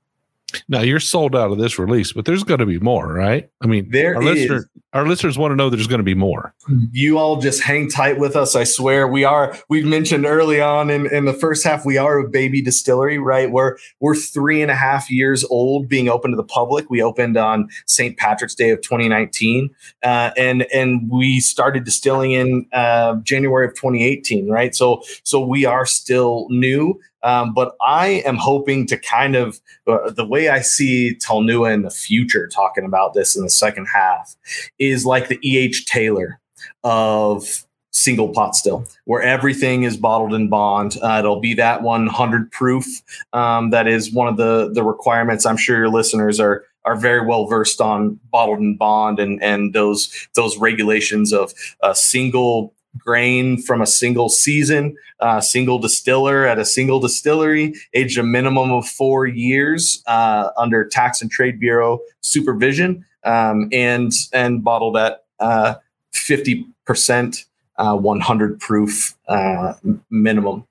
Now 0.69 0.81
you're 0.81 0.99
sold 0.99 1.35
out 1.35 1.51
of 1.51 1.57
this 1.57 1.77
release, 1.77 2.13
but 2.13 2.25
there's 2.25 2.43
going 2.43 2.59
to 2.59 2.65
be 2.65 2.79
more, 2.79 3.13
right? 3.13 3.49
I 3.61 3.67
mean, 3.67 3.89
There 3.91 4.15
our 4.15 4.21
is. 4.21 4.27
listener, 4.49 4.69
our 4.93 5.05
listeners 5.05 5.37
want 5.37 5.51
to 5.51 5.55
know 5.57 5.69
there's 5.69 5.87
going 5.87 5.99
to 5.99 6.03
be 6.03 6.15
more. 6.15 6.53
You 6.91 7.17
all 7.17 7.35
just 7.41 7.61
hang 7.61 7.89
tight 7.89 8.17
with 8.17 8.35
us. 8.37 8.55
I 8.55 8.63
swear 8.63 9.07
we 9.07 9.25
are. 9.25 9.57
We've 9.69 9.85
mentioned 9.85 10.25
early 10.25 10.61
on 10.61 10.89
in, 10.89 11.13
in 11.13 11.25
the 11.25 11.33
first 11.33 11.65
half 11.65 11.85
we 11.85 11.97
are 11.97 12.19
a 12.19 12.29
baby 12.29 12.61
distillery, 12.61 13.17
right? 13.17 13.51
We're 13.51 13.77
we're 13.99 14.15
three 14.15 14.61
and 14.61 14.71
a 14.71 14.75
half 14.75 15.11
years 15.11 15.43
old, 15.45 15.89
being 15.89 16.07
open 16.07 16.31
to 16.31 16.37
the 16.37 16.43
public. 16.43 16.89
We 16.89 17.01
opened 17.01 17.35
on 17.35 17.67
St. 17.85 18.17
Patrick's 18.17 18.55
Day 18.55 18.69
of 18.69 18.81
2019, 18.81 19.69
uh, 20.03 20.31
and 20.37 20.65
and 20.73 21.09
we 21.11 21.41
started 21.41 21.83
distilling 21.83 22.31
in 22.31 22.65
uh, 22.71 23.15
January 23.17 23.67
of 23.67 23.73
2018, 23.75 24.49
right? 24.49 24.73
So 24.73 25.01
so 25.23 25.45
we 25.45 25.65
are 25.65 25.85
still 25.85 26.47
new. 26.49 26.99
Um, 27.23 27.53
but 27.53 27.75
I 27.81 28.21
am 28.25 28.35
hoping 28.35 28.85
to 28.87 28.97
kind 28.97 29.35
of 29.35 29.59
uh, 29.87 30.11
the 30.11 30.25
way 30.25 30.49
I 30.49 30.61
see 30.61 31.15
Talnua 31.15 31.73
in 31.73 31.81
the 31.81 31.89
future, 31.89 32.47
talking 32.47 32.85
about 32.85 33.13
this 33.13 33.35
in 33.35 33.43
the 33.43 33.49
second 33.49 33.87
half, 33.87 34.35
is 34.79 35.05
like 35.05 35.27
the 35.27 35.39
E.H. 35.43 35.85
Taylor 35.85 36.39
of 36.83 37.65
single 37.91 38.29
pot 38.29 38.55
still, 38.55 38.85
where 39.05 39.21
everything 39.21 39.83
is 39.83 39.97
bottled 39.97 40.33
in 40.33 40.49
bond. 40.49 40.97
Uh, 41.01 41.17
it'll 41.19 41.39
be 41.39 41.55
that 41.55 41.81
100 41.81 42.51
proof. 42.51 42.85
Um, 43.33 43.71
that 43.71 43.87
is 43.87 44.13
one 44.13 44.27
of 44.27 44.37
the 44.37 44.71
the 44.73 44.83
requirements. 44.83 45.45
I'm 45.45 45.57
sure 45.57 45.77
your 45.77 45.89
listeners 45.89 46.39
are 46.39 46.63
are 46.85 46.95
very 46.95 47.25
well 47.25 47.47
versed 47.47 47.81
on 47.81 48.19
bottled 48.31 48.59
in 48.59 48.77
bond 48.77 49.19
and 49.19 49.41
and 49.43 49.73
those 49.73 50.27
those 50.35 50.57
regulations 50.57 51.33
of 51.33 51.53
a 51.83 51.93
single 51.93 52.73
grain 52.97 53.61
from 53.61 53.81
a 53.81 53.87
single 53.87 54.29
season, 54.29 54.95
uh, 55.19 55.41
single 55.41 55.79
distiller 55.79 56.45
at 56.45 56.59
a 56.59 56.65
single 56.65 56.99
distillery, 56.99 57.73
aged 57.93 58.17
a 58.17 58.23
minimum 58.23 58.71
of 58.71 58.87
four 58.87 59.25
years 59.25 60.03
uh, 60.07 60.49
under 60.57 60.85
Tax 60.85 61.21
and 61.21 61.31
Trade 61.31 61.59
Bureau 61.59 61.99
supervision, 62.21 63.05
um, 63.23 63.69
and 63.71 64.11
and 64.33 64.63
bottled 64.63 64.97
at 64.97 65.23
uh, 65.39 65.75
fifty 66.13 66.65
percent, 66.85 67.45
uh, 67.77 67.95
one 67.95 68.19
hundred 68.19 68.59
proof 68.59 69.15
uh, 69.27 69.73
minimum. 70.09 70.66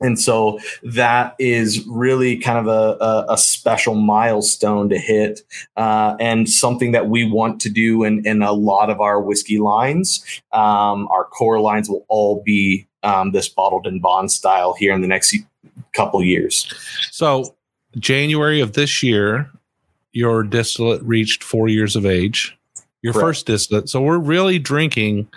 And 0.00 0.18
so 0.18 0.58
that 0.82 1.34
is 1.38 1.86
really 1.86 2.38
kind 2.38 2.58
of 2.58 2.66
a, 2.66 3.04
a, 3.04 3.34
a 3.34 3.38
special 3.38 3.94
milestone 3.94 4.88
to 4.88 4.98
hit 4.98 5.40
uh, 5.76 6.16
and 6.18 6.48
something 6.48 6.92
that 6.92 7.08
we 7.08 7.30
want 7.30 7.60
to 7.62 7.68
do 7.68 8.04
in, 8.04 8.26
in 8.26 8.42
a 8.42 8.52
lot 8.52 8.88
of 8.88 9.00
our 9.00 9.20
whiskey 9.20 9.58
lines. 9.58 10.24
Um, 10.52 11.06
our 11.08 11.24
core 11.24 11.60
lines 11.60 11.88
will 11.88 12.06
all 12.08 12.42
be 12.42 12.86
um, 13.02 13.32
this 13.32 13.48
bottled 13.48 13.86
in 13.86 14.00
bond 14.00 14.32
style 14.32 14.74
here 14.74 14.92
in 14.92 15.00
the 15.00 15.08
next 15.08 15.34
couple 15.92 16.22
years. 16.22 16.72
So, 17.10 17.54
January 17.98 18.60
of 18.60 18.74
this 18.74 19.02
year, 19.02 19.50
your 20.12 20.42
distillate 20.42 21.02
reached 21.02 21.42
four 21.42 21.68
years 21.68 21.96
of 21.96 22.06
age. 22.06 22.56
Your 23.02 23.12
Correct. 23.12 23.26
first 23.26 23.46
distillate. 23.46 23.88
So, 23.88 24.00
we're 24.00 24.18
really 24.18 24.58
drinking 24.58 25.28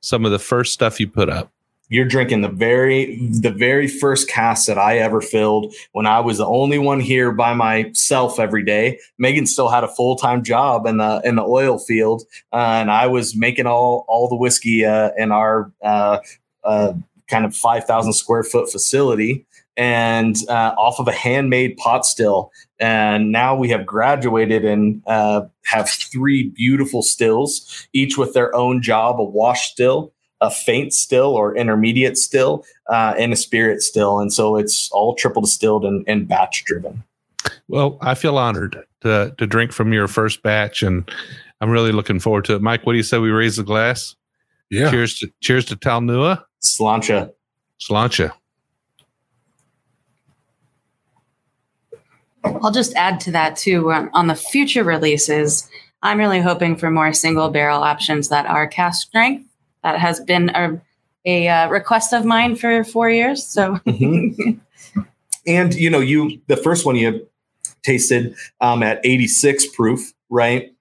some 0.00 0.24
of 0.24 0.30
the 0.30 0.38
first 0.38 0.72
stuff 0.72 0.98
you 0.98 1.08
put 1.08 1.28
up. 1.28 1.50
You're 1.90 2.06
drinking 2.06 2.42
the 2.42 2.48
very 2.48 3.16
the 3.30 3.50
very 3.50 3.88
first 3.88 4.28
cask 4.28 4.68
that 4.68 4.78
I 4.78 4.98
ever 4.98 5.20
filled 5.20 5.74
when 5.90 6.06
I 6.06 6.20
was 6.20 6.38
the 6.38 6.46
only 6.46 6.78
one 6.78 7.00
here 7.00 7.32
by 7.32 7.52
myself 7.52 8.38
every 8.38 8.64
day. 8.64 9.00
Meagan 9.18 9.44
still 9.44 9.68
had 9.68 9.82
a 9.82 9.88
full 9.88 10.14
time 10.14 10.44
job 10.44 10.86
in 10.86 10.98
the 10.98 11.20
in 11.24 11.34
the 11.34 11.42
oil 11.42 11.78
field, 11.78 12.22
uh, 12.52 12.56
and 12.56 12.92
I 12.92 13.08
was 13.08 13.36
making 13.36 13.66
all 13.66 14.04
all 14.06 14.28
the 14.28 14.36
whiskey 14.36 14.84
uh, 14.84 15.10
in 15.18 15.32
our 15.32 15.72
uh, 15.82 16.18
uh 16.62 16.92
kind 17.28 17.44
of 17.44 17.56
five 17.56 17.86
thousand 17.86 18.12
square 18.12 18.44
foot 18.44 18.70
facility, 18.70 19.44
and 19.76 20.36
uh, 20.48 20.74
off 20.78 21.00
of 21.00 21.08
a 21.08 21.12
handmade 21.12 21.76
pot 21.76 22.06
still. 22.06 22.52
And 22.78 23.32
now 23.32 23.56
we 23.56 23.68
have 23.70 23.84
graduated 23.84 24.64
and 24.64 25.02
uh, 25.08 25.42
have 25.64 25.90
three 25.90 26.50
beautiful 26.50 27.02
stills, 27.02 27.88
each 27.92 28.16
with 28.16 28.32
their 28.32 28.54
own 28.54 28.80
job: 28.80 29.18
a 29.18 29.24
wash 29.24 29.72
still 29.72 30.12
a 30.40 30.50
faint 30.50 30.92
still 30.92 31.34
or 31.34 31.56
intermediate 31.56 32.16
still 32.16 32.64
uh, 32.90 33.14
and 33.18 33.32
a 33.32 33.36
spirit 33.36 33.82
still. 33.82 34.20
And 34.20 34.32
so 34.32 34.56
it's 34.56 34.90
all 34.90 35.14
triple 35.14 35.42
distilled 35.42 35.84
and, 35.84 36.04
and 36.08 36.26
batch 36.26 36.64
driven. 36.64 37.02
Well, 37.68 37.98
I 38.00 38.14
feel 38.14 38.38
honored 38.38 38.84
to, 39.02 39.34
to 39.36 39.46
drink 39.46 39.72
from 39.72 39.92
your 39.92 40.08
first 40.08 40.42
batch 40.42 40.82
and 40.82 41.10
I'm 41.60 41.70
really 41.70 41.92
looking 41.92 42.20
forward 42.20 42.44
to 42.46 42.54
it. 42.54 42.62
Mike, 42.62 42.86
what 42.86 42.92
do 42.92 42.96
you 42.96 43.02
say 43.02 43.18
we 43.18 43.30
raise 43.30 43.56
the 43.56 43.62
glass? 43.62 44.16
Yeah. 44.70 44.90
Cheers 44.90 45.18
to 45.18 45.32
cheers 45.40 45.64
to 45.66 45.76
Talnua. 45.76 46.44
Sláinte. 46.62 47.32
Sláinte. 47.80 48.30
I'll 52.44 52.70
just 52.70 52.94
add 52.94 53.20
to 53.20 53.32
that 53.32 53.56
too. 53.56 53.92
Um, 53.92 54.10
on 54.14 54.28
the 54.28 54.34
future 54.34 54.84
releases, 54.84 55.68
I'm 56.02 56.18
really 56.18 56.40
hoping 56.40 56.76
for 56.76 56.90
more 56.90 57.12
single 57.12 57.50
barrel 57.50 57.82
options 57.82 58.28
that 58.28 58.46
are 58.46 58.66
cask 58.66 59.08
strength 59.08 59.49
that 59.82 59.98
has 59.98 60.20
been 60.20 60.50
a, 60.50 60.80
a 61.24 61.48
uh, 61.48 61.68
request 61.68 62.12
of 62.12 62.24
mine 62.24 62.56
for 62.56 62.84
four 62.84 63.10
years. 63.10 63.46
So, 63.46 63.76
mm-hmm. 63.86 65.00
and 65.46 65.74
you 65.74 65.90
know, 65.90 66.00
you 66.00 66.40
the 66.46 66.56
first 66.56 66.86
one 66.86 66.96
you 66.96 67.26
tasted 67.82 68.34
um, 68.60 68.82
at 68.82 69.00
86 69.04 69.66
proof, 69.74 70.12
right? 70.28 70.74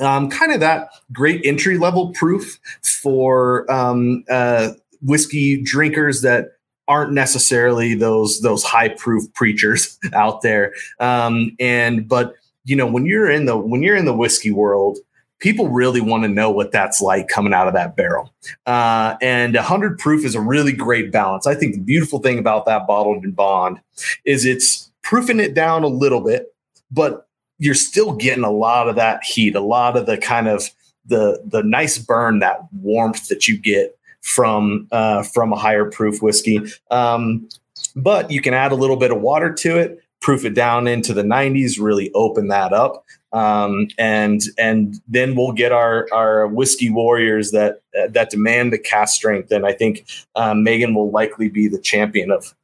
Um, 0.00 0.28
kind 0.28 0.52
of 0.52 0.60
that 0.60 0.88
great 1.12 1.44
entry 1.44 1.78
level 1.78 2.12
proof 2.12 2.58
for 2.82 3.70
um, 3.70 4.24
uh, 4.28 4.70
whiskey 5.02 5.62
drinkers 5.62 6.22
that 6.22 6.52
aren't 6.88 7.12
necessarily 7.12 7.94
those 7.94 8.40
those 8.40 8.64
high 8.64 8.88
proof 8.88 9.32
preachers 9.34 9.98
out 10.12 10.42
there. 10.42 10.72
Um, 11.00 11.56
and 11.60 12.08
but 12.08 12.34
you 12.64 12.76
know 12.76 12.86
when 12.86 13.06
you're 13.06 13.30
in 13.30 13.46
the 13.46 13.56
when 13.56 13.82
you're 13.82 13.96
in 13.96 14.04
the 14.04 14.16
whiskey 14.16 14.50
world, 14.50 14.98
people 15.40 15.68
really 15.68 16.00
want 16.00 16.22
to 16.22 16.28
know 16.28 16.50
what 16.50 16.72
that's 16.72 17.00
like 17.00 17.28
coming 17.28 17.52
out 17.52 17.68
of 17.68 17.74
that 17.74 17.96
barrel. 17.96 18.32
Uh, 18.66 19.16
and 19.20 19.54
100 19.54 19.98
proof 19.98 20.24
is 20.24 20.34
a 20.34 20.40
really 20.40 20.72
great 20.72 21.12
balance. 21.12 21.46
I 21.46 21.54
think 21.54 21.74
the 21.74 21.80
beautiful 21.80 22.18
thing 22.18 22.38
about 22.38 22.66
that 22.66 22.86
bottled 22.86 23.24
in 23.24 23.32
bond 23.32 23.80
is 24.24 24.44
it's 24.44 24.90
proofing 25.02 25.40
it 25.40 25.54
down 25.54 25.82
a 25.82 25.88
little 25.88 26.20
bit, 26.20 26.54
but 26.90 27.28
you're 27.58 27.74
still 27.74 28.14
getting 28.14 28.44
a 28.44 28.50
lot 28.50 28.88
of 28.88 28.96
that 28.96 29.22
heat, 29.22 29.54
a 29.54 29.60
lot 29.60 29.96
of 29.96 30.06
the 30.06 30.18
kind 30.18 30.48
of 30.48 30.70
the 31.06 31.42
the 31.44 31.62
nice 31.62 31.98
burn, 31.98 32.38
that 32.38 32.60
warmth 32.72 33.28
that 33.28 33.46
you 33.46 33.58
get 33.58 33.96
from 34.22 34.88
uh, 34.90 35.22
from 35.22 35.52
a 35.52 35.56
higher 35.56 35.90
proof 35.90 36.22
whiskey. 36.22 36.60
Um, 36.90 37.48
but 37.94 38.30
you 38.30 38.40
can 38.40 38.54
add 38.54 38.72
a 38.72 38.76
little 38.76 38.96
bit 38.96 39.10
of 39.10 39.20
water 39.20 39.52
to 39.52 39.76
it, 39.76 40.02
proof 40.20 40.44
it 40.44 40.54
down 40.54 40.88
into 40.88 41.12
the 41.12 41.22
90s, 41.22 41.78
really 41.78 42.10
open 42.14 42.48
that 42.48 42.72
up 42.72 43.04
um, 43.34 43.88
and 43.98 44.42
and 44.56 45.00
then 45.08 45.34
we'll 45.34 45.52
get 45.52 45.72
our 45.72 46.06
our 46.12 46.46
whiskey 46.46 46.88
warriors 46.88 47.50
that 47.50 47.82
uh, 47.98 48.06
that 48.10 48.30
demand 48.30 48.72
the 48.72 48.78
cask 48.78 49.16
strength. 49.16 49.50
And 49.50 49.66
I 49.66 49.72
think 49.72 50.06
um, 50.36 50.62
Meagan 50.62 50.94
will 50.94 51.10
likely 51.10 51.48
be 51.48 51.66
the 51.66 51.80
champion 51.80 52.30
of, 52.30 52.54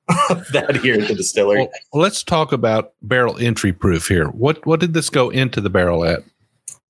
that 0.52 0.78
here 0.80 0.94
at 1.00 1.08
the 1.08 1.14
distillery. 1.14 1.68
Well, 1.92 2.02
let's 2.02 2.22
talk 2.22 2.52
about 2.52 2.92
barrel 3.02 3.36
entry 3.38 3.72
proof 3.72 4.06
here. 4.06 4.28
What 4.28 4.64
what 4.64 4.78
did 4.78 4.94
this 4.94 5.10
go 5.10 5.28
into 5.28 5.60
the 5.60 5.70
barrel 5.70 6.04
at? 6.04 6.20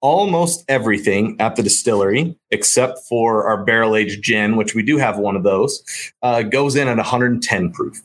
Almost 0.02 0.64
everything 0.68 1.36
at 1.40 1.56
the 1.56 1.62
distillery, 1.62 2.36
except 2.50 3.00
for 3.08 3.48
our 3.48 3.64
barrel 3.64 3.96
aged 3.96 4.22
gin, 4.22 4.56
which 4.56 4.74
we 4.74 4.82
do 4.82 4.98
have 4.98 5.18
one 5.18 5.36
of 5.36 5.42
those, 5.42 5.82
uh, 6.22 6.42
goes 6.42 6.74
in 6.76 6.88
at 6.88 6.96
110 6.96 7.72
proof. 7.72 8.00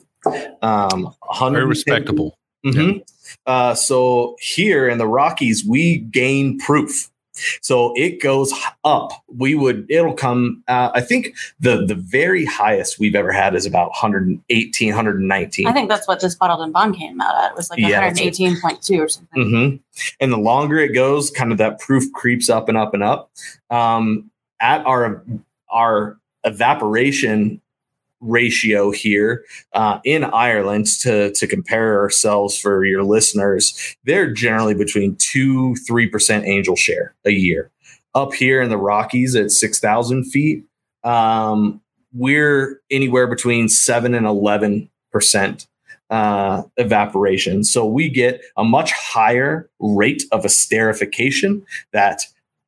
Um, 0.61 1.13
Very 1.39 1.65
respectable. 1.65 2.37
Mm-hmm. 2.65 2.97
Yeah. 2.97 3.03
Uh, 3.45 3.73
so 3.73 4.35
here 4.39 4.87
in 4.87 4.97
the 4.97 5.07
Rockies, 5.07 5.65
we 5.65 5.99
gain 5.99 6.57
proof. 6.59 7.09
So 7.61 7.93
it 7.95 8.21
goes 8.21 8.53
up. 8.83 9.11
We 9.27 9.55
would, 9.55 9.85
it'll 9.89 10.13
come, 10.13 10.63
uh, 10.67 10.91
I 10.93 11.01
think 11.01 11.35
the 11.59 11.85
the 11.85 11.95
very 11.95 12.45
highest 12.45 12.97
we've 12.99 13.15
ever 13.15 13.31
had 13.31 13.55
is 13.55 13.65
about 13.65 13.89
118, 13.89 14.89
119. 14.89 15.67
I 15.67 15.73
think 15.73 15.89
that's 15.89 16.07
what 16.07 16.21
this 16.21 16.35
bottled 16.35 16.61
and 16.61 16.71
bond 16.71 16.95
came 16.95 17.19
out 17.19 17.35
at. 17.43 17.51
It 17.51 17.57
was 17.57 17.69
like 17.69 17.79
yeah, 17.79 18.09
118.2 18.09 18.99
or 18.99 19.09
something. 19.09 19.43
Mm-hmm. 19.43 19.75
And 20.21 20.31
the 20.31 20.37
longer 20.37 20.77
it 20.77 20.93
goes, 20.93 21.29
kind 21.29 21.51
of 21.51 21.57
that 21.57 21.79
proof 21.79 22.11
creeps 22.13 22.49
up 22.49 22.69
and 22.69 22.77
up 22.77 22.93
and 22.93 23.03
up. 23.03 23.31
Um, 23.69 24.31
at 24.61 24.85
our, 24.85 25.21
our 25.69 26.17
evaporation 26.45 27.61
ratio 28.25 28.91
here 28.91 29.45
uh, 29.73 29.99
in 30.03 30.23
Ireland 30.23 30.87
to, 31.01 31.31
to 31.31 31.47
compare 31.47 31.99
ourselves 32.01 32.57
for 32.57 32.83
your 32.85 33.03
listeners, 33.03 33.95
they're 34.03 34.31
generally 34.31 34.73
between 34.73 35.15
two, 35.17 35.75
3% 35.89 36.45
angel 36.45 36.75
share 36.75 37.15
a 37.25 37.31
year. 37.31 37.71
Up 38.13 38.33
here 38.33 38.61
in 38.61 38.69
the 38.69 38.77
Rockies 38.77 39.35
at 39.35 39.51
6,000 39.51 40.23
feet, 40.25 40.63
um, 41.03 41.81
we're 42.13 42.81
anywhere 42.89 43.27
between 43.27 43.67
7 43.67 44.13
and 44.13 44.25
11% 44.25 45.67
uh, 46.09 46.63
evaporation. 46.77 47.63
So 47.63 47.85
we 47.85 48.09
get 48.09 48.41
a 48.57 48.63
much 48.63 48.91
higher 48.91 49.69
rate 49.79 50.23
of 50.31 50.43
esterification 50.43 51.63
that 51.93 52.21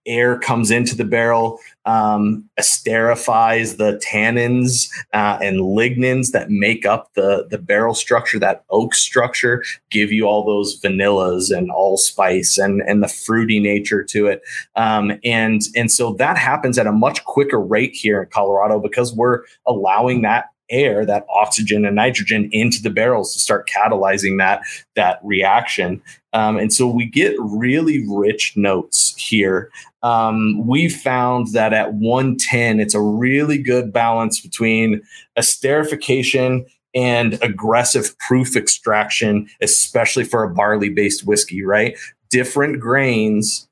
air 0.08 0.40
comes 0.40 0.72
into 0.72 0.96
the 0.96 1.06
barrel, 1.06 1.60
um, 1.86 2.44
esterifies 2.60 3.78
the 3.78 4.02
tannins 4.06 4.90
uh, 5.14 5.38
and 5.42 5.60
lignins 5.60 6.32
that 6.32 6.50
make 6.50 6.86
up 6.86 7.14
the, 7.14 7.48
the 7.50 7.58
barrel 7.58 7.94
structure, 7.94 8.40
that 8.40 8.64
oak 8.70 8.96
structure, 8.96 9.64
give 9.92 10.12
you 10.12 10.26
all 10.26 10.44
those 10.44 10.80
vanillas 10.82 11.56
and 11.56 11.70
allspice 11.72 12.58
and, 12.58 12.82
and 12.82 13.04
the 13.04 13.08
fruity 13.08 13.60
nature 13.60 14.04
to 14.04 14.28
it. 14.28 14.42
Um, 14.76 15.20
and, 15.24 15.62
and 15.76 15.92
so 15.92 16.14
that 16.14 16.38
happens 16.38 16.78
at 16.78 16.88
a 16.88 16.92
much 16.92 17.24
quicker 17.26 17.60
rate 17.60 17.94
here 17.94 18.22
in 18.24 18.30
Colorado 18.30 18.80
because 18.80 19.14
we're 19.14 19.44
allowing 19.66 20.22
that 20.24 20.46
air, 20.70 21.06
that 21.06 21.26
oxygen 21.34 21.86
and 21.86 21.96
nitrogen 21.96 22.50
into 22.52 22.82
the 22.82 22.90
barrels 22.90 23.34
to 23.34 23.40
start 23.40 23.70
catalyzing 23.70 24.38
that 24.38 24.62
that 24.96 25.20
reaction. 25.24 26.02
Um, 26.34 26.58
and 26.58 26.74
so 26.74 26.88
we 26.88 27.06
get 27.06 27.36
really 27.40 28.06
rich 28.08 28.56
notes 28.56 29.16
here. 29.18 29.72
Um, 30.08 30.66
we 30.66 30.88
found 30.88 31.48
that 31.52 31.74
at 31.74 31.96
110, 31.96 32.80
it's 32.80 32.94
a 32.94 33.02
really 33.02 33.58
good 33.58 33.92
balance 33.92 34.40
between 34.40 35.02
esterification 35.38 36.66
and 36.96 37.38
aggressive 37.44 38.18
proof 38.20 38.56
extraction, 38.56 39.50
especially 39.60 40.24
for 40.24 40.44
a 40.44 40.54
barley 40.54 40.88
based 40.88 41.28
whiskey, 41.28 41.62
right? 41.62 41.98
Different 42.30 42.80
grains 42.80 43.68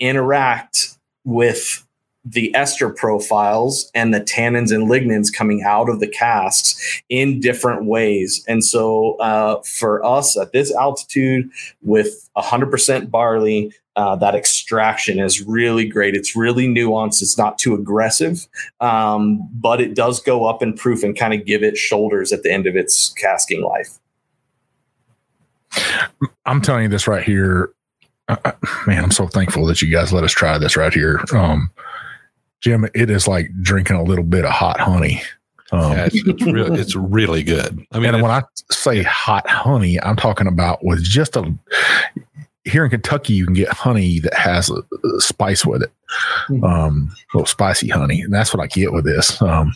interact 0.00 0.98
with 1.24 1.86
the 2.24 2.54
ester 2.54 2.90
profiles 2.90 3.92
and 3.94 4.12
the 4.12 4.20
tannins 4.20 4.74
and 4.74 4.90
lignins 4.90 5.32
coming 5.32 5.62
out 5.62 5.88
of 5.88 6.00
the 6.00 6.08
casks 6.08 7.00
in 7.08 7.38
different 7.38 7.84
ways. 7.84 8.44
And 8.48 8.64
so, 8.64 9.14
uh, 9.20 9.62
for 9.62 10.04
us 10.04 10.36
at 10.36 10.52
this 10.52 10.74
altitude 10.74 11.48
with 11.80 12.28
100% 12.36 13.10
barley, 13.10 13.72
uh, 13.96 14.16
that 14.16 14.34
extraction 14.34 15.18
is 15.18 15.42
really 15.42 15.86
great. 15.88 16.14
It's 16.14 16.36
really 16.36 16.68
nuanced. 16.68 17.22
It's 17.22 17.36
not 17.36 17.58
too 17.58 17.74
aggressive, 17.74 18.46
um, 18.80 19.48
but 19.52 19.80
it 19.80 19.94
does 19.94 20.20
go 20.20 20.46
up 20.46 20.62
in 20.62 20.74
proof 20.74 21.02
and 21.02 21.16
kind 21.16 21.34
of 21.34 21.44
give 21.44 21.62
it 21.62 21.76
shoulders 21.76 22.32
at 22.32 22.42
the 22.42 22.52
end 22.52 22.66
of 22.66 22.76
its 22.76 23.10
casking 23.14 23.62
life. 23.62 23.98
I'm 26.46 26.60
telling 26.60 26.84
you 26.84 26.88
this 26.88 27.06
right 27.06 27.24
here. 27.24 27.72
Uh, 28.28 28.52
man, 28.86 29.02
I'm 29.04 29.10
so 29.10 29.26
thankful 29.26 29.66
that 29.66 29.82
you 29.82 29.90
guys 29.90 30.12
let 30.12 30.24
us 30.24 30.32
try 30.32 30.56
this 30.58 30.76
right 30.76 30.92
here. 30.92 31.20
Um, 31.32 31.70
Jim, 32.60 32.86
it 32.94 33.10
is 33.10 33.26
like 33.26 33.50
drinking 33.62 33.96
a 33.96 34.02
little 34.02 34.24
bit 34.24 34.44
of 34.44 34.50
hot 34.50 34.78
honey. 34.78 35.22
Um, 35.72 35.92
yeah, 35.92 36.06
it's, 36.06 36.26
it's, 36.26 36.42
really, 36.44 36.80
it's 36.80 36.96
really 36.96 37.42
good. 37.42 37.84
I 37.92 38.00
mean, 38.00 38.12
and 38.12 38.22
when 38.22 38.32
I 38.32 38.42
say 38.70 39.02
hot 39.02 39.48
honey, 39.48 40.00
I'm 40.02 40.16
talking 40.16 40.46
about 40.46 40.84
with 40.84 41.02
just 41.02 41.36
a. 41.36 41.52
Here 42.64 42.84
in 42.84 42.90
Kentucky, 42.90 43.32
you 43.32 43.46
can 43.46 43.54
get 43.54 43.68
honey 43.68 44.18
that 44.20 44.34
has 44.34 44.70
a, 44.70 44.82
a 45.06 45.20
spice 45.20 45.64
with 45.64 45.82
it, 45.82 45.90
mm-hmm. 46.50 46.62
um, 46.62 47.10
a 47.32 47.36
little 47.36 47.46
spicy 47.46 47.88
honey, 47.88 48.20
and 48.20 48.32
that's 48.32 48.52
what 48.52 48.62
I 48.62 48.66
get 48.66 48.92
with 48.92 49.04
this. 49.04 49.40
Um, 49.40 49.74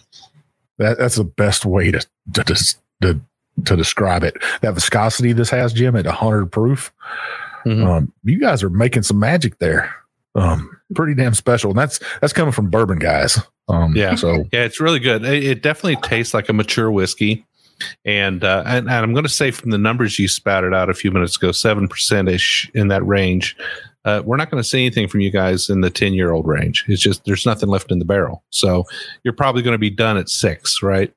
that, 0.78 0.98
that's 0.98 1.16
the 1.16 1.24
best 1.24 1.64
way 1.64 1.90
to 1.90 2.06
to, 2.34 2.44
to 3.02 3.20
to 3.64 3.76
describe 3.76 4.24
it. 4.24 4.36
That 4.60 4.74
viscosity 4.74 5.32
this 5.32 5.50
has, 5.50 5.72
Jim, 5.72 5.96
at 5.96 6.06
100 6.06 6.46
proof. 6.46 6.92
Mm-hmm. 7.64 7.84
Um, 7.84 8.12
you 8.24 8.38
guys 8.38 8.62
are 8.62 8.70
making 8.70 9.04
some 9.04 9.18
magic 9.18 9.58
there. 9.58 9.94
Um, 10.34 10.76
pretty 10.94 11.14
damn 11.14 11.34
special. 11.34 11.70
And 11.70 11.78
that's 11.78 12.00
that's 12.20 12.32
coming 12.32 12.52
from 12.52 12.70
bourbon 12.70 12.98
guys. 12.98 13.38
Um, 13.68 13.94
Yeah. 13.96 14.16
So 14.16 14.44
Yeah, 14.52 14.64
it's 14.64 14.80
really 14.80 14.98
good. 14.98 15.24
It, 15.24 15.44
it 15.44 15.62
definitely 15.62 15.96
tastes 15.96 16.34
like 16.34 16.48
a 16.48 16.52
mature 16.52 16.90
whiskey. 16.90 17.46
And, 18.04 18.44
uh, 18.44 18.62
and, 18.66 18.88
and 18.88 18.90
I'm 18.90 19.12
going 19.12 19.24
to 19.24 19.28
say 19.28 19.50
from 19.50 19.70
the 19.70 19.78
numbers 19.78 20.18
you 20.18 20.28
spouted 20.28 20.74
out 20.74 20.90
a 20.90 20.94
few 20.94 21.10
minutes 21.10 21.36
ago, 21.36 21.50
7% 21.50 22.30
ish 22.30 22.70
in 22.74 22.88
that 22.88 23.04
range. 23.06 23.56
Uh, 24.04 24.22
we're 24.24 24.36
not 24.36 24.50
going 24.50 24.62
to 24.62 24.68
see 24.68 24.80
anything 24.80 25.08
from 25.08 25.20
you 25.20 25.30
guys 25.30 25.70
in 25.70 25.80
the 25.80 25.90
10 25.90 26.12
year 26.12 26.32
old 26.32 26.46
range. 26.46 26.84
It's 26.88 27.00
just 27.00 27.24
there's 27.24 27.46
nothing 27.46 27.68
left 27.68 27.90
in 27.90 27.98
the 27.98 28.04
barrel. 28.04 28.44
So 28.50 28.84
you're 29.22 29.34
probably 29.34 29.62
going 29.62 29.72
to 29.74 29.78
be 29.78 29.90
done 29.90 30.16
at 30.16 30.28
six, 30.28 30.82
right? 30.82 31.12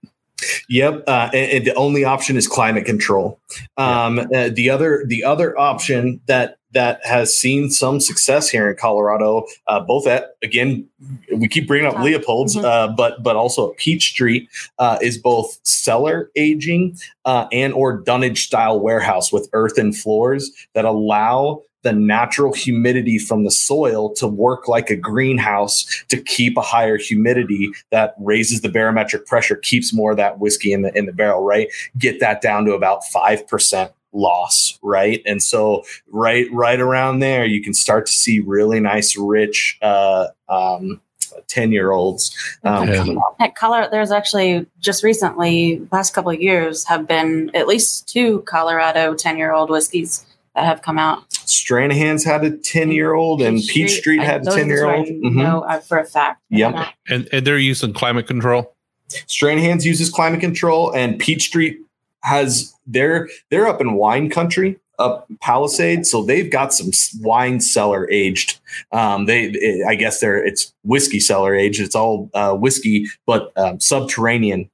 Yep, 0.69 1.03
uh, 1.07 1.29
and, 1.33 1.51
and 1.51 1.65
the 1.65 1.73
only 1.75 2.03
option 2.03 2.38
is 2.38 2.47
climate 2.47 2.85
control. 2.85 3.39
Um, 3.77 4.19
uh, 4.19 4.49
the 4.53 4.69
other 4.69 5.03
the 5.07 5.23
other 5.23 5.57
option 5.57 6.21
that 6.27 6.57
that 6.73 6.99
has 7.03 7.35
seen 7.35 7.71
some 7.71 7.99
success 7.99 8.49
here 8.49 8.69
in 8.69 8.75
Colorado, 8.75 9.45
uh, 9.67 9.79
both 9.79 10.05
at 10.05 10.35
again, 10.43 10.88
we 11.35 11.47
keep 11.47 11.67
bringing 11.67 11.88
up. 11.88 11.99
Leopold's, 11.99 12.55
uh, 12.57 12.89
but 12.89 13.23
but 13.23 13.35
also 13.35 13.71
at 13.71 13.77
Peach 13.77 14.09
Street 14.11 14.49
uh, 14.77 14.97
is 15.01 15.17
both 15.17 15.59
cellar 15.63 16.29
aging 16.35 16.97
uh, 17.25 17.47
and 17.51 17.73
or 17.73 17.97
dunnage 17.97 18.45
style 18.45 18.79
warehouse 18.79 19.31
with 19.31 19.49
earthen 19.53 19.93
floors 19.93 20.51
that 20.73 20.85
allow 20.85 21.61
the 21.84 21.93
natural 21.93 22.53
humidity 22.53 23.17
from 23.17 23.43
the 23.43 23.51
soil 23.51 24.13
to 24.15 24.28
work 24.28 24.67
like 24.67 24.89
a 24.89 24.95
greenhouse 24.95 25.86
to 26.09 26.21
keep 26.21 26.57
a 26.57 26.61
higher 26.61 26.97
humidity 26.97 27.69
that 27.91 28.15
raises 28.19 28.61
the 28.61 28.69
barometric 28.69 29.25
pressure, 29.25 29.55
keeps 29.55 29.93
more 29.93 30.11
of 30.11 30.17
that 30.17 30.39
whiskey 30.39 30.73
in 30.73 30.82
the 30.82 30.95
in 30.97 31.05
the 31.05 31.13
barrel, 31.13 31.43
right? 31.43 31.69
Get 31.97 32.19
that 32.19 32.41
down 32.41 32.65
to 32.65 32.73
about 32.73 33.05
five 33.05 33.47
percent 33.47 33.91
loss, 34.13 34.80
right? 34.82 35.21
And 35.25 35.41
so 35.41 35.84
right 36.09 36.47
right 36.51 36.80
around 36.80 37.19
there, 37.19 37.45
you 37.45 37.61
can 37.61 37.73
start 37.73 38.05
to 38.07 38.13
see 38.13 38.39
really 38.39 38.80
nice, 38.80 39.15
rich 39.17 39.78
uh 39.82 40.28
um 40.49 41.01
10 41.49 41.71
year 41.71 41.91
olds 41.91 42.36
um, 42.63 42.88
Yeah. 42.88 42.97
coming. 42.97 43.21
At 43.39 43.55
Colorado, 43.55 43.89
there's 43.91 44.11
actually 44.11 44.65
just 44.80 45.03
recently, 45.03 45.86
last 45.91 46.13
couple 46.13 46.32
of 46.32 46.41
years, 46.41 46.84
have 46.86 47.07
been 47.07 47.51
at 47.53 47.67
least 47.67 48.07
two 48.09 48.41
Colorado 48.41 49.13
10 49.13 49.38
year 49.38 49.53
old 49.53 49.69
whiskeys 49.69 50.25
that 50.58 50.66
have 50.66 50.82
come 50.82 50.97
out. 50.97 51.30
Stranahan's 51.30 52.26
had 52.26 52.43
a 52.43 52.49
10 52.58 52.91
year 52.91 53.14
old 53.14 53.41
and 53.41 53.62
Peach 53.70 53.91
Street 53.91 54.20
had 54.22 54.41
a 54.41 54.45
those 54.45 54.55
are 54.55 54.58
10 54.58 54.68
the 54.68 54.74
year 54.74 54.84
two 54.84 54.89
I 54.89 54.97
old. 54.97 55.10
know 55.36 55.60
uh, 55.62 55.80
for 55.80 55.99
a 55.99 56.03
fact. 56.05 56.41
Yep. 56.49 56.76
And, 57.08 57.30
and 57.32 57.45
they're 57.47 57.60
using 57.60 57.93
climate 57.93 58.28
control. 58.28 58.76
Stranahan's 59.10 59.86
uses 59.86 60.10
climate 60.10 60.41
control, 60.41 60.93
and 60.93 61.18
Peach 61.18 61.43
Street 61.43 61.78
has 62.24 62.74
they're 62.86 63.30
they're 63.49 63.66
up 63.68 63.80
in 63.80 63.93
wine 63.93 64.30
country, 64.30 64.78
up 64.99 65.28
Palisade, 65.41 66.05
so 66.05 66.26
they've 66.26 66.51
got 66.51 66.74
some 66.74 66.91
wine 67.22 67.62
cellar 67.62 68.10
aged. 68.12 68.60
Um, 68.91 69.26
they, 69.26 69.82
I 69.88 69.95
guess 69.95 70.20
they're 70.20 70.43
it's 70.45 70.74
whiskey 70.84 71.22
cellar 71.22 71.55
aged. 71.55 71.80
It's 71.80 71.95
all 71.95 72.30
uh, 72.34 72.53
whiskey, 72.55 73.05
but 73.26 73.53
um, 73.55 73.80
subterranean 73.80 74.70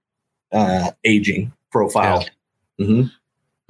uh, 0.52 0.92
aging 1.04 1.52
profile. 1.72 2.26
Mhm. 2.82 3.12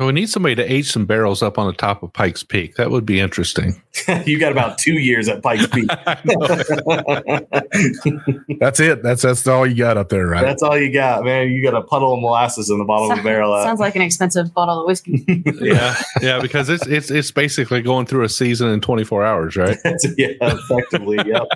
Oh, 0.04 0.08
we 0.08 0.12
need 0.12 0.30
somebody 0.30 0.56
to 0.56 0.70
age 0.70 0.92
some 0.92 1.06
barrels 1.06 1.42
up 1.42 1.58
on 1.58 1.66
the 1.66 1.72
top 1.72 2.04
of 2.04 2.12
Pikes 2.12 2.44
Peak. 2.44 2.76
That 2.76 2.92
would 2.92 3.06
be 3.06 3.22
interesting. 3.22 3.82
you 4.26 4.38
got 4.38 4.52
about 4.52 4.78
two 4.78 4.96
years 4.96 5.30
at 5.30 5.42
Pikes 5.42 5.66
Peak. 5.68 5.88
that's 8.60 8.82
it. 8.82 9.02
That's 9.02 9.22
that's 9.22 9.48
all 9.48 9.66
you 9.66 9.76
got 9.76 9.96
up 9.96 10.10
there, 10.10 10.28
right? 10.28 10.42
That's 10.42 10.62
all 10.62 10.78
you 10.78 10.92
got, 10.92 11.24
man. 11.24 11.52
You 11.52 11.64
got 11.64 11.74
a 11.74 11.84
puddle 11.84 12.16
of 12.16 12.20
molasses 12.20 12.70
in 12.70 12.80
the 12.80 12.84
bottom 12.84 13.12
of 13.12 13.18
the 13.18 13.24
barrel. 13.24 13.54
Sounds 13.64 13.80
like 13.80 13.96
an 13.96 14.02
expensive 14.02 14.54
bottle 14.54 14.82
of 14.82 14.88
whiskey. 14.88 15.24
yeah, 15.62 15.96
yeah, 16.22 16.42
because 16.42 16.68
it's 16.68 16.86
it's 16.86 17.10
it's 17.10 17.32
basically 17.32 17.82
going 17.82 18.06
through 18.06 18.26
a 18.26 18.30
season 18.30 18.68
in 18.72 18.82
24 18.82 19.24
hours, 19.24 19.56
right? 19.56 19.78
yeah, 20.18 20.34
effectively. 20.42 21.18
Yep. 21.26 21.48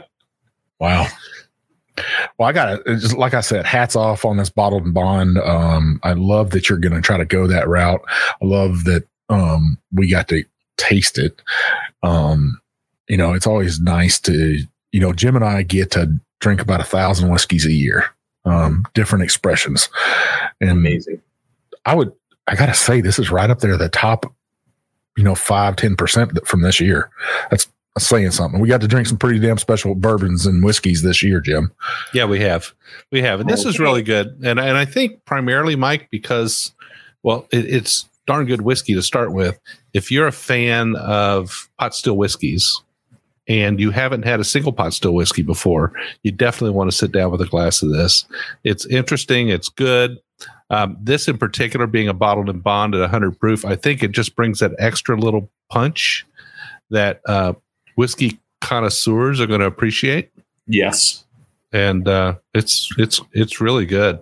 Wow. 0.80 1.08
Well, 2.38 2.48
I 2.48 2.52
got 2.52 2.86
to 2.86 3.18
like 3.18 3.34
I 3.34 3.42
said, 3.42 3.66
hats 3.66 3.96
off 3.96 4.26
on 4.26 4.38
this 4.38 4.50
bottled 4.50 4.86
and 4.86 4.94
bond. 4.94 5.38
Um, 5.40 6.00
I 6.04 6.14
love 6.14 6.52
that 6.52 6.70
you're 6.70 6.78
going 6.78 6.94
to 6.94 7.02
try 7.02 7.18
to 7.18 7.26
go 7.26 7.48
that 7.48 7.68
route. 7.68 8.02
I 8.10 8.46
love 8.46 8.84
that 8.84 9.04
um, 9.30 9.78
we 9.92 10.10
got 10.10 10.28
to 10.30 10.44
taste 10.78 11.18
it. 11.18 11.42
Um, 12.04 12.60
you 13.08 13.18
know, 13.18 13.34
it's 13.34 13.48
always 13.48 13.80
nice 13.80 14.20
to, 14.22 14.60
you 14.92 15.00
know, 15.00 15.14
Jim 15.14 15.36
and 15.36 15.46
I 15.46 15.64
get 15.64 15.92
to 15.92 16.14
drink 16.40 16.62
about 16.62 16.82
a 16.82 16.86
thousand 16.86 17.30
whiskeys 17.30 17.66
a 17.66 17.72
year, 17.72 18.06
um, 18.46 18.86
different 18.94 19.24
expressions. 19.24 19.90
And 20.62 20.72
Amazing. 20.72 21.22
I 21.86 21.96
would, 21.96 22.12
I 22.48 22.56
got 22.56 22.68
to 22.68 22.74
say, 22.74 23.02
this 23.02 23.20
is 23.20 23.32
right 23.32 23.50
up 23.50 23.60
there, 23.60 23.78
the 23.78 23.90
top, 23.90 24.32
you 25.16 25.24
know, 25.24 25.36
five, 25.36 25.76
10% 25.76 26.46
from 26.46 26.62
this 26.62 26.80
year. 26.80 27.10
That's 27.50 27.68
saying 28.02 28.32
something. 28.32 28.60
We 28.60 28.68
got 28.68 28.82
to 28.82 28.88
drink 28.88 29.08
some 29.08 29.18
pretty 29.18 29.40
damn 29.40 29.58
special 29.58 29.96
bourbons 29.96 30.46
and 30.46 30.64
whiskeys 30.64 31.02
this 31.02 31.22
year, 31.24 31.40
Jim. 31.40 31.72
Yeah, 32.14 32.26
we 32.26 32.40
have, 32.42 32.74
we 33.12 33.22
have, 33.22 33.40
and 33.40 33.50
this 33.50 33.66
is 33.66 33.80
really 33.80 34.04
good. 34.04 34.28
And 34.44 34.60
and 34.60 34.78
I 34.78 34.86
think 34.86 35.24
primarily, 35.26 35.76
Mike, 35.76 36.10
because 36.12 36.74
well, 37.24 37.48
it, 37.52 37.66
it's 37.66 38.08
darn 38.26 38.46
good 38.46 38.62
whiskey 38.62 38.94
to 38.94 39.02
start 39.02 39.34
with. 39.34 39.60
If 39.94 40.12
you're 40.12 40.28
a 40.28 40.32
fan 40.32 40.96
of 40.98 41.70
pot 41.80 41.96
still 41.96 42.18
whiskeys 42.18 42.82
and 43.48 43.80
you 43.80 43.92
haven't 43.92 44.26
had 44.26 44.40
a 44.40 44.44
single 44.44 44.74
pot 44.74 44.94
still 44.94 45.14
whiskey 45.14 45.42
before, 45.42 45.94
you 46.24 46.32
definitely 46.32 46.76
want 46.76 46.92
to 46.92 46.96
sit 46.96 47.12
down 47.12 47.32
with 47.32 47.42
a 47.42 47.46
glass 47.46 47.82
of 47.82 47.92
this. 47.92 48.26
It's 48.64 48.86
interesting. 48.86 49.50
It's 49.50 49.70
good. 49.70 50.20
Um, 50.70 50.98
this 51.02 51.28
in 51.28 51.38
particular, 51.38 51.88
being 51.88 52.10
a 52.10 52.14
bottled 52.14 52.50
and 52.50 52.62
bond 52.62 52.94
at 52.94 53.02
100 53.02 53.40
proof, 53.40 53.66
I 53.66 53.76
think 53.76 54.04
it 54.04 54.12
just 54.12 54.36
brings 54.36 54.60
that 54.60 54.74
extra 54.78 55.18
little 55.18 55.50
punch 55.72 56.26
that 56.90 57.22
uh, 57.26 57.54
whiskey 57.98 58.40
connoisseurs 58.62 59.40
are 59.42 59.48
going 59.48 59.60
to 59.60 59.66
appreciate 59.66 60.30
Yes. 60.68 61.26
and 61.74 62.08
uh, 62.08 62.36
it's 62.54 62.90
it's 62.98 63.22
it's 63.34 63.60
really 63.62 63.86
good. 63.86 64.20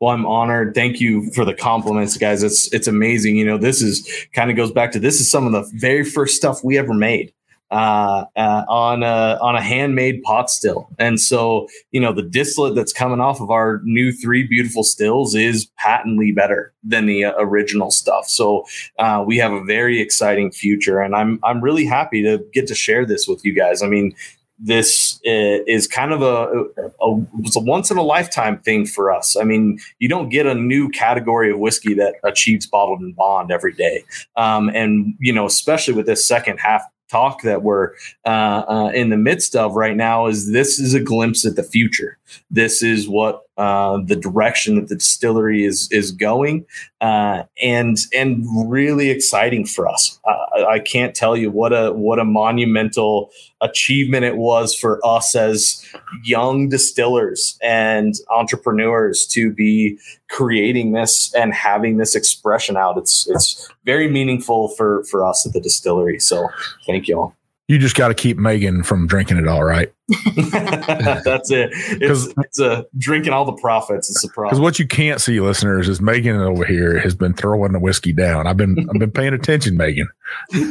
Well, 0.00 0.10
I'm 0.12 0.26
honored. 0.26 0.74
Thank 0.74 0.98
you 1.00 1.30
for 1.32 1.44
the 1.44 1.54
compliments, 1.54 2.16
guys. 2.16 2.42
It's 2.42 2.72
it's 2.72 2.86
amazing. 2.88 3.36
You 3.36 3.44
know, 3.44 3.58
this 3.58 3.80
is 3.82 4.08
kind 4.34 4.50
of 4.50 4.56
goes 4.56 4.70
back 4.72 4.92
to 4.92 4.98
this 4.98 5.20
is 5.20 5.30
some 5.30 5.46
of 5.46 5.52
the 5.52 5.70
very 5.78 6.04
first 6.04 6.36
stuff 6.36 6.62
we 6.64 6.76
ever 6.78 6.94
made 6.94 7.32
uh, 7.70 8.24
uh, 8.36 8.64
on 8.68 9.02
a 9.02 9.38
on 9.42 9.54
a 9.54 9.60
handmade 9.60 10.22
pot 10.22 10.50
still, 10.50 10.88
and 10.98 11.20
so 11.20 11.68
you 11.90 12.00
know 12.00 12.12
the 12.12 12.22
distillate 12.22 12.74
that's 12.74 12.92
coming 12.92 13.20
off 13.20 13.40
of 13.40 13.50
our 13.50 13.80
new 13.84 14.10
three 14.10 14.46
beautiful 14.46 14.82
stills 14.82 15.34
is 15.34 15.70
patently 15.76 16.32
better 16.32 16.72
than 16.82 17.06
the 17.06 17.26
uh, 17.26 17.34
original 17.38 17.90
stuff. 17.90 18.26
So 18.26 18.64
uh, 18.98 19.22
we 19.26 19.36
have 19.36 19.52
a 19.52 19.62
very 19.64 20.00
exciting 20.00 20.50
future, 20.50 21.00
and 21.00 21.14
I'm 21.14 21.38
I'm 21.44 21.60
really 21.60 21.84
happy 21.84 22.22
to 22.22 22.42
get 22.54 22.66
to 22.68 22.74
share 22.74 23.04
this 23.04 23.28
with 23.28 23.44
you 23.44 23.54
guys. 23.54 23.82
I 23.82 23.86
mean, 23.86 24.14
this 24.58 25.20
uh, 25.26 25.62
is 25.66 25.86
kind 25.86 26.12
of 26.12 26.22
a, 26.22 26.64
a 27.02 27.26
it's 27.40 27.56
a 27.56 27.60
once 27.60 27.90
in 27.90 27.96
a 27.96 28.02
lifetime 28.02 28.58
thing 28.60 28.86
for 28.86 29.12
us. 29.12 29.36
I 29.36 29.44
mean, 29.44 29.78
you 29.98 30.08
don't 30.08 30.30
get 30.30 30.46
a 30.46 30.54
new 30.54 30.88
category 30.88 31.50
of 31.50 31.58
whiskey 31.58 31.94
that 31.94 32.14
achieves 32.24 32.66
bottled 32.66 33.00
and 33.00 33.14
bond 33.14 33.52
every 33.52 33.74
day, 33.74 34.04
um, 34.36 34.70
and 34.70 35.14
you 35.20 35.32
know, 35.32 35.46
especially 35.46 35.94
with 35.94 36.06
this 36.06 36.26
second 36.26 36.58
half 36.58 36.82
talk 37.08 37.42
that 37.42 37.62
we're 37.62 37.92
uh, 38.24 38.64
uh, 38.68 38.90
in 38.94 39.10
the 39.10 39.16
midst 39.16 39.56
of 39.56 39.74
right 39.74 39.96
now 39.96 40.26
is 40.26 40.52
this 40.52 40.78
is 40.78 40.94
a 40.94 41.00
glimpse 41.00 41.44
at 41.44 41.56
the 41.56 41.62
future. 41.62 42.18
This 42.50 42.82
is 42.82 43.08
what 43.08 43.47
uh, 43.58 43.98
the 44.04 44.14
direction 44.14 44.76
that 44.76 44.88
the 44.88 44.94
distillery 44.94 45.64
is 45.64 45.88
is 45.90 46.12
going, 46.12 46.64
uh, 47.00 47.42
and 47.60 47.98
and 48.14 48.46
really 48.70 49.10
exciting 49.10 49.66
for 49.66 49.88
us. 49.88 50.18
Uh, 50.24 50.64
I 50.68 50.78
can't 50.78 51.14
tell 51.14 51.36
you 51.36 51.50
what 51.50 51.72
a 51.72 51.92
what 51.92 52.20
a 52.20 52.24
monumental 52.24 53.30
achievement 53.60 54.24
it 54.24 54.36
was 54.36 54.74
for 54.74 55.04
us 55.04 55.34
as 55.34 55.84
young 56.24 56.68
distillers 56.68 57.58
and 57.60 58.14
entrepreneurs 58.30 59.26
to 59.32 59.52
be 59.52 59.98
creating 60.30 60.92
this 60.92 61.34
and 61.34 61.52
having 61.52 61.96
this 61.96 62.14
expression 62.14 62.76
out. 62.76 62.96
It's 62.96 63.28
it's 63.28 63.68
very 63.84 64.08
meaningful 64.08 64.68
for 64.68 65.02
for 65.04 65.24
us 65.24 65.44
at 65.44 65.52
the 65.52 65.60
distillery. 65.60 66.20
So 66.20 66.48
thank 66.86 67.08
you 67.08 67.18
all. 67.18 67.37
You 67.68 67.78
just 67.78 67.94
got 67.94 68.08
to 68.08 68.14
keep 68.14 68.38
Meagan 68.38 68.82
from 68.82 69.06
drinking 69.06 69.36
it 69.36 69.46
all, 69.46 69.62
right? 69.62 69.92
That's 70.08 71.50
it. 71.50 71.68
It's, 72.00 72.26
it's 72.38 72.58
a 72.58 72.86
drinking 72.96 73.34
all 73.34 73.44
the 73.44 73.52
profits. 73.52 74.08
It's 74.08 74.24
a 74.24 74.28
Because 74.28 74.58
what 74.58 74.78
you 74.78 74.86
can't 74.86 75.20
see, 75.20 75.38
listeners, 75.38 75.86
is 75.86 76.00
Meagan 76.00 76.36
over 76.36 76.64
here 76.64 76.98
has 76.98 77.14
been 77.14 77.34
throwing 77.34 77.72
the 77.72 77.78
whiskey 77.78 78.14
down. 78.14 78.46
I've 78.46 78.56
been 78.56 78.88
I've 78.88 78.98
been 78.98 79.10
paying 79.10 79.34
attention, 79.34 79.76
Meagan. 79.76 80.08
I 80.54 80.62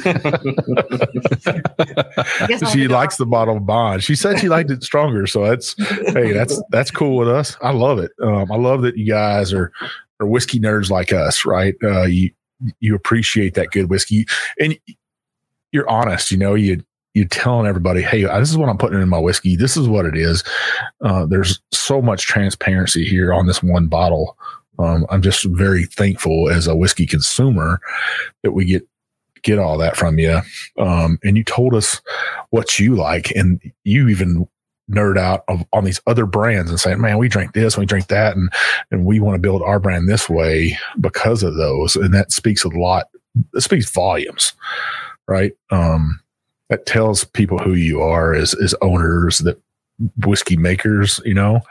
guess 2.47 2.63
I'll 2.63 2.71
She 2.71 2.87
likes 2.87 3.17
the 3.17 3.27
bottle 3.27 3.57
of 3.57 3.65
bond. 3.67 4.03
She 4.03 4.15
said 4.15 4.39
she 4.39 4.49
liked 4.49 4.71
it 4.71 4.83
stronger, 4.83 5.27
so 5.27 5.45
that's 5.45 5.75
hey, 6.13 6.31
that's 6.31 6.59
that's 6.71 6.89
cool 6.89 7.15
with 7.15 7.29
us. 7.29 7.57
I 7.61 7.73
love 7.73 7.99
it. 7.99 8.11
Um, 8.23 8.51
I 8.51 8.55
love 8.55 8.81
that 8.81 8.97
you 8.97 9.05
guys 9.05 9.53
are 9.53 9.71
are 10.19 10.25
whiskey 10.25 10.59
nerds 10.59 10.89
like 10.89 11.13
us, 11.13 11.45
right? 11.45 11.75
Uh, 11.83 12.05
you 12.05 12.31
you 12.79 12.95
appreciate 12.95 13.53
that 13.53 13.69
good 13.69 13.89
whiskey, 13.91 14.25
and 14.59 14.79
you're 15.71 15.89
honest. 15.89 16.31
You 16.31 16.37
know, 16.37 16.55
you 16.55 16.83
you're 17.17 17.27
telling 17.27 17.65
everybody, 17.65 18.03
hey, 18.03 18.23
this 18.23 18.51
is 18.51 18.57
what 18.57 18.69
I'm 18.69 18.77
putting 18.77 19.01
in 19.01 19.09
my 19.09 19.17
whiskey. 19.17 19.55
This 19.55 19.75
is 19.75 19.87
what 19.87 20.05
it 20.05 20.15
is. 20.15 20.43
Uh, 21.01 21.25
there's 21.25 21.59
so 21.71 21.99
much 21.99 22.27
transparency 22.27 23.05
here 23.05 23.33
on 23.33 23.47
this 23.47 23.63
one 23.63 23.87
bottle. 23.87 24.37
Um, 24.77 25.07
I'm 25.09 25.23
just 25.23 25.43
very 25.45 25.85
thankful 25.85 26.49
as 26.49 26.67
a 26.67 26.75
whiskey 26.75 27.07
consumer 27.07 27.81
that 28.43 28.51
we 28.51 28.65
get 28.65 28.87
get 29.41 29.57
all 29.57 29.79
that 29.79 29.95
from 29.97 30.19
you. 30.19 30.41
Um, 30.77 31.17
and 31.23 31.37
you 31.37 31.43
told 31.43 31.73
us 31.73 32.01
what 32.51 32.77
you 32.77 32.95
like, 32.95 33.31
and 33.31 33.59
you 33.83 34.09
even 34.09 34.47
nerd 34.91 35.17
out 35.17 35.43
of, 35.47 35.65
on 35.73 35.85
these 35.85 35.99
other 36.05 36.27
brands 36.27 36.69
and 36.69 36.79
say, 36.79 36.93
man, 36.95 37.17
we 37.17 37.27
drink 37.27 37.53
this, 37.53 37.77
we 37.77 37.85
drink 37.85 38.07
that, 38.07 38.37
and 38.37 38.49
and 38.91 39.05
we 39.05 39.19
want 39.19 39.33
to 39.33 39.41
build 39.41 39.63
our 39.63 39.79
brand 39.79 40.07
this 40.07 40.29
way 40.29 40.77
because 41.01 41.41
of 41.41 41.55
those. 41.55 41.95
And 41.95 42.13
that 42.13 42.31
speaks 42.31 42.63
a 42.63 42.69
lot. 42.69 43.07
It 43.55 43.61
speaks 43.61 43.89
volumes, 43.89 44.53
right? 45.27 45.53
Um, 45.71 46.19
that 46.69 46.85
tells 46.85 47.23
people 47.23 47.57
who 47.57 47.73
you 47.73 48.01
are 48.01 48.33
as 48.33 48.53
as 48.55 48.75
owners, 48.81 49.39
that 49.39 49.59
whiskey 50.25 50.57
makers, 50.57 51.19
you 51.25 51.33
know. 51.33 51.61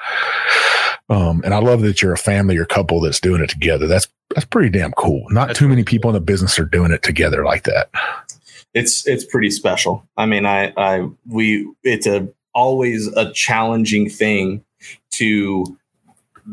Um, 1.09 1.41
and 1.45 1.55
I 1.55 1.59
love 1.59 1.83
that 1.83 2.03
you're 2.03 2.13
a 2.13 2.19
family 2.19 2.57
or 2.57 2.65
couple 2.65 3.01
that's 3.01 3.21
doing 3.21 3.41
it 3.41 3.51
together. 3.51 3.87
That's 3.87 4.09
that's 4.35 4.47
pretty 4.47 4.71
damn 4.71 4.93
cool. 4.93 5.25
Not 5.31 5.49
That's 5.49 5.59
too 5.59 5.69
many 5.69 5.85
people 5.85 6.11
in 6.11 6.15
the 6.15 6.21
business 6.21 6.59
are 6.59 6.65
doing 6.65 6.91
it 6.91 7.03
together 7.03 7.45
like 7.45 7.65
that. 7.65 7.89
it's 8.75 9.07
it's 9.07 9.25
pretty 9.25 9.51
special. 9.51 10.07
I 10.17 10.27
mean, 10.27 10.45
I 10.47 10.73
I 10.77 11.09
we 11.29 11.71
it's 11.85 12.07
a 12.07 12.29
always 12.55 13.07
a 13.09 13.33
challenging 13.33 14.09
thing 14.11 14.65
to 15.13 15.77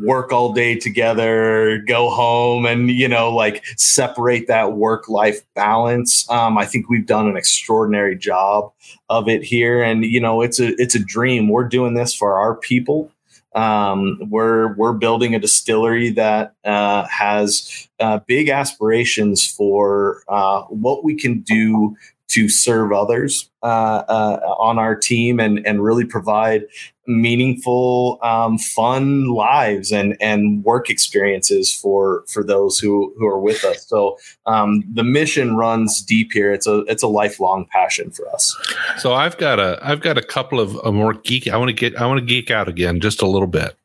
work 0.02 0.32
all 0.32 0.54
day 0.54 0.76
together, 0.76 1.78
go 1.88 2.10
home, 2.10 2.66
and 2.66 2.90
you 2.90 3.08
know, 3.08 3.34
like 3.34 3.64
separate 3.78 4.48
that 4.48 4.74
work 4.74 5.08
life 5.10 5.42
balance. 5.54 6.30
Um, 6.30 6.58
I 6.58 6.66
think 6.66 6.90
we've 6.90 7.06
done 7.06 7.28
an 7.28 7.38
extraordinary 7.38 8.16
job 8.16 8.72
of 9.10 9.28
it 9.28 9.44
here, 9.44 9.82
and 9.84 10.04
you 10.04 10.20
know, 10.20 10.42
it's 10.42 10.60
a 10.60 10.80
it's 10.82 10.96
a 10.96 11.04
dream. 11.04 11.50
We're 11.50 11.68
doing 11.68 11.94
this 11.94 12.14
for 12.14 12.38
our 12.38 12.56
people. 12.56 13.12
Um, 13.56 14.20
we're 14.30 14.74
we're 14.76 14.94
building 14.94 15.36
a 15.36 15.40
distillery 15.40 16.10
that 16.12 16.54
uh, 16.66 17.06
has 17.06 17.88
uh, 18.00 18.20
big 18.26 18.50
aspirations 18.50 19.46
for 19.48 20.24
uh, 20.28 20.64
what 20.64 21.04
we 21.04 21.16
can 21.16 21.42
do 21.42 21.96
to 22.30 22.50
serve 22.50 22.92
others 22.92 23.50
uh, 23.62 24.04
uh, 24.08 24.56
on 24.60 24.80
our 24.80 24.96
team 24.96 25.40
and 25.40 25.66
and 25.66 25.84
really 25.84 26.06
provide 26.06 26.66
meaningful, 27.06 28.18
um, 28.24 28.58
fun 28.58 29.28
lives 29.28 29.92
and 29.92 30.16
and 30.22 30.64
work 30.64 30.90
experiences 30.90 31.74
for 31.74 32.24
for 32.28 32.44
those 32.44 32.80
who 32.80 33.14
who 33.18 33.28
are 33.28 33.40
with 33.40 33.64
us. 33.64 33.86
So 33.88 34.18
um, 34.46 34.84
the 34.94 35.04
mission 35.04 35.56
runs 35.56 36.02
deep 36.02 36.32
here. 36.32 36.52
It's 36.52 36.68
a 36.68 36.80
it's 36.82 37.04
a 37.04 37.08
lifelong 37.08 37.68
passion 37.72 38.12
for 38.12 38.28
us. 38.30 38.56
So 38.98 39.14
I've 39.14 39.38
got 39.38 39.60
a 39.60 39.80
I've 39.82 40.02
got 40.02 40.18
a 40.18 40.24
couple 40.24 40.60
of 40.60 40.76
a 40.78 40.92
more 40.92 41.14
geek. 41.14 41.48
I 41.48 41.58
want 41.58 41.70
to 41.70 41.74
get 41.74 42.00
I 42.00 42.06
want 42.08 42.20
to 42.20 42.26
geek 42.26 42.52
out 42.52 42.68
again 42.68 43.00
just 43.00 43.22
a 43.22 43.28
little 43.28 43.48
bit. 43.48 43.76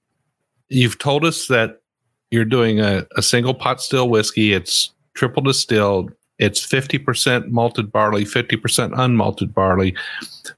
You've 0.68 0.98
told 0.98 1.24
us 1.24 1.46
that 1.48 1.80
you're 2.30 2.44
doing 2.44 2.78
a, 2.78 3.06
a 3.16 3.22
single 3.22 3.54
pot 3.54 3.80
still 3.80 4.08
whiskey. 4.08 4.52
It's 4.52 4.92
triple 5.14 5.42
distilled. 5.42 6.12
It's 6.38 6.64
fifty 6.64 6.98
percent 6.98 7.50
malted 7.50 7.90
barley, 7.90 8.24
fifty 8.24 8.56
percent 8.56 8.94
unmalted 8.94 9.52
barley. 9.52 9.94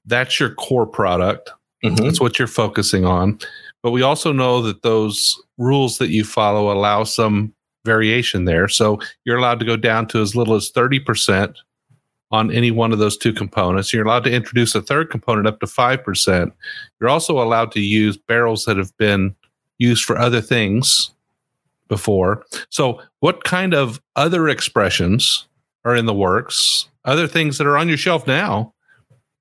That's 0.07 0.39
your 0.39 0.55
core 0.55 0.87
product. 0.87 1.51
Mm-hmm. 1.85 2.05
That's 2.05 2.20
what 2.20 2.39
you're 2.39 2.49
focusing 2.49 3.05
on. 3.05 3.39
But 3.83 3.93
we 3.93 4.03
also 4.03 4.33
know 4.33 4.61
that 4.62 4.83
those 4.83 5.41
rules 5.57 5.99
that 5.99 6.11
you 6.11 6.24
follow 6.24 6.70
allow 6.70 7.05
some 7.05 7.55
variation 7.85 8.45
there. 8.45 8.68
So 8.68 8.99
you're 9.24 9.39
allowed 9.39 9.59
to 9.61 9.64
go 9.64 9.76
down 9.76 10.07
to 10.09 10.20
as 10.20 10.37
little 10.37 10.55
as 10.55 10.70
30% 10.70 11.55
on 12.31 12.53
any 12.53 12.70
one 12.70 12.93
of 12.93 12.99
those 12.99 13.16
two 13.16 13.33
components. 13.33 13.93
You're 13.93 14.05
allowed 14.05 14.24
to 14.24 14.33
introduce 14.33 14.74
a 14.74 14.83
third 14.83 15.11
component 15.11 15.47
up 15.47 15.61
to 15.61 15.66
5%. 15.66 16.53
You're 17.01 17.11
also 17.11 17.43
allowed 17.43 17.72
to 17.72 17.81
use 17.81 18.16
barrels 18.16 18.64
that 18.64 18.76
have 18.76 18.97
been 18.99 19.35
used 19.78 20.05
for 20.05 20.18
other 20.18 20.41
things 20.41 21.11
before. 21.89 22.45
So, 22.68 23.01
what 23.18 23.43
kind 23.45 23.74
of 23.74 24.01
other 24.14 24.49
expressions 24.49 25.49
are 25.85 25.97
in 25.97 26.07
the 26.07 26.14
works? 26.14 26.89
Other 27.05 27.26
things 27.26 27.59
that 27.59 27.66
are 27.66 27.76
on 27.76 27.89
your 27.89 27.97
shelf 27.97 28.26
now 28.26 28.74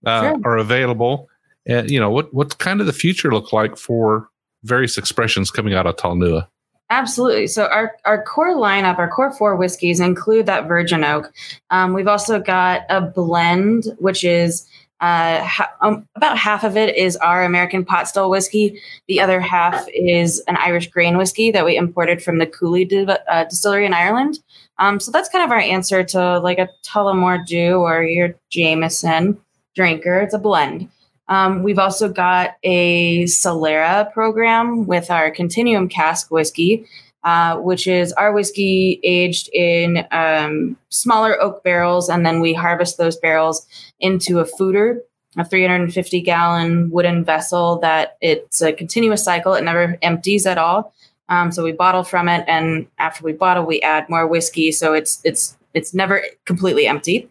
uh, 0.05 0.21
Sure. 0.21 0.39
are 0.45 0.57
available. 0.57 1.27
And 1.65 1.89
you 1.89 1.99
know 1.99 2.09
what? 2.09 2.33
What's 2.33 2.55
kind 2.55 2.79
of 2.79 2.87
the 2.87 2.93
future 2.93 3.31
look 3.31 3.51
like 3.53 3.77
for 3.77 4.29
various 4.63 4.97
expressions 4.97 5.51
coming 5.51 5.73
out 5.73 5.85
of 5.85 5.95
Talnua? 5.97 6.47
Absolutely. 6.89 7.47
So 7.47 7.65
our 7.65 7.95
our 8.05 8.23
core 8.23 8.55
lineup, 8.55 8.97
our 8.97 9.09
core 9.09 9.31
four 9.33 9.55
whiskeys 9.55 9.99
include 9.99 10.47
that 10.47 10.67
virgin 10.67 11.03
oak. 11.03 11.31
Um, 11.69 11.93
we've 11.93 12.07
also 12.07 12.39
got 12.39 12.81
a 12.89 13.01
blend, 13.01 13.85
which 13.99 14.23
is 14.23 14.67
uh, 15.01 15.43
ha- 15.43 15.71
um, 15.81 16.07
about 16.15 16.37
half 16.37 16.63
of 16.63 16.75
it 16.75 16.95
is 16.97 17.15
our 17.17 17.43
American 17.43 17.85
pot 17.85 18.07
still 18.07 18.29
whiskey. 18.29 18.81
The 19.07 19.21
other 19.21 19.39
half 19.39 19.85
is 19.93 20.43
an 20.47 20.57
Irish 20.57 20.89
grain 20.89 21.15
whiskey 21.17 21.51
that 21.51 21.63
we 21.63 21.77
imported 21.77 22.21
from 22.21 22.39
the 22.39 22.47
Cooley 22.47 22.89
uh, 23.07 23.43
distillery 23.45 23.85
in 23.85 23.93
Ireland. 23.93 24.39
Um, 24.79 24.99
so 24.99 25.11
that's 25.11 25.29
kind 25.29 25.43
of 25.43 25.51
our 25.51 25.59
answer 25.59 26.03
to 26.03 26.39
like 26.39 26.57
a 26.57 26.69
Tullamore 26.83 27.45
Dew 27.45 27.75
or 27.75 28.03
your 28.03 28.33
Jameson 28.49 29.37
drinker. 29.75 30.19
It's 30.21 30.33
a 30.33 30.39
blend. 30.39 30.89
Um, 31.27 31.61
we've 31.61 31.77
also 31.77 32.09
got 32.09 32.55
a 32.63 33.23
Solera 33.25 34.11
program 34.11 34.87
with 34.87 35.11
our 35.11 35.29
Continuum 35.29 35.87
cask 35.87 36.31
whiskey, 36.31 36.87
uh, 37.23 37.57
which 37.57 37.85
is 37.85 38.11
our 38.13 38.33
whiskey 38.33 38.99
aged 39.03 39.49
in 39.53 40.07
um, 40.11 40.75
smaller 40.89 41.39
oak 41.39 41.63
barrels, 41.63 42.09
and 42.09 42.25
then 42.25 42.39
we 42.39 42.53
harvest 42.53 42.97
those 42.97 43.17
barrels 43.17 43.67
into 43.99 44.39
a 44.39 44.45
foeder, 44.45 45.01
a 45.37 45.45
350 45.45 46.21
gallon 46.21 46.89
wooden 46.89 47.23
vessel 47.23 47.77
that 47.79 48.17
it's 48.21 48.61
a 48.61 48.73
continuous 48.73 49.23
cycle. 49.23 49.53
It 49.53 49.63
never 49.63 49.97
empties 50.01 50.47
at 50.47 50.57
all. 50.57 50.93
Um, 51.29 51.51
so 51.51 51.63
we 51.63 51.71
bottle 51.71 52.03
from 52.03 52.27
it, 52.27 52.43
and 52.47 52.87
after 52.97 53.23
we 53.23 53.33
bottle, 53.33 53.65
we 53.65 53.81
add 53.81 54.09
more 54.09 54.27
whiskey. 54.27 54.71
So 54.71 54.93
it's 54.93 55.21
it's 55.23 55.57
it's 55.73 55.93
never 55.93 56.23
completely 56.45 56.87
empty. 56.87 57.29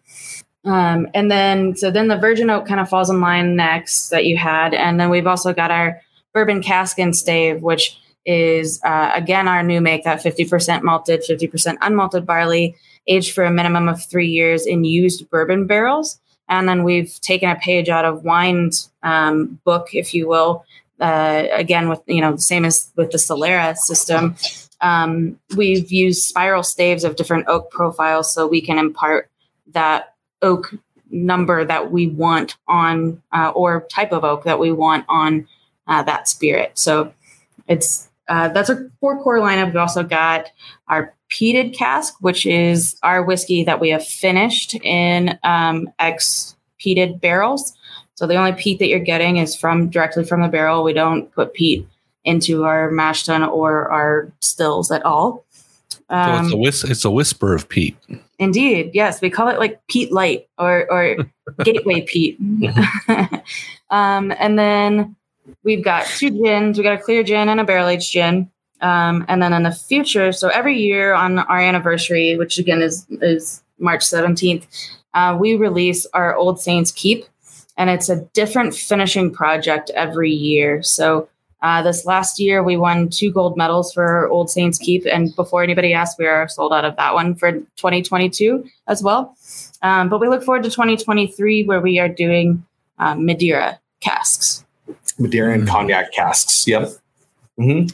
Um, 0.64 1.08
and 1.14 1.30
then, 1.30 1.76
so 1.76 1.90
then 1.90 2.08
the 2.08 2.16
virgin 2.18 2.50
oak 2.50 2.66
kind 2.66 2.80
of 2.80 2.88
falls 2.88 3.10
in 3.10 3.20
line 3.20 3.56
next 3.56 4.10
that 4.10 4.26
you 4.26 4.36
had. 4.36 4.74
And 4.74 5.00
then 5.00 5.08
we've 5.08 5.26
also 5.26 5.52
got 5.52 5.70
our 5.70 6.00
bourbon 6.34 6.62
cask 6.62 6.98
and 6.98 7.16
stave, 7.16 7.62
which 7.62 7.98
is 8.26 8.80
uh, 8.84 9.10
again 9.14 9.48
our 9.48 9.62
new 9.62 9.80
make 9.80 10.04
that 10.04 10.22
50% 10.22 10.82
malted, 10.82 11.22
50% 11.28 11.78
unmalted 11.78 12.26
barley, 12.26 12.76
aged 13.06 13.34
for 13.34 13.44
a 13.44 13.50
minimum 13.50 13.88
of 13.88 14.04
three 14.04 14.28
years 14.28 14.66
in 14.66 14.84
used 14.84 15.28
bourbon 15.30 15.66
barrels. 15.66 16.20
And 16.50 16.68
then 16.68 16.84
we've 16.84 17.18
taken 17.20 17.50
a 17.50 17.56
page 17.56 17.88
out 17.88 18.04
of 18.04 18.24
wine's 18.24 18.90
um, 19.02 19.60
book, 19.64 19.94
if 19.94 20.14
you 20.14 20.28
will. 20.28 20.64
Uh, 21.00 21.44
again, 21.52 21.88
with 21.88 22.00
you 22.06 22.20
know, 22.20 22.32
the 22.32 22.40
same 22.40 22.64
as 22.64 22.90
with 22.96 23.10
the 23.10 23.18
Solera 23.18 23.76
system, 23.76 24.36
um, 24.80 25.38
we've 25.56 25.90
used 25.90 26.24
spiral 26.24 26.62
staves 26.62 27.04
of 27.04 27.16
different 27.16 27.48
oak 27.48 27.70
profiles 27.70 28.32
so 28.32 28.46
we 28.46 28.60
can 28.60 28.78
impart 28.78 29.30
that 29.68 30.14
oak 30.42 30.74
number 31.10 31.64
that 31.64 31.90
we 31.90 32.08
want 32.08 32.56
on 32.66 33.22
uh, 33.32 33.50
or 33.54 33.86
type 33.90 34.12
of 34.12 34.24
oak 34.24 34.44
that 34.44 34.58
we 34.58 34.72
want 34.72 35.04
on 35.08 35.46
uh, 35.86 36.02
that 36.02 36.28
spirit. 36.28 36.72
So 36.74 37.12
it's 37.66 38.08
uh, 38.28 38.48
that's 38.48 38.68
our 38.68 38.90
four 39.00 39.22
core 39.22 39.38
lineup. 39.38 39.66
We've 39.66 39.76
also 39.76 40.02
got 40.02 40.50
our 40.88 41.14
peated 41.30 41.76
cask 41.76 42.14
which 42.20 42.46
is 42.46 42.96
our 43.02 43.22
whiskey 43.22 43.64
that 43.64 43.80
we 43.80 43.90
have 43.90 44.06
finished 44.06 44.74
in 44.82 45.38
um, 45.42 45.88
ex 45.98 46.56
peated 46.80 47.20
barrels 47.20 47.76
so 48.18 48.26
the 48.26 48.34
only 48.34 48.52
peat 48.52 48.80
that 48.80 48.88
you're 48.88 48.98
getting 48.98 49.36
is 49.36 49.54
from 49.54 49.88
directly 49.88 50.24
from 50.24 50.42
the 50.42 50.48
barrel 50.48 50.82
we 50.82 50.92
don't 50.92 51.30
put 51.32 51.54
peat 51.54 51.86
into 52.24 52.64
our 52.64 52.90
mash 52.90 53.24
tun 53.24 53.44
or 53.44 53.88
our 53.90 54.28
stills 54.40 54.90
at 54.90 55.04
all 55.04 55.44
So 56.10 56.16
it's 56.16 56.52
a 56.52 56.54
Um, 56.54 56.60
whis- 56.60 56.84
it's 56.84 57.04
a 57.04 57.10
whisper 57.10 57.54
of 57.54 57.68
peat. 57.68 57.96
Indeed, 58.38 58.90
yes, 58.94 59.20
we 59.20 59.30
call 59.30 59.48
it 59.48 59.58
like 59.58 59.80
peat 59.88 60.10
Light 60.10 60.48
or 60.58 60.86
or 60.90 61.16
Gateway 61.64 62.00
peat. 62.02 62.38
um, 63.90 64.32
and 64.38 64.58
then 64.58 65.16
we've 65.64 65.84
got 65.84 66.06
two 66.06 66.30
gins. 66.30 66.78
We 66.78 66.84
got 66.84 66.98
a 66.98 67.02
clear 67.02 67.22
gin 67.22 67.48
and 67.48 67.60
a 67.60 67.64
barrel 67.64 67.88
aged 67.88 68.10
gin. 68.12 68.50
Um, 68.80 69.24
and 69.28 69.42
then 69.42 69.52
in 69.52 69.64
the 69.64 69.72
future, 69.72 70.32
so 70.32 70.48
every 70.48 70.78
year 70.78 71.12
on 71.12 71.38
our 71.40 71.58
anniversary, 71.60 72.36
which 72.36 72.58
again 72.58 72.80
is 72.80 73.06
is 73.20 73.62
March 73.78 74.04
seventeenth, 74.04 74.66
uh, 75.14 75.36
we 75.38 75.56
release 75.56 76.06
our 76.14 76.34
Old 76.36 76.60
Saints 76.60 76.90
Keep, 76.92 77.24
and 77.78 77.88
it's 77.88 78.10
a 78.10 78.20
different 78.34 78.74
finishing 78.74 79.32
project 79.32 79.90
every 79.94 80.30
year. 80.30 80.82
So. 80.82 81.28
Uh, 81.60 81.82
this 81.82 82.06
last 82.06 82.38
year, 82.38 82.62
we 82.62 82.76
won 82.76 83.08
two 83.08 83.32
gold 83.32 83.56
medals 83.56 83.92
for 83.92 84.28
Old 84.28 84.48
Saints 84.48 84.78
Keep, 84.78 85.04
and 85.06 85.34
before 85.34 85.60
anybody 85.60 85.92
asks, 85.92 86.16
we 86.16 86.24
are 86.24 86.46
sold 86.46 86.72
out 86.72 86.84
of 86.84 86.94
that 86.94 87.14
one 87.14 87.34
for 87.34 87.50
2022 87.50 88.64
as 88.86 89.02
well. 89.02 89.36
Um, 89.82 90.08
but 90.08 90.20
we 90.20 90.28
look 90.28 90.44
forward 90.44 90.62
to 90.62 90.70
2023, 90.70 91.64
where 91.64 91.80
we 91.80 91.98
are 91.98 92.08
doing 92.08 92.64
uh, 93.00 93.16
Madeira 93.16 93.80
casks. 93.98 94.64
Madeira 95.18 95.52
and 95.52 95.64
Mm. 95.64 95.68
cognac 95.68 96.12
casks. 96.12 96.64
Yep. 96.68 96.90
hmm 97.56 97.86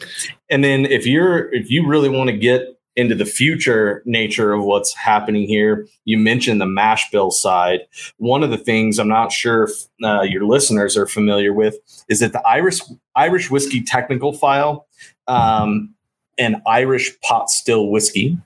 And 0.51 0.63
then 0.63 0.85
if 0.85 1.07
you're 1.07 1.51
if 1.51 1.71
you 1.71 1.87
really 1.87 2.09
want 2.09 2.29
to 2.29 2.37
get 2.37 2.74
into 2.95 3.15
the 3.15 3.25
future 3.25 4.01
nature 4.05 4.53
of 4.53 4.63
what's 4.63 4.93
happening 4.95 5.47
here, 5.47 5.87
you 6.05 6.17
mentioned 6.17 6.61
the 6.61 6.65
mash 6.65 7.09
bill 7.11 7.31
side. 7.31 7.81
One 8.17 8.43
of 8.43 8.49
the 8.49 8.57
things 8.57 8.99
I'm 8.99 9.07
not 9.07 9.31
sure 9.31 9.63
if 9.63 9.71
uh, 10.03 10.21
your 10.21 10.45
listeners 10.45 10.95
are 10.95 11.07
familiar 11.07 11.53
with 11.53 11.75
is 12.09 12.19
that 12.21 12.31
the 12.33 12.45
Irish 12.47 12.81
Irish 13.15 13.51
whiskey 13.51 13.81
technical 13.81 14.33
file, 14.33 14.87
um, 15.27 15.93
an 16.37 16.61
Irish 16.65 17.19
pot 17.21 17.49
still 17.49 17.89
whiskey, 17.89 18.37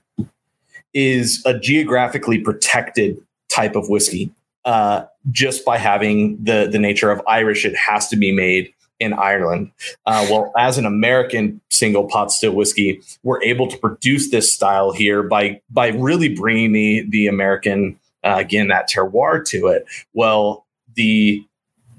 is 0.94 1.42
a 1.46 1.58
geographically 1.58 2.38
protected 2.38 3.16
type 3.48 3.76
of 3.76 3.88
whiskey 3.88 4.32
uh, 4.64 5.04
just 5.30 5.64
by 5.64 5.78
having 5.78 6.42
the 6.42 6.68
the 6.70 6.78
nature 6.78 7.10
of 7.10 7.22
Irish. 7.26 7.64
It 7.64 7.76
has 7.76 8.08
to 8.08 8.16
be 8.16 8.32
made 8.32 8.72
in 9.00 9.14
Ireland. 9.14 9.72
Uh, 10.06 10.26
well, 10.30 10.52
as 10.56 10.78
an 10.78 10.86
American 10.86 11.60
single 11.70 12.06
pot 12.06 12.30
still 12.30 12.54
whiskey, 12.54 13.00
we're 13.22 13.42
able 13.42 13.66
to 13.66 13.76
produce 13.78 14.30
this 14.30 14.52
style 14.52 14.92
here 14.92 15.22
by 15.22 15.60
by 15.70 15.88
really 15.88 16.28
bringing 16.28 16.72
the 16.72 17.04
the 17.08 17.26
American 17.26 17.98
uh, 18.22 18.36
again 18.38 18.68
that 18.68 18.88
terroir 18.88 19.44
to 19.46 19.66
it. 19.68 19.84
Well, 20.12 20.66
the 20.94 21.44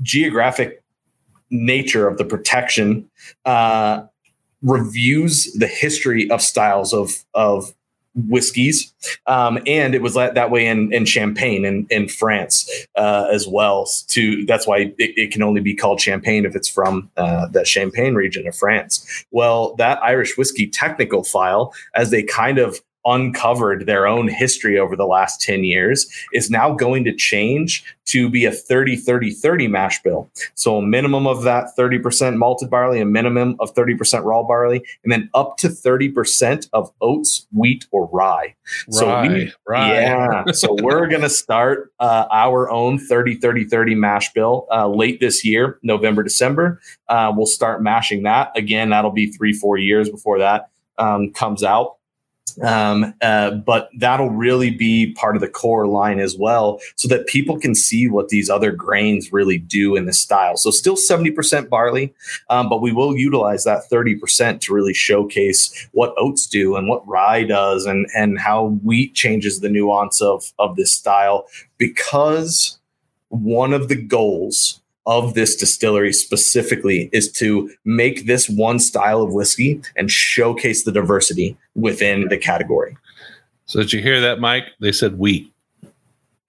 geographic 0.02 0.82
nature 1.50 2.08
of 2.08 2.18
the 2.18 2.26
protection 2.26 3.10
uh, 3.46 4.04
reviews 4.62 5.52
the 5.54 5.68
history 5.68 6.30
of 6.30 6.42
styles 6.42 6.94
of 6.94 7.26
of 7.34 7.74
whiskeys 8.16 8.94
um, 9.28 9.58
and 9.66 9.96
it 9.96 10.02
was 10.02 10.16
that, 10.16 10.52
way 10.52 10.66
in, 10.66 10.94
in 10.94 11.06
champagne 11.06 11.64
in, 11.64 11.88
in 11.90 12.08
france 12.08 12.70
uh, 12.98 13.28
as 13.32 13.48
well 13.48 13.88
to 14.08 14.46
that's 14.46 14.68
why 14.68 14.78
it, 14.78 14.96
it, 14.98 15.32
can 15.32 15.42
only 15.42 15.62
be 15.62 15.76
called 15.76 16.00
champagne 16.00 16.46
if 16.46 16.56
it's 16.56 16.68
from 16.68 17.10
uh, 17.18 17.48
the 17.48 17.64
champagne 17.64 18.16
region 18.16 18.48
of 18.48 18.56
france. 18.56 19.26
Well 19.32 19.76
that 19.76 20.02
irish 20.04 20.38
whiskey 20.38 20.68
technical 20.68 21.24
file 21.24 21.74
as 21.96 22.12
they 22.12 22.24
kind 22.24 22.58
of 22.58 22.82
uncovered 23.06 23.86
their 23.86 24.08
own 24.08 24.28
history 24.28 24.78
over 24.78 24.96
the 24.96 25.06
last 25.06 25.42
10 25.42 25.64
years 25.64 26.08
is 26.34 26.50
now 26.50 26.74
going 26.74 27.04
to 27.04 27.16
change 27.16 27.84
to 28.12 28.30
be 28.30 28.44
a 28.44 28.52
30 28.52 28.98
30 28.98 29.32
30 29.32 29.68
mash 29.70 30.02
bill. 30.04 30.30
So 30.56 30.78
a 30.78 30.82
minimum 30.82 31.26
of 31.26 31.44
that 31.44 31.70
30% 31.78 32.36
malted 32.36 32.70
barley, 32.70 33.00
a 33.00 33.06
minimum 33.06 33.56
of 33.60 33.74
30% 33.74 34.26
raw 34.26 34.44
barley, 34.44 34.84
and 35.04 35.12
then 35.12 35.30
up 35.34 35.56
to 35.58 35.70
30% 35.70 36.68
of 36.74 36.92
oats, 37.00 37.48
wheat, 37.54 37.86
or 37.92 38.08
rye. 38.12 38.54
So 38.90 39.22
we, 39.22 39.54
rye. 39.66 39.94
yeah. 39.94 40.44
so 40.52 40.74
we're 40.82 41.08
going 41.08 41.22
to 41.22 41.30
start 41.30 41.94
uh, 42.02 42.26
our 42.32 42.70
own 42.70 43.00
30 43.00 43.36
30 43.36 43.66
30 43.66 43.96
mash 43.96 44.34
bill 44.34 44.68
uh, 44.72 44.88
late 44.90 45.22
this 45.22 45.46
year, 45.46 45.80
November, 45.82 46.22
December. 46.22 46.82
Uh, 47.08 47.32
we'll 47.34 47.46
start 47.46 47.82
mashing 47.82 48.24
that. 48.24 48.52
Again, 48.58 48.90
that'll 48.90 49.12
be 49.12 49.32
three, 49.32 49.54
four 49.54 49.78
years 49.78 50.10
before 50.10 50.40
that 50.40 50.70
um, 50.98 51.32
comes 51.32 51.64
out 51.64 51.98
um, 52.62 53.14
uh, 53.22 53.52
but 53.52 53.90
that'll 53.98 54.30
really 54.30 54.72
be 54.72 55.14
part 55.14 55.36
of 55.36 55.42
the 55.42 55.48
core 55.48 55.88
line 55.88 56.20
as 56.20 56.36
well 56.38 56.80
so 56.96 57.08
that 57.08 57.28
people 57.28 57.58
can 57.58 57.74
see 57.74 58.10
what 58.10 58.30
these 58.30 58.50
other 58.50 58.72
grains 58.72 59.32
really 59.32 59.58
do 59.58 59.96
in 59.96 60.06
the 60.06 60.14
style. 60.14 60.58
So 60.58 60.70
still 60.70 60.98
70% 60.98 61.70
barley 61.70 62.14
um, 62.50 62.70
but 62.70 62.82
we 62.82 62.92
will 62.92 63.18
utilize 63.18 63.64
that 63.64 63.84
30% 63.92 64.60
to 64.62 64.74
really 64.74 64.94
showcase 64.94 65.88
what 65.92 66.14
oats 66.18 66.48
do 66.48 66.76
and 66.76 66.88
what 66.88 67.08
rye 67.08 67.44
does 67.44 67.86
and 67.86 68.08
and 68.16 68.40
how 68.40 68.80
wheat 68.84 69.14
changes 69.14 69.60
the 69.60 69.70
nuance 69.70 70.22
of 70.22 70.52
of 70.60 70.76
this 70.76 70.94
style. 70.94 71.48
Because 71.78 72.80
one 73.30 73.74
of 73.74 73.88
the 73.88 73.96
goals 73.96 74.81
of 75.06 75.34
this 75.34 75.56
distillery 75.56 76.14
specifically 76.14 77.10
is 77.12 77.32
to 77.32 77.72
make 77.86 78.26
this 78.28 78.48
one 78.50 78.80
style 78.80 79.22
of 79.22 79.34
whiskey 79.34 79.82
and 79.96 80.12
showcase 80.12 80.84
the 80.84 80.92
diversity 80.92 81.58
within 81.76 82.28
the 82.30 82.38
category. 82.38 82.96
So 83.66 83.80
did 83.80 83.94
you 83.94 84.02
hear 84.02 84.22
that, 84.22 84.40
Mike? 84.40 84.66
They 84.80 84.92
said 84.92 85.18
wheat. 85.18 85.52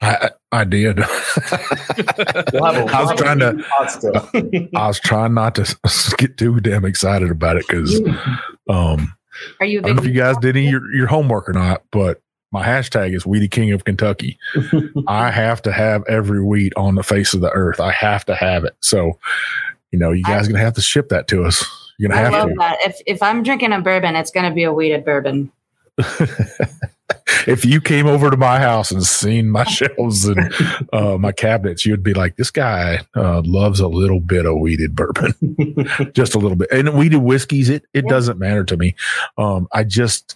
I, 0.00 0.30
I 0.50 0.64
did. 0.64 0.98
We'll 2.52 2.64
have 2.64 2.86
a 2.88 2.92
I 2.92 3.02
was 3.02 3.18
trying 3.18 3.38
to- 3.38 3.52
wheat 3.52 3.64
pot 3.66 3.90
still. 3.90 4.30
I 4.76 4.88
was 4.88 4.98
trying 5.00 5.34
not 5.34 5.54
to 5.56 5.76
get 6.18 6.36
too 6.36 6.60
damn 6.60 6.84
excited 6.84 7.30
about 7.30 7.56
it 7.56 7.66
because 7.66 8.00
um, 8.68 9.14
Are 9.60 9.66
you 9.66 9.80
a 9.80 9.82
I 9.82 9.86
don't 9.86 9.96
know 9.96 10.02
if 10.02 10.08
you 10.08 10.14
guys 10.14 10.36
did 10.38 10.56
any 10.56 10.68
your, 10.68 10.92
your 10.94 11.06
homework 11.06 11.48
or 11.48 11.52
not, 11.52 11.82
but 11.90 12.20
my 12.52 12.64
hashtag 12.64 13.14
is 13.16 13.26
Weedy 13.26 13.48
King 13.48 13.72
of 13.72 13.84
Kentucky. 13.84 14.38
I 15.08 15.30
have 15.30 15.62
to 15.62 15.72
have 15.72 16.04
every 16.08 16.42
wheat 16.44 16.72
on 16.76 16.94
the 16.94 17.02
face 17.02 17.34
of 17.34 17.40
the 17.40 17.50
earth. 17.50 17.80
I 17.80 17.92
have 17.92 18.24
to 18.26 18.34
have 18.34 18.64
it. 18.64 18.76
So, 18.80 19.18
you 19.90 19.98
know, 19.98 20.12
you 20.12 20.22
guys 20.22 20.46
are 20.48 20.52
gonna 20.52 20.62
have 20.64 20.74
to 20.74 20.82
ship 20.82 21.08
that 21.08 21.28
to 21.28 21.44
us. 21.44 21.64
You're 21.98 22.10
gonna 22.10 22.20
I 22.20 22.24
have 22.24 22.32
love 22.32 22.48
to. 22.48 22.54
that. 22.58 22.78
If 22.84 23.00
if 23.06 23.22
I'm 23.22 23.42
drinking 23.42 23.72
a 23.72 23.80
bourbon, 23.80 24.16
it's 24.16 24.30
gonna 24.30 24.52
be 24.54 24.64
a 24.64 24.72
wheated 24.72 25.04
bourbon. 25.04 25.50
if 27.46 27.64
you 27.64 27.80
came 27.80 28.06
over 28.06 28.30
to 28.30 28.36
my 28.36 28.58
house 28.58 28.90
and 28.90 29.04
seen 29.04 29.50
my 29.50 29.64
shelves 29.68 30.26
and 30.26 30.52
uh, 30.92 31.16
my 31.18 31.32
cabinets, 31.32 31.84
you'd 31.84 32.02
be 32.02 32.14
like, 32.14 32.36
"This 32.36 32.50
guy 32.50 33.00
uh, 33.16 33.42
loves 33.44 33.80
a 33.80 33.88
little 33.88 34.20
bit 34.20 34.46
of 34.46 34.58
wheated 34.58 34.94
bourbon, 34.94 35.34
just 36.14 36.34
a 36.34 36.38
little 36.38 36.56
bit." 36.56 36.70
And 36.72 36.94
wheated 36.94 37.22
whiskeys, 37.22 37.68
it 37.68 37.84
it 37.92 38.04
Yeah. 38.04 38.10
doesn't 38.10 38.38
matter 38.38 38.64
to 38.64 38.76
me. 38.76 38.94
Um, 39.36 39.68
I 39.72 39.84
just 39.84 40.34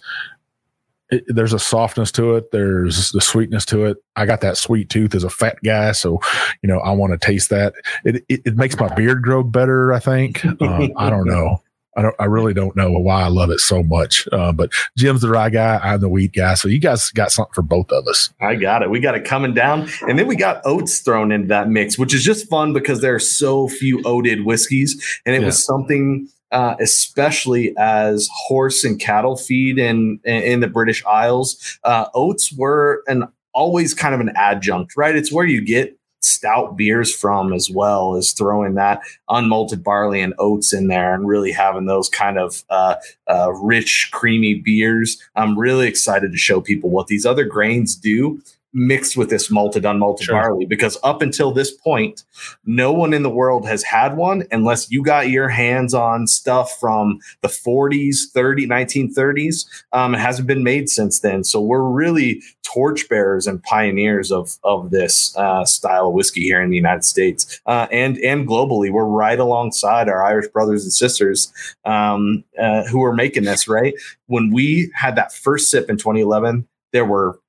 it, 1.09 1.23
there's 1.27 1.53
a 1.53 1.59
softness 1.59 2.11
to 2.13 2.35
it. 2.35 2.51
There's 2.51 3.11
the 3.11 3.21
sweetness 3.21 3.65
to 3.67 3.85
it. 3.85 3.97
I 4.15 4.25
got 4.25 4.41
that 4.41 4.57
sweet 4.57 4.89
tooth 4.89 5.15
as 5.15 5.23
a 5.23 5.29
fat 5.29 5.57
guy, 5.63 5.91
so 5.93 6.19
you 6.61 6.67
know 6.67 6.79
I 6.79 6.91
want 6.91 7.13
to 7.13 7.25
taste 7.25 7.49
that. 7.49 7.73
It, 8.03 8.23
it 8.27 8.41
it 8.45 8.55
makes 8.55 8.79
my 8.79 8.93
beard 8.93 9.21
grow 9.21 9.43
better. 9.43 9.93
I 9.93 9.99
think. 9.99 10.43
Um, 10.45 10.91
I 10.97 11.09
don't 11.09 11.27
know. 11.27 11.61
I 11.95 12.03
don't. 12.03 12.15
I 12.19 12.25
really 12.25 12.53
don't 12.53 12.75
know 12.75 12.91
why 12.91 13.23
I 13.23 13.27
love 13.27 13.49
it 13.49 13.59
so 13.59 13.81
much. 13.81 14.27
Uh, 14.31 14.51
but 14.51 14.71
Jim's 14.95 15.21
the 15.21 15.29
rye 15.29 15.49
guy. 15.49 15.79
I'm 15.81 15.99
the 15.99 16.09
wheat 16.09 16.33
guy. 16.33 16.53
So 16.53 16.67
you 16.67 16.79
guys 16.79 17.09
got 17.09 17.31
something 17.31 17.53
for 17.53 17.63
both 17.63 17.91
of 17.91 18.05
us. 18.07 18.29
I 18.39 18.53
got 18.53 18.83
it. 18.83 18.91
We 18.91 18.99
got 18.99 19.15
it 19.15 19.25
coming 19.25 19.55
down. 19.55 19.89
And 20.07 20.19
then 20.19 20.27
we 20.27 20.35
got 20.35 20.61
oats 20.63 20.99
thrown 20.99 21.31
into 21.31 21.47
that 21.47 21.69
mix, 21.69 21.97
which 21.97 22.13
is 22.13 22.23
just 22.23 22.47
fun 22.49 22.71
because 22.71 23.01
there 23.01 23.15
are 23.15 23.19
so 23.19 23.67
few 23.67 24.03
oated 24.03 24.45
whiskeys. 24.45 25.19
And 25.25 25.35
it 25.35 25.43
was 25.43 25.63
something, 25.63 26.27
uh, 26.51 26.75
especially 26.79 27.75
as 27.77 28.29
horse 28.33 28.83
and 28.83 28.99
cattle 28.99 29.35
feed 29.35 29.77
in, 29.77 30.19
in 30.23 30.59
the 30.59 30.67
British 30.67 31.03
Isles, 31.05 31.79
uh, 31.83 32.05
oats 32.13 32.53
were 32.53 33.03
an 33.07 33.27
always 33.53 33.93
kind 33.93 34.13
of 34.13 34.21
an 34.21 34.31
adjunct, 34.35 34.95
right? 34.95 35.15
It's 35.15 35.31
where 35.31 35.45
you 35.45 35.61
get 35.61 35.97
stout 36.21 36.75
beers 36.75 37.13
from 37.13 37.53
as 37.53 37.69
well 37.69 38.15
as 38.15 38.31
throwing 38.31 38.75
that 38.75 39.01
unmalted 39.29 39.83
barley 39.83 40.21
and 40.21 40.33
oats 40.39 40.73
in 40.73 40.87
there 40.87 41.13
and 41.13 41.27
really 41.27 41.51
having 41.51 41.85
those 41.85 42.09
kind 42.09 42.37
of 42.37 42.63
uh, 42.69 42.95
uh, 43.27 43.51
rich, 43.53 44.09
creamy 44.11 44.55
beers. 44.55 45.21
I'm 45.35 45.57
really 45.57 45.87
excited 45.87 46.31
to 46.31 46.37
show 46.37 46.61
people 46.61 46.89
what 46.89 47.07
these 47.07 47.25
other 47.25 47.45
grains 47.45 47.95
do 47.95 48.41
mixed 48.73 49.17
with 49.17 49.29
this 49.29 49.49
malted, 49.49 49.83
unmalted 49.83 50.23
Sure. 50.25 50.35
barley. 50.41 50.65
Because 50.65 50.97
up 51.03 51.21
until 51.21 51.51
this 51.51 51.71
point, 51.71 52.23
no 52.65 52.91
one 52.91 53.13
in 53.13 53.23
the 53.23 53.29
world 53.29 53.65
has 53.67 53.83
had 53.83 54.17
one 54.17 54.43
unless 54.51 54.91
you 54.91 55.03
got 55.03 55.29
your 55.29 55.49
hands 55.49 55.93
on 55.93 56.27
stuff 56.27 56.77
from 56.79 57.19
the 57.41 57.47
40s, 57.47 58.29
30, 58.33 58.67
1930s. 58.67 59.65
Um, 59.93 60.13
it 60.13 60.19
hasn't 60.19 60.47
been 60.47 60.63
made 60.63 60.89
since 60.89 61.21
then. 61.21 61.43
So 61.43 61.61
we're 61.61 61.81
really 61.87 62.41
torchbearers 62.63 63.47
and 63.47 63.63
pioneers 63.63 64.31
of, 64.31 64.57
of 64.63 64.91
this 64.91 65.35
uh, 65.37 65.63
style 65.65 66.07
of 66.09 66.13
whiskey 66.13 66.41
here 66.41 66.61
in 66.61 66.69
the 66.69 66.75
United 66.75 67.05
States 67.05 67.59
uh, 67.65 67.87
and, 67.91 68.17
and 68.17 68.47
globally. 68.47 68.91
We're 68.91 69.05
right 69.05 69.39
alongside 69.39 70.09
our 70.09 70.23
Irish 70.23 70.47
brothers 70.49 70.83
and 70.83 70.93
sisters 70.93 71.51
um, 71.85 72.43
uh, 72.59 72.83
who 72.83 73.03
are 73.03 73.13
making 73.13 73.45
this, 73.45 73.67
right? 73.67 73.93
When 74.27 74.51
we 74.51 74.91
had 74.93 75.15
that 75.15 75.33
first 75.33 75.71
sip 75.71 75.89
in 75.89 75.97
2011, 75.97 76.67
there 76.91 77.05
were 77.05 77.39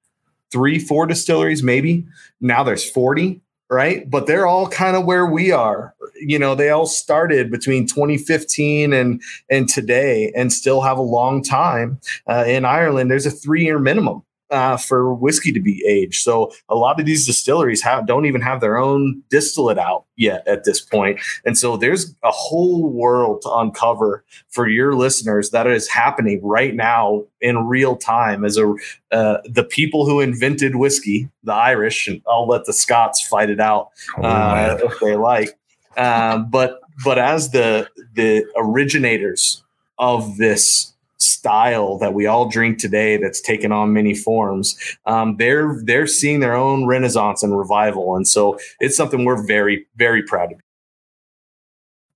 three, 0.50 0.78
four 0.78 1.06
distilleries, 1.06 1.62
maybe. 1.62 2.06
Now 2.40 2.62
there's 2.62 2.88
40, 2.88 3.40
right? 3.70 4.08
But 4.08 4.26
they're 4.26 4.46
all 4.46 4.68
kind 4.68 4.96
of 4.96 5.04
where 5.04 5.26
we 5.26 5.52
are. 5.52 5.94
You 6.20 6.38
know, 6.38 6.54
they 6.54 6.70
all 6.70 6.86
started 6.86 7.50
between 7.50 7.86
2015 7.86 8.92
and 8.92 9.22
and 9.50 9.68
today, 9.68 10.32
and 10.34 10.52
still 10.52 10.80
have 10.80 10.98
a 10.98 11.02
long 11.02 11.42
time. 11.42 12.00
Uh, 12.26 12.44
in 12.46 12.64
Ireland, 12.64 13.10
there's 13.10 13.26
a 13.26 13.30
three 13.30 13.64
year 13.64 13.78
minimum. 13.78 14.22
Uh, 14.50 14.78
for 14.78 15.12
whiskey 15.12 15.52
to 15.52 15.60
be 15.60 15.84
aged, 15.86 16.22
so 16.22 16.50
a 16.70 16.74
lot 16.74 16.98
of 16.98 17.04
these 17.04 17.26
distilleries 17.26 17.82
have 17.82 18.06
don't 18.06 18.24
even 18.24 18.40
have 18.40 18.62
their 18.62 18.78
own 18.78 19.22
distillate 19.28 19.76
out 19.76 20.06
yet 20.16 20.42
at 20.48 20.64
this 20.64 20.80
point, 20.80 21.20
and 21.44 21.58
so 21.58 21.76
there's 21.76 22.14
a 22.24 22.30
whole 22.30 22.88
world 22.88 23.42
to 23.42 23.50
uncover 23.52 24.24
for 24.48 24.66
your 24.66 24.94
listeners 24.94 25.50
that 25.50 25.66
is 25.66 25.86
happening 25.88 26.40
right 26.42 26.74
now 26.74 27.22
in 27.42 27.66
real 27.66 27.94
time 27.94 28.42
as 28.42 28.56
a 28.56 28.74
uh, 29.12 29.38
the 29.44 29.64
people 29.64 30.06
who 30.06 30.20
invented 30.20 30.76
whiskey, 30.76 31.28
the 31.44 31.52
Irish, 31.52 32.08
and 32.08 32.22
I'll 32.26 32.48
let 32.48 32.64
the 32.64 32.72
Scots 32.72 33.26
fight 33.26 33.50
it 33.50 33.60
out 33.60 33.90
Oh, 34.16 34.22
uh, 34.22 34.78
if 34.82 35.00
they 35.00 35.16
like. 35.16 35.58
Um, 35.96 36.48
but 36.50 36.80
but 37.04 37.18
as 37.18 37.50
the 37.50 37.88
the 38.14 38.46
originators 38.56 39.62
of 39.98 40.36
this 40.36 40.94
style 41.18 41.98
that 41.98 42.14
we 42.14 42.26
all 42.26 42.48
drink 42.48 42.78
today, 42.78 43.16
that's 43.16 43.40
taken 43.40 43.72
on 43.72 43.92
many 43.92 44.14
forms, 44.14 44.76
um, 45.06 45.36
they're 45.36 45.80
they're 45.84 46.06
seeing 46.06 46.40
their 46.40 46.54
own 46.54 46.86
renaissance 46.86 47.42
and 47.42 47.56
revival, 47.56 48.16
and 48.16 48.26
so 48.26 48.58
it's 48.80 48.96
something 48.96 49.24
we're 49.24 49.46
very 49.46 49.86
very 49.96 50.22
proud 50.22 50.52
of. 50.52 50.60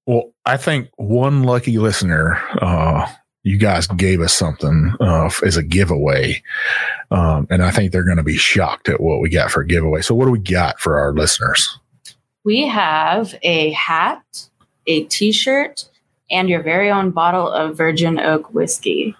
Well, 0.06 0.32
I 0.44 0.56
think 0.56 0.90
one 0.96 1.44
lucky 1.44 1.78
listener, 1.78 2.40
uh, 2.60 3.08
you 3.44 3.56
guys 3.56 3.86
gave 3.88 4.20
us 4.20 4.32
something 4.32 4.94
uh, 5.00 5.30
as 5.44 5.56
a 5.56 5.62
giveaway. 5.62 6.42
Um, 7.10 7.46
and 7.50 7.62
I 7.62 7.70
think 7.70 7.92
they're 7.92 8.04
going 8.04 8.16
to 8.16 8.22
be 8.22 8.36
shocked 8.36 8.88
at 8.88 9.00
what 9.00 9.20
we 9.20 9.28
got 9.28 9.50
for 9.50 9.62
a 9.62 9.66
giveaway. 9.66 10.02
So, 10.02 10.14
what 10.14 10.26
do 10.26 10.30
we 10.30 10.38
got 10.38 10.80
for 10.80 10.98
our 10.98 11.12
listeners? 11.12 11.78
We 12.44 12.66
have 12.66 13.34
a 13.42 13.70
hat, 13.72 14.48
a 14.86 15.04
t 15.04 15.32
shirt, 15.32 15.88
and 16.32 16.48
your 16.48 16.62
very 16.62 16.90
own 16.90 17.10
bottle 17.10 17.48
of 17.48 17.76
virgin 17.76 18.18
oak 18.18 18.52
whiskey. 18.54 19.14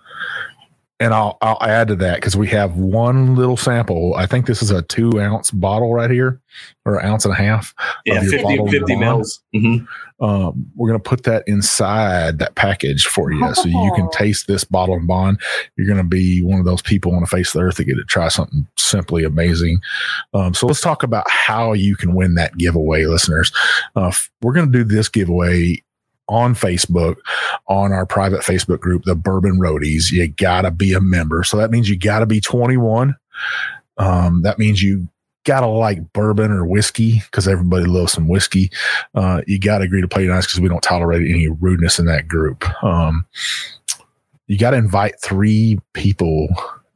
and 1.00 1.12
I'll 1.12 1.36
I'll 1.42 1.58
add 1.62 1.88
to 1.88 1.96
that 1.96 2.16
because 2.16 2.36
we 2.36 2.46
have 2.48 2.76
one 2.76 3.34
little 3.34 3.56
sample. 3.56 4.14
I 4.16 4.26
think 4.26 4.46
this 4.46 4.62
is 4.62 4.70
a 4.70 4.82
two 4.82 5.20
ounce 5.20 5.50
bottle 5.50 5.92
right 5.92 6.10
here, 6.10 6.40
or 6.84 6.98
an 6.98 7.06
ounce 7.06 7.24
and 7.24 7.34
a 7.34 7.36
half. 7.36 7.74
Yeah, 8.06 8.18
of 8.18 8.22
your 8.24 8.32
50, 8.32 8.44
bottled 8.44 8.70
50 8.70 8.92
bond. 8.94 9.00
mils. 9.00 9.40
Mhm. 9.54 9.86
Um, 10.20 10.66
we're 10.76 10.88
gonna 10.88 11.00
put 11.00 11.24
that 11.24 11.42
inside 11.48 12.38
that 12.38 12.54
package 12.54 13.06
for 13.06 13.32
you, 13.32 13.52
so 13.54 13.66
you 13.66 13.92
can 13.96 14.06
Oh. 14.06 14.10
taste 14.12 14.46
this 14.46 14.62
bottle 14.62 14.94
and 14.94 15.08
bond. 15.08 15.40
You're 15.76 15.88
gonna 15.88 16.04
be 16.06 16.40
one 16.42 16.60
of 16.60 16.64
those 16.66 16.82
people 16.82 17.12
on 17.16 17.20
the 17.22 17.26
face 17.26 17.52
of 17.52 17.58
the 17.60 17.66
earth 17.66 17.78
that 17.78 17.84
get 17.84 17.96
to 17.96 18.04
try 18.04 18.28
something 18.28 18.68
simply 18.78 19.24
amazing. 19.24 19.80
Um, 20.34 20.54
so 20.54 20.68
let's 20.68 20.80
talk 20.80 21.02
about 21.02 21.28
how 21.28 21.72
you 21.72 21.96
can 21.96 22.14
win 22.14 22.36
that 22.36 22.56
giveaway, 22.56 23.06
listeners. 23.06 23.50
Uh, 23.96 24.08
f- 24.08 24.30
we're 24.40 24.52
gonna 24.52 24.70
do 24.70 24.84
this 24.84 25.08
giveaway 25.08 25.82
on 26.28 26.54
Facebook, 26.54 27.16
on 27.68 27.92
our 27.92 28.06
private 28.06 28.40
Facebook 28.40 28.80
group, 28.80 29.04
the 29.04 29.14
Bourbon 29.14 29.58
Roadies. 29.58 30.10
You 30.10 30.28
gotta 30.28 30.70
be 30.70 30.92
a 30.92 31.00
member. 31.00 31.42
So 31.44 31.56
that 31.56 31.70
means 31.70 31.88
you 31.88 31.98
gotta 31.98 32.26
be 32.26 32.40
21. 32.40 33.14
Um, 33.98 34.42
that 34.42 34.58
means 34.58 34.82
you 34.82 35.08
gotta 35.44 35.66
like 35.66 36.12
bourbon 36.12 36.50
or 36.50 36.64
whiskey 36.64 37.20
because 37.20 37.48
everybody 37.48 37.84
loves 37.84 38.12
some 38.12 38.28
whiskey. 38.28 38.70
Uh, 39.14 39.42
you 39.46 39.58
gotta 39.58 39.84
agree 39.84 40.00
to 40.00 40.08
play 40.08 40.26
nice 40.26 40.46
because 40.46 40.60
we 40.60 40.68
don't 40.68 40.82
tolerate 40.82 41.28
any 41.28 41.48
rudeness 41.48 41.98
in 41.98 42.06
that 42.06 42.28
group. 42.28 42.64
Um, 42.82 43.26
you 44.46 44.58
gotta 44.58 44.76
invite 44.76 45.14
three 45.22 45.78
people 45.92 46.48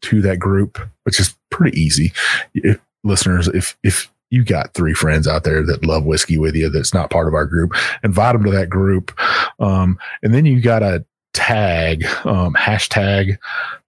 to 0.02 0.22
that 0.22 0.38
group, 0.38 0.78
which 1.04 1.18
is 1.18 1.34
pretty 1.50 1.78
easy. 1.80 2.12
If, 2.54 2.80
listeners, 3.02 3.48
if 3.48 3.76
if 3.82 4.10
you 4.30 4.44
got 4.44 4.74
three 4.74 4.94
friends 4.94 5.28
out 5.28 5.44
there 5.44 5.62
that 5.64 5.84
love 5.84 6.04
whiskey 6.04 6.38
with 6.38 6.54
you 6.54 6.68
that's 6.68 6.92
not 6.94 7.10
part 7.10 7.28
of 7.28 7.34
our 7.34 7.46
group, 7.46 7.72
invite 8.02 8.32
them 8.34 8.44
to 8.44 8.50
that 8.50 8.68
group. 8.68 9.12
Um, 9.60 9.98
and 10.22 10.34
then 10.34 10.44
you 10.46 10.60
got 10.60 10.80
to 10.80 11.04
tag, 11.32 12.04
um, 12.24 12.54
hashtag, 12.54 13.38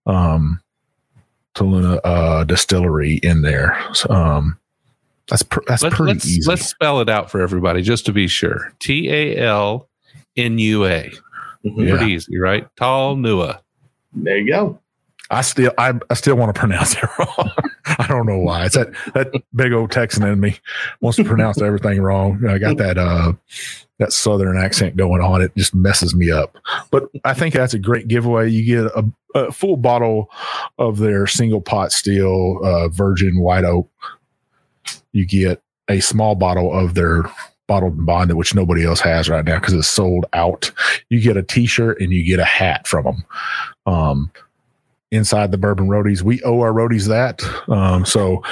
um, 0.06 0.60
Taluna 1.54 1.98
uh, 2.04 2.44
distillery 2.44 3.14
in 3.16 3.42
there. 3.42 3.76
So, 3.92 4.08
um, 4.10 4.58
that's 5.28 5.42
pr- 5.42 5.60
that's 5.66 5.82
Let, 5.82 5.92
pretty 5.92 6.12
let's 6.14 6.26
easy. 6.26 6.48
let's 6.48 6.66
spell 6.66 7.00
it 7.00 7.08
out 7.08 7.30
for 7.30 7.40
everybody 7.40 7.82
just 7.82 8.06
to 8.06 8.12
be 8.12 8.28
sure. 8.28 8.72
T 8.80 9.10
A 9.10 9.36
L 9.44 9.88
N 10.36 10.58
U 10.58 10.86
A. 10.86 11.10
Mhm. 11.66 11.86
Yeah. 11.88 11.96
Pretty 11.96 12.12
easy, 12.12 12.38
right? 12.38 12.66
Tall 12.76 13.16
Nua. 13.16 13.58
There 14.12 14.38
you 14.38 14.50
go. 14.52 14.78
I 15.30 15.42
still 15.42 15.72
I, 15.76 15.94
I 16.08 16.14
still 16.14 16.36
want 16.36 16.54
to 16.54 16.58
pronounce 16.58 16.94
it 16.94 17.04
wrong. 17.18 17.50
I 17.98 18.06
don't 18.08 18.26
know 18.26 18.38
why. 18.38 18.66
It's 18.66 18.74
that 18.74 18.92
that 19.14 19.32
big 19.54 19.72
old 19.72 19.90
Texan 19.90 20.24
in 20.24 20.40
me 20.40 20.58
wants 21.00 21.16
to 21.16 21.24
pronounce 21.24 21.60
everything 21.60 22.00
wrong. 22.00 22.44
I 22.46 22.58
got 22.58 22.76
that 22.78 22.98
uh 22.98 23.32
that 23.98 24.12
southern 24.12 24.56
accent 24.56 24.96
going 24.96 25.22
on. 25.22 25.42
It 25.42 25.52
just 25.56 25.74
messes 25.74 26.14
me 26.14 26.30
up. 26.30 26.56
But 26.90 27.08
I 27.24 27.34
think 27.34 27.54
that's 27.54 27.74
a 27.74 27.78
great 27.78 28.08
giveaway. 28.08 28.48
You 28.48 28.64
get 28.64 28.92
a, 28.94 29.04
a 29.34 29.52
full 29.52 29.76
bottle 29.76 30.30
of 30.78 30.98
their 30.98 31.26
single 31.26 31.60
pot 31.60 31.92
steel 31.92 32.60
uh, 32.62 32.88
virgin 32.88 33.40
white 33.40 33.64
oak. 33.64 33.90
You 35.12 35.26
get 35.26 35.62
a 35.88 36.00
small 36.00 36.34
bottle 36.34 36.72
of 36.72 36.94
their 36.94 37.24
bottled 37.66 37.96
and 37.96 38.06
bonded, 38.06 38.36
which 38.36 38.54
nobody 38.54 38.84
else 38.84 39.00
has 39.00 39.28
right 39.28 39.44
now 39.44 39.58
because 39.58 39.74
it's 39.74 39.88
sold 39.88 40.26
out. 40.32 40.70
You 41.08 41.20
get 41.20 41.36
a 41.36 41.42
T-shirt 41.42 42.00
and 42.00 42.12
you 42.12 42.24
get 42.24 42.40
a 42.40 42.44
hat 42.44 42.86
from 42.86 43.04
them. 43.04 43.24
Um, 43.86 44.32
inside 45.10 45.50
the 45.50 45.58
Bourbon 45.58 45.88
Roadies. 45.88 46.22
We 46.22 46.42
owe 46.42 46.60
our 46.60 46.72
roadies 46.72 47.08
that. 47.08 47.42
Um, 47.68 48.04
so, 48.04 48.42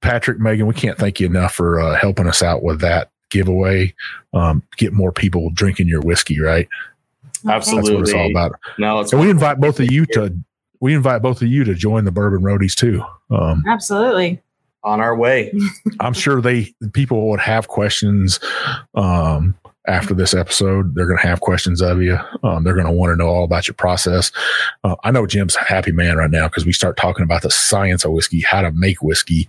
Patrick, 0.00 0.38
Megan, 0.38 0.66
we 0.66 0.74
can't 0.74 0.98
thank 0.98 1.20
you 1.20 1.26
enough 1.26 1.54
for 1.54 1.80
uh, 1.80 1.96
helping 1.96 2.26
us 2.26 2.42
out 2.42 2.62
with 2.62 2.80
that 2.80 3.10
giveaway. 3.30 3.94
Um, 4.34 4.62
get 4.76 4.92
more 4.92 5.12
people 5.12 5.50
drinking 5.50 5.88
your 5.88 6.02
whiskey, 6.02 6.40
right? 6.40 6.68
Absolutely. 7.48 7.90
That's 7.90 7.94
what 7.94 8.02
it's 8.02 8.14
all 8.14 8.30
about. 8.30 8.60
No, 8.78 9.00
it's 9.00 9.12
And 9.12 9.20
we 9.20 9.30
invite 9.30 9.60
both 9.60 9.80
of 9.80 9.90
you 9.90 10.06
to 10.06 10.34
we 10.80 10.94
invite 10.94 11.22
both 11.22 11.42
of 11.42 11.48
you 11.48 11.64
to 11.64 11.74
join 11.74 12.04
the 12.04 12.12
Bourbon 12.12 12.42
Roadies 12.42 12.74
too. 12.74 13.02
Um, 13.30 13.64
Absolutely. 13.66 14.40
on 14.82 15.00
our 15.00 15.16
way. 15.16 15.52
I'm 16.00 16.14
sure 16.14 16.40
they 16.40 16.74
people 16.92 17.28
would 17.30 17.40
have 17.40 17.68
questions 17.68 18.40
um, 18.94 19.54
after 19.90 20.14
this 20.14 20.32
episode. 20.32 20.94
They're 20.94 21.06
going 21.06 21.18
to 21.18 21.26
have 21.26 21.40
questions 21.40 21.82
of 21.82 22.00
you. 22.00 22.18
Um, 22.42 22.64
they're 22.64 22.74
going 22.74 22.86
to 22.86 22.92
want 22.92 23.12
to 23.12 23.16
know 23.16 23.28
all 23.28 23.44
about 23.44 23.66
your 23.66 23.74
process. 23.74 24.30
Uh, 24.84 24.96
I 25.04 25.10
know 25.10 25.26
Jim's 25.26 25.56
a 25.56 25.64
happy 25.64 25.92
man 25.92 26.16
right 26.16 26.30
now 26.30 26.48
because 26.48 26.64
we 26.64 26.72
start 26.72 26.96
talking 26.96 27.24
about 27.24 27.42
the 27.42 27.50
science 27.50 28.04
of 28.04 28.12
whiskey, 28.12 28.40
how 28.40 28.62
to 28.62 28.72
make 28.72 29.02
whiskey. 29.02 29.48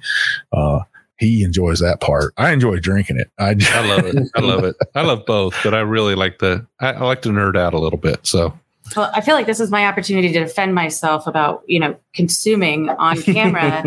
Uh, 0.51 0.79
he 1.17 1.43
enjoys 1.43 1.79
that 1.79 2.01
part. 2.01 2.33
I 2.37 2.51
enjoy 2.51 2.79
drinking 2.79 3.19
it. 3.19 3.29
I, 3.37 3.55
I 3.73 3.87
love 3.87 4.05
it. 4.05 4.27
I 4.35 4.41
love 4.41 4.63
it. 4.63 4.75
I 4.95 5.03
love 5.03 5.25
both, 5.27 5.55
but 5.63 5.75
I 5.75 5.81
really 5.81 6.15
like 6.15 6.39
the 6.39 6.65
I, 6.79 6.93
I 6.93 7.03
like 7.03 7.21
to 7.21 7.29
nerd 7.29 7.55
out 7.55 7.75
a 7.75 7.79
little 7.79 7.99
bit. 7.99 8.25
So 8.25 8.57
Well, 8.95 9.09
I 9.13 9.21
feel 9.21 9.35
like 9.35 9.45
this 9.45 9.59
is 9.59 9.71
my 9.71 9.85
opportunity 9.85 10.33
to 10.33 10.39
defend 10.39 10.75
myself 10.75 11.27
about, 11.27 11.63
you 11.65 11.79
know, 11.79 11.95
consuming 12.13 12.89
on 12.89 13.21
camera 13.21 13.83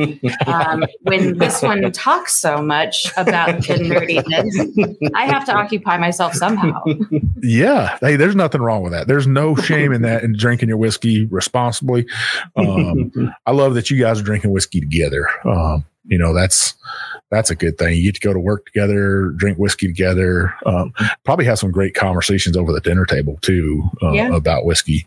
um, 0.47 0.85
when 1.03 1.37
this 1.37 1.61
one 1.63 1.91
talks 1.93 2.39
so 2.39 2.63
much 2.63 3.07
about 3.17 3.57
the 3.67 3.75
nerdiness. 3.75 5.13
I 5.15 5.27
have 5.27 5.45
to 5.47 5.53
occupy 5.53 5.99
myself 5.99 6.33
somehow. 6.35 6.83
yeah. 7.43 7.99
Hey, 8.01 8.17
there's 8.17 8.37
nothing 8.37 8.63
wrong 8.63 8.83
with 8.83 8.93
that. 8.93 9.07
There's 9.07 9.27
no 9.27 9.55
shame 9.57 9.93
in 9.93 10.03
that 10.03 10.23
in 10.23 10.37
drinking 10.37 10.69
your 10.69 10.79
whiskey 10.79 11.27
responsibly. 11.27 12.07
Um, 12.57 13.13
I 13.47 13.51
love 13.51 13.75
that 13.75 13.91
you 13.91 14.01
guys 14.01 14.21
are 14.21 14.25
drinking 14.25 14.53
whiskey 14.53 14.81
together. 14.81 15.29
Um, 15.45 15.85
you 16.07 16.19
know, 16.19 16.35
that's 16.35 16.75
that's 17.31 17.51
a 17.51 17.55
good 17.55 17.79
thing. 17.79 17.97
You 17.97 18.05
get 18.05 18.15
to 18.17 18.21
go 18.21 18.33
to 18.33 18.39
work 18.39 18.67
together, 18.67 19.29
drink 19.37 19.59
whiskey 19.59 19.87
together. 19.87 20.55
Um, 20.67 20.93
probably 21.25 21.45
have 21.47 21.59
some 21.59 21.71
great 21.73 21.95
conversations 21.95 22.57
over 22.57 22.73
the 22.73 22.81
dinner 22.81 23.07
table 23.07 23.39
too 23.43 23.83
uh, 24.03 24.13
Yeah. 24.13 24.35
about 24.35 24.65
whiskey. 24.65 25.07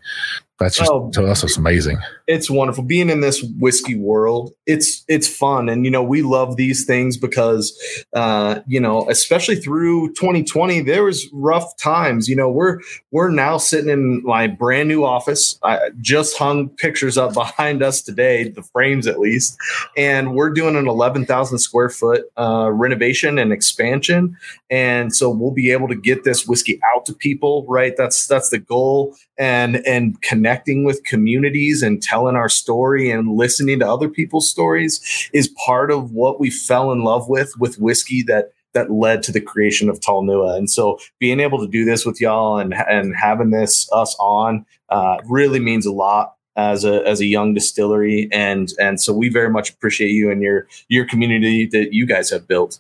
That's 0.60 0.76
just 0.78 0.92
Oh. 0.92 1.10
to 1.12 1.26
us, 1.28 1.44
it's 1.44 1.58
amazing. 1.58 2.00
It's 2.28 2.50
wonderful. 2.50 2.84
Being 2.84 3.10
in 3.10 3.22
this 3.22 3.42
whiskey 3.58 3.96
world 3.96 4.54
it's 4.66 5.04
it's 5.08 5.28
fun. 5.28 5.70
And 5.70 5.86
you 5.86 5.92
know 5.92 6.04
we 6.04 6.22
love 6.22 6.58
these 6.58 6.86
things 6.86 7.18
because 7.18 7.78
uh 8.14 8.60
you 8.68 8.80
know 8.80 9.10
especially 9.10 9.56
through 9.56 10.10
2020 10.14 10.82
there 10.82 11.06
was 11.06 11.28
rough 11.32 11.76
times. 11.78 12.28
You 12.28 12.36
know 12.36 12.50
we're 12.50 12.80
we're 13.12 13.30
now 13.30 13.58
sitting 13.58 13.90
in 13.90 14.22
my 14.24 14.48
brand 14.48 14.90
new 14.90 15.06
office. 15.06 15.58
I 15.64 15.90
just 16.02 16.38
hung 16.38 16.70
pictures 16.70 17.18
up 17.18 17.34
behind 17.34 17.82
us 17.82 18.02
today 18.02 18.50
the 18.50 18.64
frames 18.64 19.08
at 19.08 19.20
least. 19.20 19.58
And 19.96 20.36
we're 20.36 20.52
doing 20.52 20.76
an 20.76 20.88
11,000 20.88 21.58
square 21.60 21.90
foot 21.90 22.26
uh 22.38 22.70
renovation 22.72 23.40
and 23.40 23.52
expansion. 23.54 24.38
And 24.70 25.16
so 25.16 25.30
we'll 25.30 25.52
be 25.52 25.72
able 25.72 25.88
to 25.88 25.96
get 25.96 26.24
this 26.26 26.46
whiskey 26.46 26.80
out 26.94 27.06
to 27.06 27.14
people 27.14 27.66
right? 27.68 27.96
That's 27.98 28.28
that's 28.28 28.50
the 28.50 28.60
goal. 28.60 29.16
And 29.38 29.78
and 29.88 30.22
connecting 30.22 30.84
with 30.84 31.04
communities 31.04 31.82
and 31.82 32.02
telling 32.18 32.36
our 32.36 32.50
story 32.50 33.12
and 33.12 33.38
listening 33.38 33.78
to 33.78 33.88
other 33.88 34.10
people's 34.10 34.50
stories 34.50 35.30
is 35.34 35.54
part 35.66 35.92
of 35.92 36.12
what 36.14 36.40
we 36.40 36.50
fell 36.50 36.92
in 36.92 37.04
love 37.04 37.30
with 37.30 37.54
with 37.60 37.78
whiskey 37.78 38.24
that 38.24 38.52
that 38.74 38.92
led 38.92 39.22
to 39.24 39.32
the 39.32 39.40
creation 39.40 39.88
of 39.88 40.00
Talnua. 40.00 40.58
And 40.58 40.70
so 40.70 40.98
being 41.20 41.40
able 41.40 41.60
to 41.60 41.68
do 41.68 41.86
this 41.86 42.08
with 42.08 42.20
y'all 42.20 42.58
and 42.58 42.74
and 42.74 43.16
having 43.16 43.52
this 43.52 43.88
us 43.94 44.16
on 44.20 44.66
uh, 44.90 45.18
really 45.30 45.60
means 45.60 45.86
a 45.86 45.92
lot 45.92 46.34
as 46.56 46.84
a 46.84 47.08
as 47.08 47.20
a 47.22 47.28
young 47.28 47.54
distillery 47.54 48.28
and 48.32 48.74
and 48.80 49.00
so 49.00 49.14
we 49.14 49.30
very 49.30 49.52
much 49.52 49.70
appreciate 49.70 50.10
you 50.10 50.32
and 50.32 50.42
your 50.42 50.68
your 50.88 51.06
community 51.06 51.68
that 51.68 51.94
you 51.94 52.08
guys 52.08 52.32
have 52.32 52.48
built. 52.48 52.80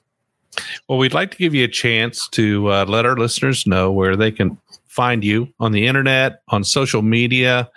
Well, 0.89 0.97
we'd 0.97 1.13
like 1.13 1.29
to 1.29 1.37
give 1.37 1.53
you 1.53 1.63
a 1.63 1.67
chance 1.67 2.27
to 2.29 2.71
uh, 2.71 2.85
let 2.85 3.05
our 3.05 3.15
listeners 3.15 3.67
know 3.67 3.91
where 3.91 4.15
they 4.15 4.31
can 4.31 4.57
find 4.87 5.23
you 5.23 5.47
on 5.59 5.73
the 5.73 5.85
internet, 5.85 6.41
on 6.47 6.63
social 6.63 7.03
media, 7.03 7.69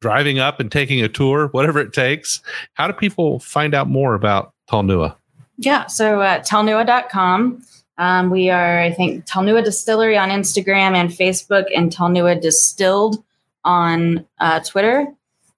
driving 0.00 0.38
up 0.38 0.60
and 0.60 0.70
taking 0.72 1.02
a 1.02 1.08
tour, 1.08 1.48
whatever 1.48 1.78
it 1.80 1.92
takes. 1.92 2.40
How 2.74 2.86
do 2.86 2.92
people 2.92 3.38
find 3.40 3.74
out 3.74 3.88
more 3.88 4.14
about 4.14 4.52
Talnua? 4.68 5.16
Yeah. 5.58 5.86
So 5.86 6.20
uh, 6.20 6.40
talnua.com. 6.40 7.62
Um, 7.98 8.30
we 8.30 8.48
are, 8.48 8.80
I 8.80 8.92
think, 8.92 9.26
Talnua 9.26 9.62
Distillery 9.62 10.16
on 10.16 10.30
Instagram 10.30 10.94
and 10.94 11.10
Facebook, 11.10 11.66
and 11.76 11.94
Talnua 11.94 12.40
Distilled 12.40 13.22
on 13.62 14.26
uh, 14.38 14.60
Twitter. 14.60 15.06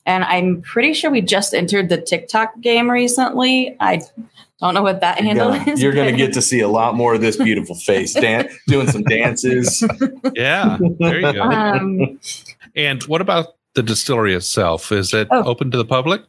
And 0.07 0.25
I'm 0.25 0.61
pretty 0.63 0.95
sure 0.95 1.13
we 1.13 1.21
just 1.21 1.55
entered 1.55 1.89
the 1.89 2.01
TikTok 2.01 2.61
game 2.61 2.91
recently. 2.91 3.77
I 3.79 4.01
don't 4.61 4.75
know 4.75 4.83
what 4.83 5.01
that 5.03 5.21
handle 5.21 5.51
You're 5.51 5.59
gonna, 5.59 5.73
is. 5.73 5.83
you're 5.83 5.93
gonna 5.93 6.17
get 6.17 6.33
to 6.33 6.43
see 6.43 6.59
a 6.59 6.69
lot 6.69 6.97
more 6.97 7.15
of 7.15 7.21
this 7.21 7.37
beautiful 7.37 7.77
face 7.77 8.13
dan- 8.15 8.49
doing 8.67 8.89
some 8.89 9.05
dances. 9.05 9.85
Yeah, 10.35 10.79
there 10.99 11.21
you 11.21 11.33
go. 11.33 11.43
Um, 11.43 12.21
and 12.75 13.03
what 13.05 13.21
about 13.21 13.55
the 13.75 13.83
distillery 13.83 14.35
itself? 14.35 14.93
Is 14.93 15.13
it 15.15 15.29
Oh. 15.31 15.45
open 15.45 15.71
to 15.71 15.79
the 15.79 15.85
public? 15.85 16.23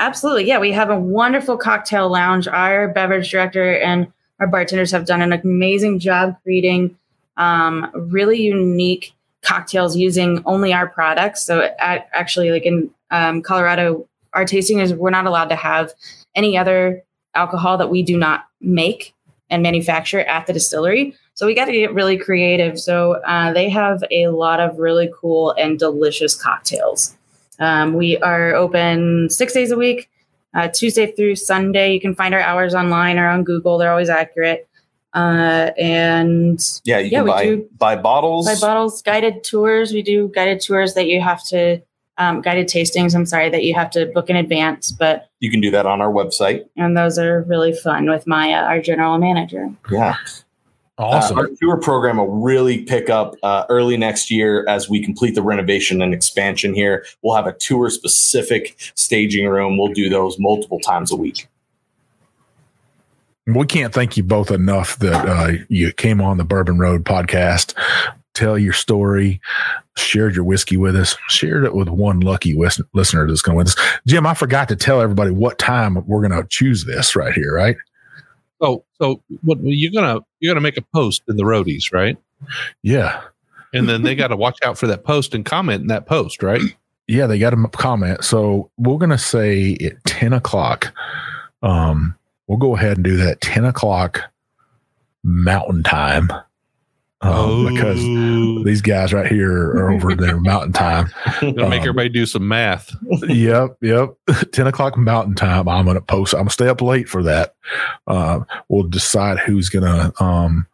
Absolutely. 0.00 0.44
Yeah, 0.46 0.58
we 0.58 0.72
have 0.72 0.90
a 0.90 0.98
wonderful 0.98 1.56
cocktail 1.56 2.08
lounge. 2.08 2.46
Our 2.46 2.88
beverage 2.88 3.30
director 3.30 3.74
and 3.78 4.06
our 4.40 4.46
bartenders 4.46 4.92
have 4.92 5.06
done 5.06 5.22
an 5.22 5.32
amazing 5.32 5.98
job 5.98 6.36
creating 6.42 6.96
um, 7.36 7.90
really 8.10 8.40
unique 8.40 9.12
cocktails 9.42 9.96
using 9.96 10.42
only 10.44 10.72
our 10.72 10.88
products. 10.88 11.44
So, 11.44 11.70
at, 11.78 12.08
actually, 12.12 12.50
like 12.50 12.64
in 12.64 12.90
um, 13.10 13.42
Colorado, 13.42 14.08
our 14.34 14.44
tasting 14.44 14.78
is 14.80 14.92
we're 14.94 15.10
not 15.10 15.26
allowed 15.26 15.48
to 15.48 15.56
have 15.56 15.92
any 16.34 16.56
other 16.58 17.02
alcohol 17.34 17.78
that 17.78 17.90
we 17.90 18.02
do 18.02 18.16
not 18.16 18.44
make 18.60 19.14
and 19.50 19.62
manufacture 19.62 20.20
at 20.20 20.46
the 20.46 20.52
distillery. 20.52 21.14
So, 21.38 21.46
we 21.46 21.54
got 21.54 21.66
to 21.66 21.72
get 21.72 21.94
really 21.94 22.18
creative. 22.18 22.80
So, 22.80 23.12
uh, 23.24 23.52
they 23.52 23.68
have 23.68 24.02
a 24.10 24.26
lot 24.26 24.58
of 24.58 24.76
really 24.80 25.08
cool 25.14 25.52
and 25.52 25.78
delicious 25.78 26.34
cocktails. 26.34 27.14
Um, 27.60 27.94
we 27.94 28.18
are 28.18 28.56
open 28.56 29.30
six 29.30 29.52
days 29.52 29.70
a 29.70 29.76
week, 29.76 30.10
uh, 30.52 30.66
Tuesday 30.66 31.12
through 31.12 31.36
Sunday. 31.36 31.92
You 31.92 32.00
can 32.00 32.12
find 32.16 32.34
our 32.34 32.40
hours 32.40 32.74
online 32.74 33.20
or 33.20 33.28
on 33.28 33.44
Google. 33.44 33.78
They're 33.78 33.92
always 33.92 34.08
accurate. 34.08 34.66
Uh, 35.14 35.70
and 35.78 36.58
Yeah, 36.82 36.98
you 36.98 37.10
Yeah, 37.10 37.18
can 37.18 37.24
we 37.26 37.30
buy 37.30 37.44
do. 37.44 37.68
buy 37.78 37.94
bottles. 37.94 38.46
by 38.46 38.56
bottles, 38.66 39.00
guided 39.02 39.44
tours. 39.44 39.92
We 39.92 40.02
do 40.02 40.32
guided 40.34 40.60
tours 40.60 40.94
that 40.94 41.06
you 41.06 41.20
have 41.20 41.44
to, 41.50 41.80
um, 42.18 42.40
guided 42.40 42.66
tastings. 42.66 43.14
I'm 43.14 43.26
sorry 43.26 43.48
that 43.50 43.62
you 43.62 43.74
have 43.76 43.92
to 43.92 44.06
book 44.06 44.28
in 44.28 44.34
advance, 44.34 44.90
but 44.90 45.28
You 45.38 45.52
can 45.52 45.60
do 45.60 45.70
that 45.70 45.86
on 45.86 46.00
our 46.00 46.10
website. 46.12 46.64
and 46.76 46.96
those 46.96 47.16
are 47.16 47.42
really 47.42 47.72
fun 47.72 48.10
with 48.10 48.26
Maya, 48.26 48.62
our 48.64 48.80
general 48.80 49.18
manager. 49.18 49.70
Yeah. 49.88 50.16
Awesome. 50.98 51.38
Uh, 51.38 51.42
our 51.42 51.48
tour 51.60 51.76
program 51.76 52.16
will 52.16 52.26
really 52.26 52.82
pick 52.82 53.08
up 53.08 53.36
uh, 53.44 53.64
early 53.68 53.96
next 53.96 54.30
year 54.30 54.64
as 54.68 54.88
we 54.90 55.02
complete 55.02 55.36
the 55.36 55.42
renovation 55.42 56.02
and 56.02 56.12
expansion 56.12 56.74
here. 56.74 57.06
We'll 57.22 57.36
have 57.36 57.46
a 57.46 57.52
tour 57.52 57.88
specific 57.88 58.74
staging 58.96 59.46
room. 59.46 59.78
We'll 59.78 59.92
do 59.92 60.08
those 60.08 60.38
multiple 60.40 60.80
times 60.80 61.12
a 61.12 61.16
week. 61.16 61.46
we 63.46 63.64
can't 63.66 63.94
thank 63.94 64.16
you 64.16 64.24
both 64.24 64.50
enough 64.50 64.98
that 64.98 65.28
uh, 65.28 65.52
you 65.68 65.92
came 65.92 66.20
on 66.20 66.36
the 66.36 66.44
Bourbon 66.44 66.78
Road 66.78 67.04
podcast, 67.04 67.74
tell 68.34 68.58
your 68.58 68.72
story, 68.72 69.40
shared 69.96 70.34
your 70.34 70.44
whiskey 70.44 70.76
with 70.76 70.96
us, 70.96 71.16
shared 71.28 71.64
it 71.64 71.74
with 71.74 71.88
one 71.88 72.20
lucky 72.20 72.54
listener 72.54 73.26
that's 73.26 73.42
going 73.42 73.54
to 73.54 73.56
win 73.56 73.66
this. 73.66 73.76
Jim, 74.06 74.26
I 74.26 74.34
forgot 74.34 74.68
to 74.68 74.76
tell 74.76 75.00
everybody 75.00 75.30
what 75.30 75.58
time 75.58 76.04
we're 76.06 76.26
going 76.26 76.42
to 76.42 76.48
choose 76.48 76.86
this 76.86 77.14
right 77.14 77.32
here, 77.32 77.54
right? 77.54 77.76
So, 78.60 78.84
so 79.00 79.22
what 79.42 79.58
you're 79.62 79.92
gonna 79.92 80.20
you're 80.40 80.52
gonna 80.52 80.62
make 80.62 80.76
a 80.76 80.84
post 80.94 81.22
in 81.28 81.36
the 81.36 81.44
roadies, 81.44 81.92
right? 81.92 82.16
Yeah. 82.82 83.22
And 83.74 83.88
then 83.88 84.02
they 84.02 84.14
got 84.14 84.28
to 84.28 84.36
watch 84.36 84.58
out 84.64 84.78
for 84.78 84.86
that 84.86 85.04
post 85.04 85.34
and 85.34 85.44
comment 85.44 85.82
in 85.82 85.88
that 85.88 86.06
post, 86.06 86.42
right? 86.42 86.60
Yeah, 87.10 87.26
they 87.26 87.38
got 87.38 87.50
to 87.50 87.68
comment. 87.68 88.22
So 88.22 88.70
we're 88.76 88.98
to 88.98 89.16
say 89.16 89.78
at 89.82 90.04
10 90.04 90.34
o'clock. 90.34 90.92
Um, 91.62 92.14
we'll 92.48 92.58
go 92.58 92.76
ahead 92.76 92.98
and 92.98 93.04
do 93.04 93.16
that 93.16 93.40
10 93.40 93.64
o'clock 93.64 94.20
mountain 95.24 95.82
time. 95.82 96.28
Um, 97.20 97.66
because 97.74 97.98
Oh. 98.00 98.62
these 98.62 98.80
guys 98.80 99.12
right 99.12 99.26
here 99.26 99.52
are 99.72 99.90
over 99.90 100.14
there 100.14 100.36
mountain 100.40 100.72
time. 100.72 101.10
gonna 101.40 101.68
make 101.68 101.80
um, 101.82 101.88
everybody 101.88 102.08
do 102.08 102.26
some 102.26 102.46
math. 102.46 102.94
yep, 103.28 103.76
yep. 103.80 104.10
Ten 104.52 104.66
o'clock 104.68 104.96
Mountain 104.96 105.34
Time. 105.34 105.68
I'm 105.68 105.84
gonna 105.84 106.00
post. 106.00 106.32
I'm 106.34 106.40
gonna 106.42 106.50
stay 106.50 106.68
up 106.68 106.80
late 106.80 107.08
for 107.08 107.22
that. 107.24 107.54
Uh, 108.06 108.40
we'll 108.68 108.84
decide 108.84 109.38
who's 109.40 109.68
gonna 109.68 110.12
um, 110.20 110.66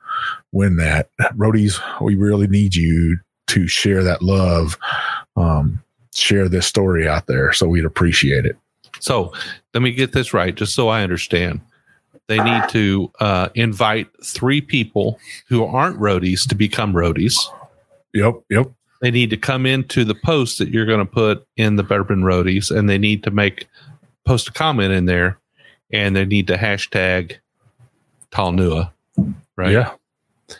win 0.53 0.77
that. 0.77 1.09
Roadies, 1.35 1.81
we 2.03 2.15
really 2.15 2.47
need 2.47 2.75
you 2.75 3.19
to 3.49 3.67
share 3.67 4.03
that 4.05 4.21
love. 4.23 4.77
Um, 5.37 5.81
share 6.15 6.49
this 6.49 6.67
story 6.67 7.09
out 7.09 7.27
there, 7.27 7.53
so 7.55 7.67
we'd 7.67 7.85
appreciate 7.87 8.45
it. 8.45 8.57
So 9.01 9.33
let 9.73 9.83
me 9.83 9.93
get 9.93 10.13
this 10.13 10.33
right, 10.35 10.55
just 10.55 10.75
so 10.75 10.89
I 10.89 11.03
understand. 11.03 11.61
They 12.27 12.43
need 12.43 12.69
to 12.71 13.13
uh, 13.21 13.49
invite 13.55 14.09
three 14.25 14.61
people 14.61 15.19
who 15.49 15.65
aren't 15.65 15.99
roadies 15.99 16.49
to 16.49 16.55
become 16.55 16.95
roadies. 16.95 17.37
Yep, 18.15 18.35
yep. 18.49 18.71
They 19.03 19.11
need 19.11 19.31
to 19.31 19.37
come 19.37 19.67
into 19.67 20.05
the 20.05 20.15
post 20.15 20.59
that 20.59 20.71
you're 20.71 20.87
going 20.87 21.05
to 21.05 21.13
put 21.13 21.47
in 21.57 21.77
the 21.77 21.83
Bourbon 21.83 22.23
Roadies, 22.23 22.75
and 22.75 22.89
they 22.89 22.97
need 22.97 23.23
to 23.25 23.31
make 23.31 23.69
post 24.25 24.49
a 24.49 24.53
comment 24.53 24.93
in 24.93 25.05
there, 25.05 25.39
and 25.93 26.17
they 26.17 26.25
need 26.25 26.47
to 26.47 26.57
hashtag 26.57 27.37
Talnua, 28.31 28.91
right? 29.57 29.73
Yeah. 29.73 29.93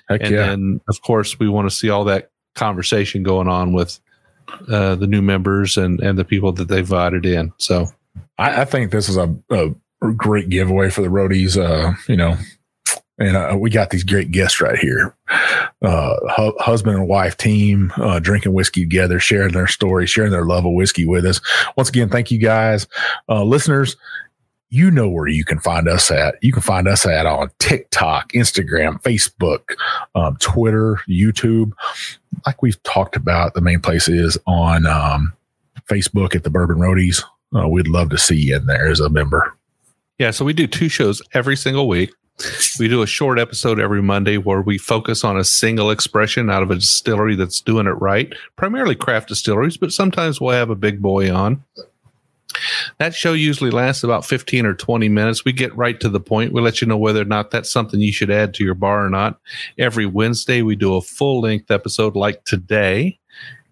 Heck 0.09 0.23
and 0.23 0.35
yeah. 0.35 0.47
then 0.47 0.81
of 0.89 1.01
course 1.03 1.39
we 1.39 1.49
want 1.49 1.69
to 1.69 1.75
see 1.75 1.91
all 1.91 2.05
that 2.05 2.31
conversation 2.55 3.23
going 3.23 3.49
on 3.49 3.73
with 3.73 3.99
uh, 4.69 4.95
the 4.95 5.07
new 5.07 5.23
members 5.23 5.77
and 5.77 6.01
and 6.01 6.19
the 6.19 6.25
people 6.25 6.53
that 6.53 6.69
they 6.69 6.83
voted 6.83 7.27
in. 7.27 7.53
So 7.59 7.87
I, 8.39 8.63
I 8.63 8.65
think 8.65 8.91
this 8.91 9.09
is 9.09 9.17
a, 9.17 9.35
a 9.51 9.75
great 10.13 10.49
giveaway 10.49 10.91
for 10.91 11.03
the 11.03 11.09
roadies. 11.09 11.57
Uh, 11.57 11.95
you 12.09 12.17
know, 12.17 12.37
and 13.19 13.37
uh, 13.37 13.57
we 13.59 13.71
got 13.71 13.91
these 13.91 14.05
great 14.05 14.31
guests 14.33 14.61
right 14.61 14.79
here. 14.79 15.15
Uh, 15.83 16.15
hu- 16.37 16.59
husband 16.59 16.97
and 16.97 17.09
wife 17.09 17.37
team 17.37 17.93
uh, 17.97 18.19
drinking 18.19 18.53
whiskey 18.53 18.83
together, 18.83 19.21
sharing 19.21 19.53
their 19.53 19.67
story, 19.67 20.07
sharing 20.07 20.33
their 20.33 20.45
love 20.45 20.67
of 20.67 20.73
whiskey 20.73 21.07
with 21.07 21.25
us. 21.25 21.41
Once 21.77 21.89
again, 21.89 22.09
thank 22.09 22.31
you 22.31 22.39
guys, 22.39 22.87
uh, 23.29 23.45
listeners. 23.45 23.97
You 24.71 24.91
know 24.91 25.09
where 25.09 25.29
you 25.29 25.45
can 25.45 25.61
find 25.61 25.87
us 25.87 26.11
at. 26.11 26.35
You 26.43 26.53
can 26.53 26.63
find 26.63 26.89
us 26.89 27.07
at 27.07 27.27
on 27.27 27.53
TikTok, 27.61 28.33
Instagram, 28.33 29.01
Facebook, 29.03 29.77
um, 30.17 30.37
Twitter, 30.39 30.99
YouTube. 31.09 31.71
Like 32.45 32.61
we've 32.61 32.83
talked 32.83 33.15
about, 33.15 33.55
the 33.55 33.61
main 33.61 33.79
place 33.79 34.09
is 34.09 34.37
on 34.49 34.85
um, 34.87 35.33
Facebook 35.89 36.35
at 36.35 36.43
the 36.43 36.51
Bourbon 36.51 36.79
Roadies. 36.79 37.23
Uh, 37.55 37.69
we'd 37.69 37.87
love 37.87 38.11
to 38.11 38.19
see 38.19 38.35
you 38.35 38.57
in 38.57 38.67
there 38.67 38.89
as 38.89 38.99
a 38.99 39.09
member. 39.09 39.57
Yeah, 40.19 40.31
so 40.31 40.45
we 40.45 40.53
do 40.53 40.67
two 40.67 40.89
shows 40.89 41.21
every 41.33 41.57
single 41.57 41.89
week. 41.89 42.13
We 42.79 42.89
do 42.89 43.03
a 43.03 43.07
short 43.07 43.39
episode 43.39 43.79
every 43.79 44.03
Monday 44.03 44.39
where 44.39 44.61
we 44.61 44.79
focus 44.79 45.25
on 45.25 45.37
a 45.37 45.45
single 45.45 45.91
expression 45.91 46.51
out 46.51 46.63
of 46.63 46.71
a 46.71 46.77
distillery 46.77 47.37
that's 47.37 47.61
doing 47.61 47.87
it 47.87 48.01
right, 48.01 48.33
primarily 48.57 48.97
craft 48.97 49.29
distilleries, 49.29 49.77
but 49.77 49.93
sometimes 49.93 50.41
we'll 50.41 50.55
have 50.55 50.71
a 50.71 50.77
big 50.77 51.01
boy 51.01 51.33
on. 51.33 51.63
That 52.99 53.15
show 53.15 53.33
usually 53.33 53.71
lasts 53.71 54.05
about 54.05 54.25
15 54.25 54.67
or 54.67 54.75
20 54.75 55.09
minutes. 55.09 55.45
We 55.45 55.53
get 55.53 55.77
right 55.77 55.99
to 56.01 56.09
the 56.09 56.21
point. 56.21 56.53
We 56.53 56.61
let 56.61 56.81
you 56.81 56.87
know 56.87 56.97
whether 56.97 57.21
or 57.21 57.27
not 57.27 57.51
that's 57.51 57.71
something 57.71 58.01
you 58.01 58.13
should 58.13 58.31
add 58.31 58.55
to 58.55 58.65
your 58.65 58.75
bar 58.75 59.05
or 59.05 59.11
not. 59.11 59.41
Every 59.79 60.07
Wednesday, 60.07 60.63
we 60.63 60.77
do 60.77 60.95
a 60.95 61.03
full 61.03 61.41
length 61.41 61.71
episode 61.71 62.15
like 62.15 62.45
today 62.45 63.19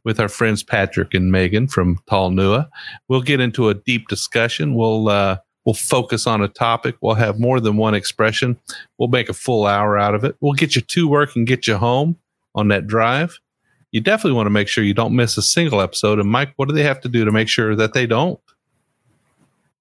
with 0.05 0.19
our 0.19 0.29
friends 0.29 0.65
Patrick 0.65 1.15
and 1.15 1.31
Meagan 1.31 1.69
from 1.69 1.99
Talnua. 2.09 2.69
We'll 3.07 3.23
get 3.23 3.41
into 3.41 3.69
a 3.69 3.75
deep 3.75 4.09
discussion. 4.09 4.75
We'll, 4.75 5.09
uh, 5.09 5.37
We'll 5.65 5.75
focus 5.75 6.27
on 6.27 6.43
a 6.43 6.49
topic. 6.49 6.97
We'll 7.01 7.15
have 7.15 7.39
more 7.39 7.61
than 7.61 7.77
one 7.77 7.95
expression. 7.95 8.59
We'll 8.99 9.09
make 9.09 9.29
a 9.29 9.35
full 9.35 9.67
hour 9.67 9.99
out 9.99 10.15
of 10.15 10.25
it. 10.25 10.37
We'll 10.41 10.55
get 10.55 10.75
you 10.75 10.83
to 10.83 11.09
work 11.09 11.37
and 11.37 11.47
get 11.47 11.67
you 11.67 11.77
home 11.77 12.17
on 12.55 12.69
that 12.69 12.87
drive. 12.87 13.39
You 13.93 14.01
definitely 14.01 14.37
want 14.37 14.47
to 14.47 14.51
make 14.51 14.69
sure 14.69 14.83
you 14.83 14.95
don't 14.95 15.15
miss 15.15 15.37
a 15.37 15.43
single 15.43 15.81
episode. 15.81 16.19
And 16.19 16.29
Mike, 16.29 16.53
what 16.57 16.69
do 16.69 16.75
they 16.75 16.83
have 16.83 17.01
to 17.03 17.09
do 17.09 17.25
to 17.25 17.33
make 17.33 17.49
sure 17.49 17.77
that 17.77 17.93
they 17.93 18.07
don't? 18.07 18.41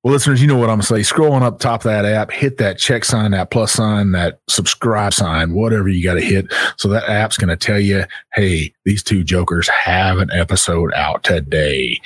Well, 0.04 0.14
listeners, 0.14 0.41
you 0.41 0.47
know 0.47 0.58
what 0.58 0.72
I'm 0.72 0.78
going 0.78 0.82
to 0.82 0.88
say. 0.88 1.04
Scroll 1.04 1.34
on 1.34 1.43
up 1.43 1.60
top 1.60 1.82
of 1.82 1.91
that 1.91 2.06
app, 2.06 2.32
hit 2.32 2.58
that 2.58 2.80
check 2.80 3.06
sign, 3.06 3.32
that 3.32 3.52
plus 3.52 3.72
sign, 3.72 4.14
that 4.14 4.39
subscribe 4.49 5.14
sign, 5.14 5.54
whatever 5.54 5.89
you 5.89 6.04
got 6.04 6.16
to 6.16 6.22
hit. 6.22 6.52
So 6.78 6.88
that 6.89 7.08
app's 7.08 7.38
going 7.38 7.49
to 7.49 7.56
tell 7.56 7.80
you, 7.80 8.06
hey, 8.34 8.74
these 8.84 9.04
two 9.04 9.24
jokers 9.24 9.70
have 9.70 10.18
an 10.18 10.32
episode 10.32 10.91
out 10.95 11.24
today. 11.24 12.02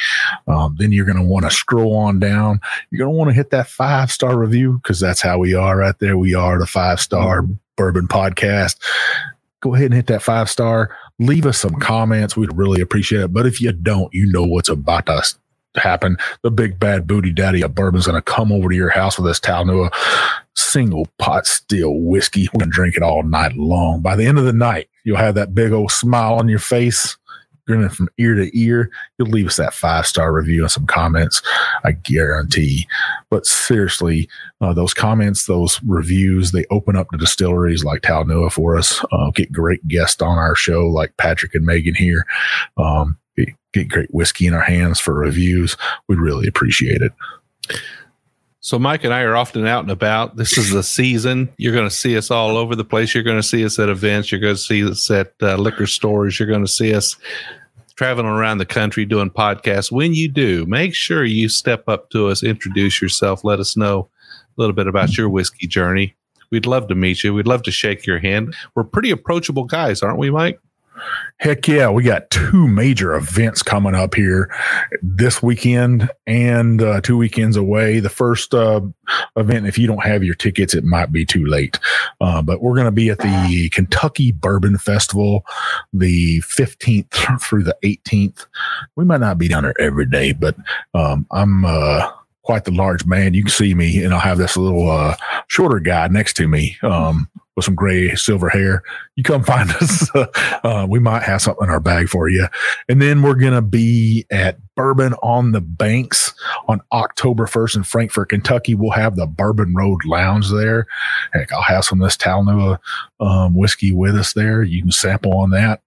Um, 0.45 0.75
then 0.77 0.91
you're 0.91 1.05
going 1.05 1.17
to 1.19 1.23
want 1.23 1.45
to 1.45 1.51
scroll 1.51 1.95
on 1.95 2.19
down. 2.19 2.59
You're 2.91 3.05
going 3.05 3.13
to 3.13 3.17
want 3.17 3.29
to 3.29 3.33
hit 3.33 3.51
that 3.51 3.67
five 3.67 4.11
star 4.11 4.37
review 4.37 4.73
because 4.83 4.99
that's 4.99 5.21
how 5.21 5.37
we 5.37 5.53
are 5.53 5.77
right 5.77 5.97
there. 5.99 6.17
We 6.17 6.35
are 6.35 6.59
the 6.59 6.67
five 6.67 6.99
star 6.99 7.45
bourbon 7.77 8.09
podcast. 8.09 8.75
Go 9.61 9.73
ahead 9.73 9.85
and 9.85 9.93
hit 9.93 10.07
that 10.07 10.21
five 10.21 10.49
star. 10.49 10.93
Leave 11.19 11.45
us 11.45 11.57
some 11.57 11.75
comments. 11.75 12.35
We'd 12.35 12.57
really 12.57 12.81
appreciate 12.81 13.21
it. 13.21 13.33
But 13.33 13.45
if 13.45 13.61
you 13.61 13.71
don't, 13.71 14.13
you 14.13 14.29
know 14.29 14.43
what's 14.43 14.67
about 14.67 15.05
to 15.05 15.23
happen. 15.77 16.17
The 16.43 16.51
big 16.51 16.79
bad 16.79 17.07
booty 17.07 17.31
daddy 17.31 17.61
of 17.61 17.75
bourbon's 17.75 18.07
going 18.07 18.21
to 18.21 18.21
come 18.21 18.51
over 18.51 18.69
to 18.69 18.75
your 18.75 18.89
house 18.89 19.17
with 19.17 19.27
this 19.27 19.39
Talnua 19.39 19.91
single 20.55 21.07
pot 21.19 21.45
still 21.45 21.99
whiskey. 21.99 22.47
We're 22.53 22.59
going 22.59 22.71
to 22.71 22.75
drink 22.75 22.95
it 22.95 23.03
all 23.03 23.23
night 23.23 23.55
long. 23.57 24.01
By 24.01 24.15
the 24.15 24.25
end 24.25 24.37
of 24.37 24.45
the 24.45 24.53
night, 24.53 24.89
you'll 25.03 25.17
have 25.17 25.35
that 25.35 25.53
big 25.53 25.71
old 25.71 25.91
smile 25.91 26.35
on 26.35 26.47
your 26.47 26.59
face, 26.59 27.17
grinning 27.67 27.89
from 27.89 28.09
ear 28.17 28.35
to 28.35 28.57
ear. 28.57 28.89
You'll 29.17 29.29
leave 29.29 29.47
us 29.47 29.57
that 29.57 29.73
five 29.73 30.05
star 30.07 30.33
review 30.33 30.61
and 30.63 30.71
some 30.71 30.85
comments. 30.85 31.41
I 31.83 31.91
guarantee. 31.91 32.87
But 33.29 33.45
seriously, 33.45 34.29
uh, 34.61 34.73
those 34.73 34.93
comments, 34.93 35.45
those 35.45 35.79
reviews, 35.83 36.51
they 36.51 36.65
open 36.71 36.95
up 36.95 37.07
the 37.11 37.17
distilleries 37.17 37.83
like 37.83 38.01
Talnua 38.01 38.51
for 38.51 38.77
us. 38.77 39.03
Uh, 39.11 39.31
get 39.31 39.51
great 39.51 39.85
guests 39.87 40.21
on 40.21 40.37
our 40.37 40.55
show 40.55 40.87
like 40.87 41.15
Patrick 41.17 41.53
and 41.53 41.65
Meagan 41.65 41.95
here. 41.95 42.25
Um, 42.77 43.17
get, 43.75 43.89
great 43.89 44.13
whiskey 44.13 44.47
in 44.47 44.53
our 44.53 44.61
hands 44.61 44.99
for 44.99 45.13
reviews. 45.13 45.77
We'd 46.07 46.19
really 46.19 46.47
appreciate 46.47 47.01
it. 47.01 47.11
So 48.65 48.79
Mike 48.79 49.03
and 49.03 49.13
I 49.13 49.21
are 49.21 49.35
often 49.35 49.67
out 49.67 49.83
and 49.83 49.91
about. 49.91 50.37
This 50.37 50.57
is 50.57 50.71
the 50.71 50.81
season. 50.81 51.49
You're 51.57 51.73
going 51.73 51.87
to 51.87 51.95
see 51.95 52.17
us 52.17 52.31
all 52.31 52.57
over 52.57 52.75
the 52.75 52.83
place. 52.83 53.13
You're 53.13 53.23
going 53.23 53.39
to 53.39 53.47
see 53.47 53.63
us 53.63 53.77
at 53.77 53.89
events. 53.89 54.31
You're 54.31 54.41
going 54.41 54.55
to 54.55 54.61
see 54.61 54.83
us 54.83 55.11
at 55.11 55.33
uh, 55.39 55.55
liquor 55.57 55.85
stores. 55.85 56.39
You're 56.39 56.47
going 56.47 56.65
to 56.65 56.71
see 56.71 56.95
us 56.95 57.15
traveling 57.95 58.25
around 58.25 58.57
the 58.57 58.65
country 58.65 59.05
doing 59.05 59.29
podcasts. 59.29 59.91
When 59.91 60.15
you 60.15 60.27
do, 60.27 60.65
make 60.65 60.95
sure 60.95 61.23
you 61.23 61.47
step 61.47 61.87
up 61.87 62.09
to 62.09 62.27
us, 62.27 62.43
introduce 62.43 63.01
yourself, 63.01 63.43
let 63.43 63.59
us 63.59 63.77
know 63.77 64.09
a 64.57 64.61
little 64.61 64.73
bit 64.73 64.87
about 64.87 65.15
your 65.15 65.29
whiskey 65.29 65.67
journey. 65.67 66.15
We'd 66.51 66.65
love 66.65 66.87
to 66.87 66.95
meet 66.95 67.23
you. 67.23 67.33
We'd 67.33 67.47
love 67.47 67.63
to 67.63 67.71
shake 67.71 68.05
your 68.05 68.19
hand. 68.19 68.55
We're 68.75 68.83
pretty 68.83 69.11
approachable 69.11 69.65
guys, 69.65 70.01
aren't 70.01 70.17
we, 70.17 70.31
Mike? 70.31 70.59
Heck 71.37 71.67
yeah, 71.67 71.89
we 71.89 72.03
got 72.03 72.29
two 72.29 72.67
major 72.67 73.13
events 73.13 73.61
coming 73.61 73.93
up 73.93 74.15
here 74.15 74.53
this 75.01 75.43
weekend 75.43 76.09
and 76.25 76.81
uh, 76.81 77.01
two 77.01 77.17
weekends 77.17 77.57
away. 77.57 77.99
The 77.99 78.09
first 78.09 78.53
uh, 78.53 78.81
event, 79.35 79.67
if 79.67 79.77
you 79.77 79.87
don't 79.87 80.03
have 80.03 80.23
your 80.23 80.35
tickets, 80.35 80.73
it 80.73 80.83
might 80.83 81.11
be 81.11 81.25
too 81.25 81.45
late. 81.45 81.77
Uh, 82.21 82.41
but 82.41 82.61
we're 82.61 82.75
going 82.75 82.85
to 82.85 82.91
be 82.91 83.09
at 83.09 83.19
the 83.19 83.69
Kentucky 83.73 84.31
Bourbon 84.31 84.77
Festival 84.77 85.45
the 85.93 86.41
15th 86.41 87.41
through 87.41 87.63
the 87.63 87.77
18th. 87.83 88.45
We 88.95 89.05
might 89.05 89.19
not 89.19 89.37
be 89.37 89.47
down 89.47 89.63
there 89.63 89.79
every 89.79 90.05
day, 90.05 90.33
but 90.33 90.55
um, 90.93 91.27
I'm 91.31 91.65
uh, 91.65 92.09
quite 92.43 92.65
the 92.65 92.71
large 92.71 93.05
man. 93.05 93.33
You 93.33 93.43
can 93.43 93.51
see 93.51 93.73
me, 93.73 94.03
and 94.03 94.13
I'll 94.13 94.19
have 94.19 94.37
this 94.37 94.55
little 94.55 94.89
uh, 94.89 95.15
shorter 95.47 95.79
guy 95.79 96.07
next 96.07 96.35
to 96.37 96.47
me 96.47 96.77
um, 96.81 97.29
with 97.55 97.65
some 97.65 97.75
gray 97.75 98.13
silver 98.15 98.49
hair. 98.49 98.83
You 99.15 99.23
come 99.23 99.43
find 99.45 99.69
us. 99.71 100.09
uh, 100.15 100.85
we 100.89 100.99
might 100.99 101.23
have 101.23 101.41
something 101.41 101.65
in 101.65 101.69
our 101.69 101.79
bag 101.79 102.09
for 102.09 102.29
you. 102.29 102.47
And 102.89 103.01
then 103.01 103.21
we're 103.21 103.35
going 103.35 103.53
to 103.53 103.61
be 103.61 104.25
at 104.31 104.57
Bourbon 104.75 105.13
on 105.23 105.51
the 105.51 105.61
Banks 105.61 106.33
on 106.67 106.81
October 106.91 107.45
1st 107.45 107.77
in 107.77 107.83
Frankfort, 107.83 108.29
Kentucky. 108.29 108.75
We'll 108.75 108.91
have 108.91 109.15
the 109.15 109.27
Bourbon 109.27 109.73
Road 109.73 110.03
Lounge 110.05 110.51
there. 110.51 110.85
Heck, 111.33 111.51
I'll 111.53 111.61
have 111.61 111.85
some 111.85 112.01
of 112.01 112.05
this 112.05 112.17
Talnua 112.17 112.79
um, 113.19 113.55
whiskey 113.55 113.91
with 113.91 114.15
us 114.15 114.33
there. 114.33 114.63
You 114.63 114.81
can 114.81 114.91
sample 114.91 115.37
on 115.37 115.51
that. 115.51 115.81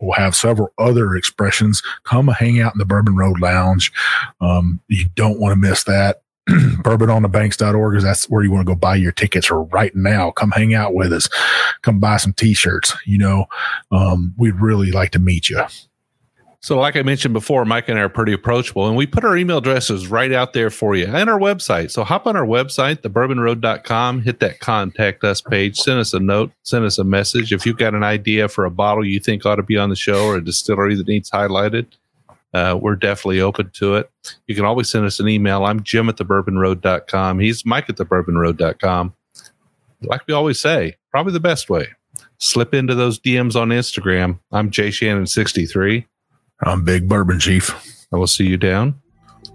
We'll 0.00 0.14
have 0.14 0.34
several 0.34 0.72
other 0.78 1.14
expressions. 1.14 1.80
Come 2.02 2.26
hang 2.26 2.60
out 2.60 2.74
in 2.74 2.78
the 2.78 2.84
Bourbon 2.84 3.14
Road 3.14 3.38
Lounge. 3.38 3.92
Um, 4.40 4.80
you 4.88 5.06
don't 5.14 5.38
want 5.38 5.52
to 5.52 5.56
miss 5.56 5.84
that. 5.84 6.21
bourbononthebanks.org 6.48 7.96
is 7.96 8.02
that's 8.02 8.28
where 8.28 8.42
you 8.42 8.50
want 8.50 8.66
to 8.66 8.72
go 8.72 8.76
buy 8.76 8.96
your 8.96 9.12
tickets 9.12 9.50
right 9.50 9.94
now. 9.94 10.30
Come 10.32 10.50
hang 10.50 10.74
out 10.74 10.94
with 10.94 11.12
us. 11.12 11.28
Come 11.82 12.00
buy 12.00 12.16
some 12.16 12.32
t-shirts. 12.32 12.94
You 13.06 13.18
know, 13.18 13.46
um, 13.90 14.34
we'd 14.36 14.60
really 14.60 14.90
like 14.90 15.10
to 15.12 15.18
meet 15.18 15.48
you. 15.48 15.62
So, 16.62 16.78
like 16.78 16.94
I 16.94 17.02
mentioned 17.02 17.34
before, 17.34 17.64
Mike 17.64 17.88
and 17.88 17.98
I 17.98 18.02
are 18.02 18.08
pretty 18.08 18.32
approachable, 18.32 18.86
and 18.86 18.96
we 18.96 19.04
put 19.04 19.24
our 19.24 19.36
email 19.36 19.58
addresses 19.58 20.06
right 20.06 20.32
out 20.32 20.52
there 20.52 20.70
for 20.70 20.94
you 20.94 21.06
and 21.06 21.28
our 21.28 21.38
website. 21.38 21.90
So, 21.90 22.04
hop 22.04 22.24
on 22.24 22.36
our 22.36 22.46
website, 22.46 22.98
thebourbonroad.com, 22.98 24.22
hit 24.22 24.38
that 24.38 24.60
contact 24.60 25.24
us 25.24 25.40
page, 25.40 25.76
send 25.76 25.98
us 25.98 26.14
a 26.14 26.20
note, 26.20 26.52
send 26.62 26.84
us 26.84 26.98
a 26.98 27.04
message. 27.04 27.52
If 27.52 27.66
you've 27.66 27.78
got 27.78 27.96
an 27.96 28.04
idea 28.04 28.48
for 28.48 28.64
a 28.64 28.70
bottle 28.70 29.04
you 29.04 29.18
think 29.18 29.44
ought 29.44 29.56
to 29.56 29.64
be 29.64 29.76
on 29.76 29.90
the 29.90 29.96
show 29.96 30.26
or 30.26 30.36
a 30.36 30.44
distillery 30.44 30.94
that 30.94 31.08
needs 31.08 31.32
highlighted, 31.32 31.86
uh, 32.54 32.78
we're 32.80 32.96
definitely 32.96 33.40
open 33.40 33.70
to 33.74 33.96
it. 33.96 34.10
You 34.46 34.54
can 34.54 34.64
always 34.64 34.90
send 34.90 35.04
us 35.06 35.20
an 35.20 35.28
email. 35.28 35.64
I'm 35.64 35.82
Jim 35.82 36.08
at 36.08 36.16
the 36.16 36.24
thebourbonroad.com. 36.24 37.38
He's 37.38 37.64
Mike 37.64 37.88
at 37.88 37.96
the 37.96 38.04
thebourbonroad.com. 38.04 39.14
Like 40.02 40.22
we 40.26 40.34
always 40.34 40.60
say, 40.60 40.96
probably 41.10 41.32
the 41.32 41.40
best 41.40 41.70
way. 41.70 41.88
Slip 42.38 42.74
into 42.74 42.94
those 42.94 43.20
DMs 43.20 43.54
on 43.54 43.68
Instagram. 43.68 44.40
I'm 44.50 44.70
Jay 44.70 44.88
Shannon63. 44.88 46.04
I'm 46.64 46.84
Big 46.84 47.08
Bourbon 47.08 47.38
Chief. 47.38 47.70
I 48.12 48.16
will 48.16 48.26
see 48.26 48.46
you 48.46 48.56
down 48.56 48.96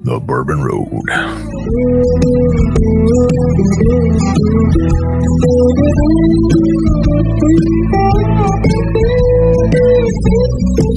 the 0.02 0.20
Bourbon 0.20 0.62
Road. 0.64 1.04